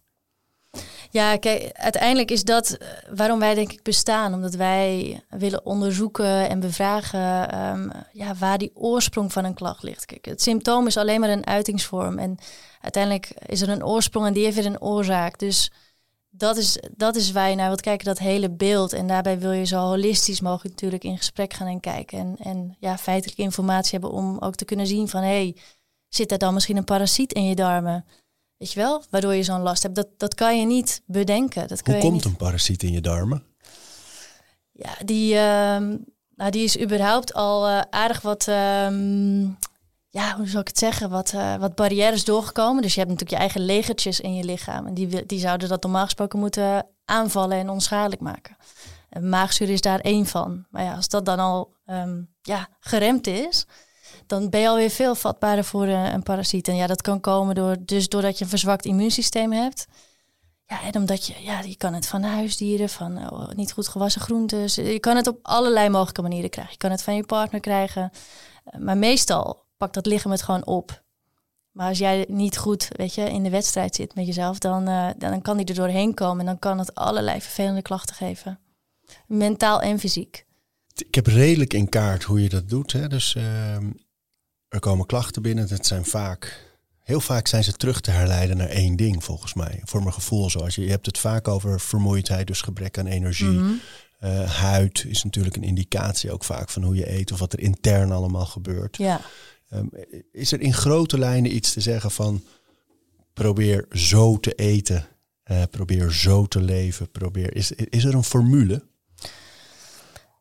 [1.09, 4.33] Ja, kijk, uiteindelijk is dat eh, waarom wij denk ik bestaan.
[4.33, 10.05] Omdat wij willen onderzoeken en bevragen ehm, ja, waar die oorsprong van een klacht ligt.
[10.05, 12.17] Kijk, het symptoom is alleen maar een uitingsvorm.
[12.17, 12.37] En
[12.81, 15.39] uiteindelijk is er een oorsprong en die heeft weer een oorzaak.
[15.39, 15.71] Dus
[16.29, 18.93] dat is, dat is waar je naar wilt kijken, dat hele beeld.
[18.93, 22.19] En daarbij wil je zo holistisch mogelijk natuurlijk in gesprek gaan en kijken.
[22.19, 25.21] En, en ja, feitelijke informatie hebben om ook te kunnen zien van...
[25.21, 25.55] hé, hey,
[26.07, 28.05] zit er dan misschien een parasiet in je darmen?
[28.57, 29.95] Weet je wel, waardoor je zo'n last hebt.
[29.95, 31.67] Dat, dat kan je niet bedenken.
[31.67, 33.43] Dat Hoe komt een parasiet in je darmen?
[34.71, 35.39] Ja, die, uh,
[36.35, 38.55] nou, die is überhaupt al uh, aardig wat, uh,
[40.09, 42.81] ja, hoe zou ik het zeggen, wat, uh, wat barrières doorgekomen.
[42.81, 44.87] Dus je hebt natuurlijk je eigen legertjes in je lichaam.
[44.87, 48.57] En die, die zouden dat normaal gesproken moeten aanvallen en onschadelijk maken.
[49.09, 50.65] En maagzuur is daar één van.
[50.69, 53.65] Maar ja, als dat dan al um, ja, geremd is,
[54.25, 56.67] dan ben je alweer veel vatbaarder voor een, een parasiet.
[56.67, 59.87] En ja, dat kan komen door, dus doordat je een verzwakt immuunsysteem hebt.
[60.67, 64.21] Ja, en omdat je, ja, je kan het van huisdieren, van oh, niet goed gewassen
[64.21, 64.75] groentes.
[64.75, 66.73] Je kan het op allerlei mogelijke manieren krijgen.
[66.73, 68.11] Je kan het van je partner krijgen.
[68.79, 71.03] Maar meestal pakt dat lichaam het gewoon op.
[71.71, 75.09] Maar als jij niet goed, weet je, in de wedstrijd zit met jezelf, dan, uh,
[75.17, 76.39] dan kan die er doorheen komen.
[76.39, 78.59] En dan kan het allerlei vervelende klachten geven.
[79.27, 80.45] Mentaal en fysiek.
[80.95, 82.91] Ik heb redelijk in kaart hoe je dat doet.
[82.91, 83.07] Hè?
[83.07, 83.77] Dus uh,
[84.75, 85.67] er komen klachten binnen.
[85.67, 86.73] Dat zijn vaak,
[87.03, 89.81] heel vaak zijn ze terug te herleiden naar één ding, volgens mij.
[89.83, 93.47] Voor mijn gevoel zoals je, je hebt het vaak over vermoeidheid, dus gebrek aan energie.
[93.47, 93.79] Mm -hmm.
[94.23, 97.59] uh, huid is natuurlijk een indicatie ook vaak van hoe je eet of wat er
[97.59, 98.97] intern allemaal gebeurt.
[98.97, 99.21] Ja.
[99.73, 99.89] Um,
[100.31, 102.43] is er in grote lijnen iets te zeggen van
[103.33, 105.07] probeer zo te eten,
[105.51, 107.55] uh, probeer zo te leven, probeer.
[107.55, 108.83] Is, is er een formule?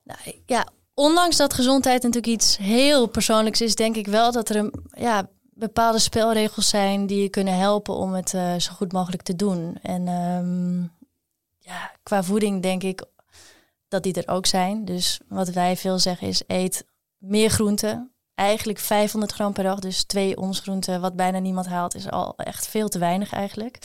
[0.05, 4.57] Nou, ja, ondanks dat gezondheid natuurlijk iets heel persoonlijks is, denk ik wel dat er
[4.57, 9.23] een, ja, bepaalde spelregels zijn die je kunnen helpen om het uh, zo goed mogelijk
[9.23, 9.79] te doen.
[9.83, 10.93] En um,
[11.59, 13.05] ja, qua voeding denk ik
[13.89, 14.85] dat die er ook zijn.
[14.85, 16.87] Dus wat wij veel zeggen is eet
[17.19, 18.13] meer groenten.
[18.35, 22.37] Eigenlijk 500 gram per dag, dus twee ons groenten, wat bijna niemand haalt, is al
[22.37, 23.79] echt veel te weinig eigenlijk.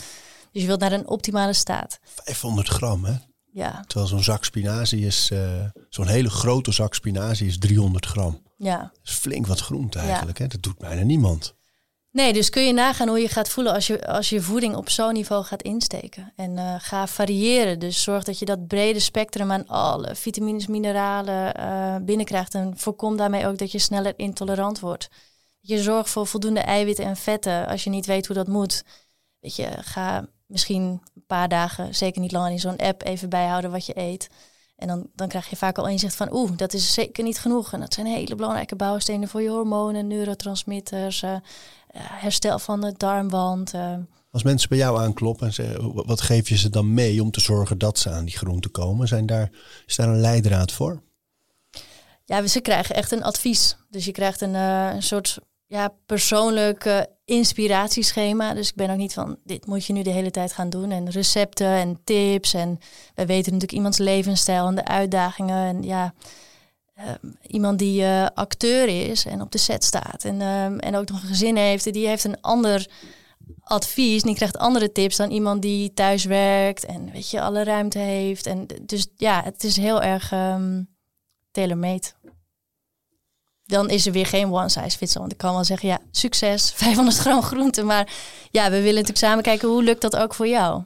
[0.52, 2.00] Dus je wilt naar een optimale staat.
[2.04, 3.14] 500 gram, hè?
[3.52, 3.84] Ja.
[3.88, 8.42] Terwijl zo'n zak spinazie is, uh, zo'n hele grote zak spinazie is 300 gram.
[8.58, 8.78] Ja.
[8.78, 10.44] Dat is flink wat groente eigenlijk, ja.
[10.44, 10.50] hè?
[10.50, 11.58] Dat doet bijna niemand.
[12.12, 14.90] Nee, dus kun je nagaan hoe je gaat voelen als je, als je voeding op
[14.90, 16.34] zo'n niveau gaat insteken.
[16.36, 17.80] En uh, ga variëren.
[17.80, 22.54] Dus zorg dat je dat brede spectrum aan alle vitamines, mineralen uh, binnenkrijgt.
[22.54, 25.10] En voorkom daarmee ook dat je sneller intolerant wordt.
[25.60, 28.84] Je zorgt voor voldoende eiwitten en vetten als je niet weet hoe dat moet.
[29.40, 31.02] Weet je, ga misschien
[31.36, 34.30] paar dagen, zeker niet langer in zo'n app, even bijhouden wat je eet.
[34.76, 37.74] En dan, dan krijg je vaak al inzicht van, oeh, dat is zeker niet genoeg.
[37.74, 41.36] En dat zijn hele belangrijke bouwstenen voor je hormonen, neurotransmitters, uh,
[42.02, 43.74] herstel van de darmwand.
[43.74, 43.94] Uh.
[44.32, 47.42] Als mensen bij jou aankloppen en zeggen, wat geef je ze dan mee om te
[47.42, 49.08] zorgen dat ze aan die groenten komen?
[49.08, 49.50] Zijn daar,
[49.86, 51.02] is daar een leidraad voor?
[52.26, 53.78] Ja, ze krijgen echt een advies.
[53.90, 55.40] Dus je krijgt een, uh, een soort
[55.70, 58.54] ja, persoonlijk inspiratieschema.
[58.54, 60.92] Dus ik ben ook niet van, dit moet je nu de hele tijd gaan doen.
[60.92, 62.54] En recepten en tips.
[62.54, 62.80] En
[63.16, 65.68] wij weten natuurlijk iemands levensstijl en de uitdagingen.
[65.68, 66.14] En ja,
[66.98, 67.06] uh,
[67.48, 70.24] iemand die uh, acteur is en op de set staat.
[70.24, 70.42] En,
[70.80, 71.94] en ook nog een gezin heeft.
[71.94, 72.88] Die heeft een ander
[73.64, 74.22] advies.
[74.22, 76.86] En die krijgt andere tips dan iemand die thuis werkt.
[76.86, 78.46] En weet je, alle ruimte heeft.
[78.46, 80.90] En dus ja, het is heel erg um,
[81.52, 82.08] tailor-made
[83.70, 85.22] dan is er weer geen one size fits all.
[85.22, 87.84] Want ik kan wel zeggen, ja, succes, 500 gram groente.
[87.84, 88.14] Maar
[88.52, 90.84] ja, we willen natuurlijk samen kijken, hoe lukt dat ook voor jou?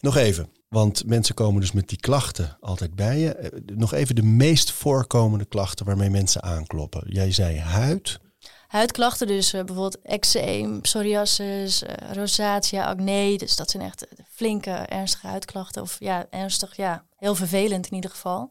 [0.00, 3.62] Nog even, want mensen komen dus met die klachten altijd bij je.
[3.66, 7.04] Nog even de meest voorkomende klachten waarmee mensen aankloppen.
[7.06, 8.18] Jij zei huid.
[8.66, 13.38] Huidklachten, dus uh, bijvoorbeeld eczeem, psoriasis, uh, rosacea, acne.
[13.38, 15.82] Dus dat zijn echt flinke, ernstige huidklachten.
[15.82, 18.50] Of ja, ernstig, ja, heel vervelend in ieder geval.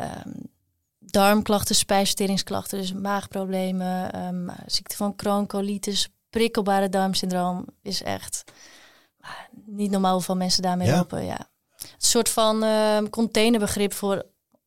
[0.00, 0.54] Um,
[1.10, 8.44] darmklachten, spijsverteringsklachten, dus maagproblemen, um, ziekte van Crohn, colitis, prikkelbare darmsyndroom is echt
[9.66, 10.96] niet normaal hoeveel mensen daarmee Ja?
[10.96, 11.24] lopen.
[11.24, 11.38] Ja.
[11.78, 14.24] Een soort van um, containerbegrip voor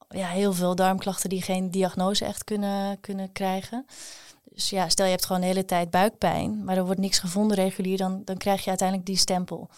[0.10, 3.86] ja, heel veel darmklachten die geen diagnose echt kunnen, kunnen krijgen.
[4.44, 7.57] Dus ja, stel je hebt gewoon de hele tijd buikpijn, maar er wordt niks gevonden
[7.57, 9.70] regulier, dan, dan krijg je uiteindelijk die stempel.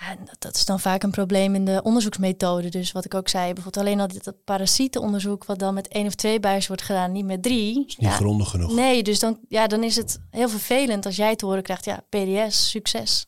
[0.00, 2.68] Ja, dat, dat, is dan vaak een probleem in de onderzoeksmethode.
[2.68, 6.06] Dus wat ik ook zei, bijvoorbeeld alleen al dit dat parasietenonderzoek, wat dan met één
[6.06, 7.86] of twee buis wordt gedaan, niet met drie.
[7.86, 8.72] Is niet ja, grondig genoeg.
[8.72, 12.04] Nee, dus dan, ja, dan is het heel vervelend als jij te horen krijgt, ja,
[12.08, 13.26] PDS, succes.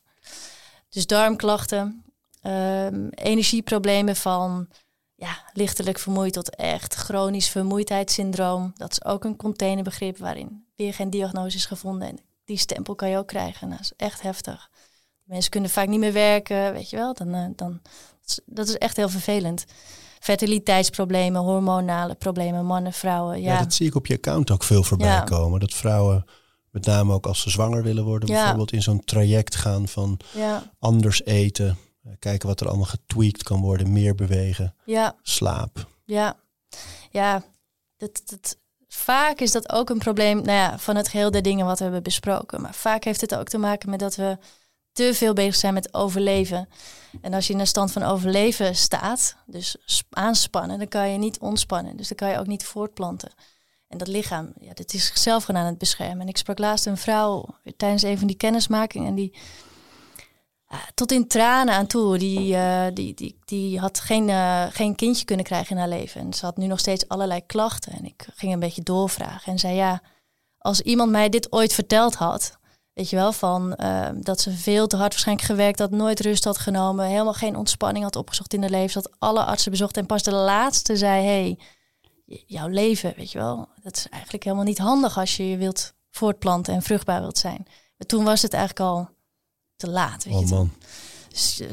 [0.89, 2.03] Dus darmklachten,
[2.43, 4.67] um, energieproblemen van
[5.15, 8.71] ja, lichtelijk vermoeid tot echt chronisch vermoeidheidssyndroom.
[8.75, 12.07] Dat is ook een containerbegrip waarin weer geen diagnose is gevonden.
[12.07, 13.69] En die stempel kan je ook krijgen.
[13.69, 14.69] Dat is echt heftig.
[15.23, 17.13] Mensen kunnen vaak niet meer werken, weet je wel.
[17.13, 17.81] Dan, uh, dan,
[18.45, 19.65] dat is echt heel vervelend.
[20.19, 23.41] Fertiliteitsproblemen, hormonale problemen, mannen, vrouwen.
[23.41, 23.53] Ja.
[23.53, 25.59] ja dat zie ik op je account ook veel voorbij komen.
[25.59, 26.25] Dat vrouwen,
[26.71, 30.19] met name ook als ze zwanger willen worden, bijvoorbeeld in zo'n traject gaan van
[30.79, 31.77] anders eten.
[32.03, 35.15] Eh, kijken wat er allemaal getweakt kan worden, meer bewegen, ja.
[35.21, 35.87] slaap.
[36.05, 36.35] Ja,
[37.09, 37.43] ja
[37.97, 38.57] dat, dat,
[38.87, 41.83] vaak is dat ook een probleem nou ja, van het geheel der dingen wat we
[41.83, 42.61] hebben besproken.
[42.61, 44.37] Maar vaak heeft het ook te maken met dat we
[44.91, 46.69] te veel bezig zijn met overleven.
[47.21, 49.75] En als je in een stand van overleven staat, dus
[50.09, 51.97] aanspannen, dan kan je niet ontspannen.
[51.97, 53.31] Dus dan kan je ook niet voortplanten.
[53.87, 56.21] En dat lichaam, ja, dat is zichzelf gewoon aan het beschermen.
[56.21, 57.45] En ik sprak laatst een vrouw
[57.77, 59.33] tijdens een van die kennismakingen en die
[60.93, 62.17] tot in tranen aan toe.
[62.17, 66.21] Die, uh, die, die, die had geen, uh, geen kindje kunnen krijgen in haar leven.
[66.21, 67.91] En ze had nu nog steeds allerlei klachten.
[67.91, 70.01] En ik ging een beetje doorvragen en zei ja,
[70.57, 72.59] als iemand mij dit ooit verteld had,
[72.93, 76.43] weet je wel, van uh, dat ze veel te hard waarschijnlijk gewerkt had, nooit rust
[76.43, 80.05] had genomen, helemaal geen ontspanning had opgezocht in haar leven, dat alle artsen bezocht en
[80.05, 81.59] pas de laatste zei, hey,
[82.45, 85.93] jouw leven, weet je wel, dat is eigenlijk helemaal niet handig als je je wilt
[86.09, 87.63] voortplanten en vruchtbaar wilt zijn.
[87.97, 89.09] Maar toen was het eigenlijk al
[89.75, 90.23] te laat.
[90.23, 90.71] Weet oh je man.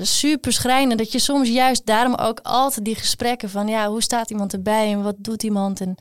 [0.03, 4.31] Super schrijnend dat je soms juist daarom ook altijd die gesprekken van ja, hoe staat
[4.31, 5.97] iemand erbij en wat doet iemand en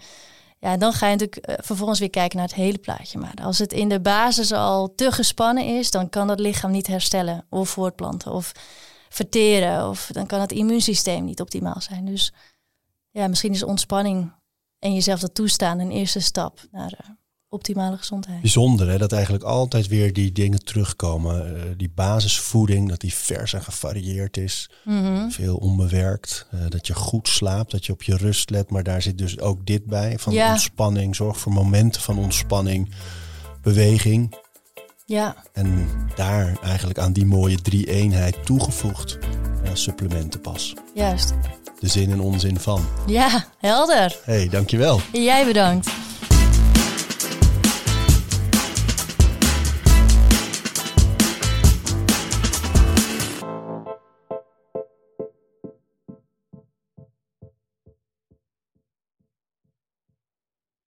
[0.68, 3.20] ja, dan ga je natuurlijk eh, vervolgens weer kijken naar het hele plaatje.
[3.20, 6.88] Maar als het in de basis al te gespannen is, dan kan dat lichaam niet
[6.88, 8.52] herstellen of voortplanten of
[9.10, 9.90] verteren.
[9.90, 12.06] Of dan kan het immuunsysteem niet optimaal zijn.
[12.06, 12.34] Dus
[13.12, 14.32] ja, misschien is ontspanning
[14.80, 17.10] en jezelf dat toestaan een eerste stap naar uh,
[17.50, 18.42] optimale gezondheid.
[18.42, 21.56] Bijzonder hè, dat eigenlijk altijd weer die dingen terugkomen.
[21.56, 24.70] Uh, die basisvoeding, dat die vers en gevarieerd is.
[24.84, 25.30] Mhm.
[25.30, 26.48] Veel onbewerkt.
[26.54, 28.70] Uh, dat je goed slaapt, dat je op je rust let.
[28.70, 30.20] Maar daar zit dus ook dit bij.
[30.20, 30.52] Van ja.
[30.52, 32.92] ontspanning, zorg voor momenten van ontspanning,
[33.62, 34.36] beweging.
[35.06, 35.36] Ja.
[35.54, 39.18] En daar eigenlijk aan die mooie drie-eenheid toegevoegd
[39.64, 40.74] uh, supplementen pas.
[40.94, 41.34] Juist.
[41.80, 42.86] De zin en onzin van.
[43.06, 44.20] Ja, helder.
[44.24, 45.00] hey, dankjewel.
[45.12, 45.90] Jij bedankt.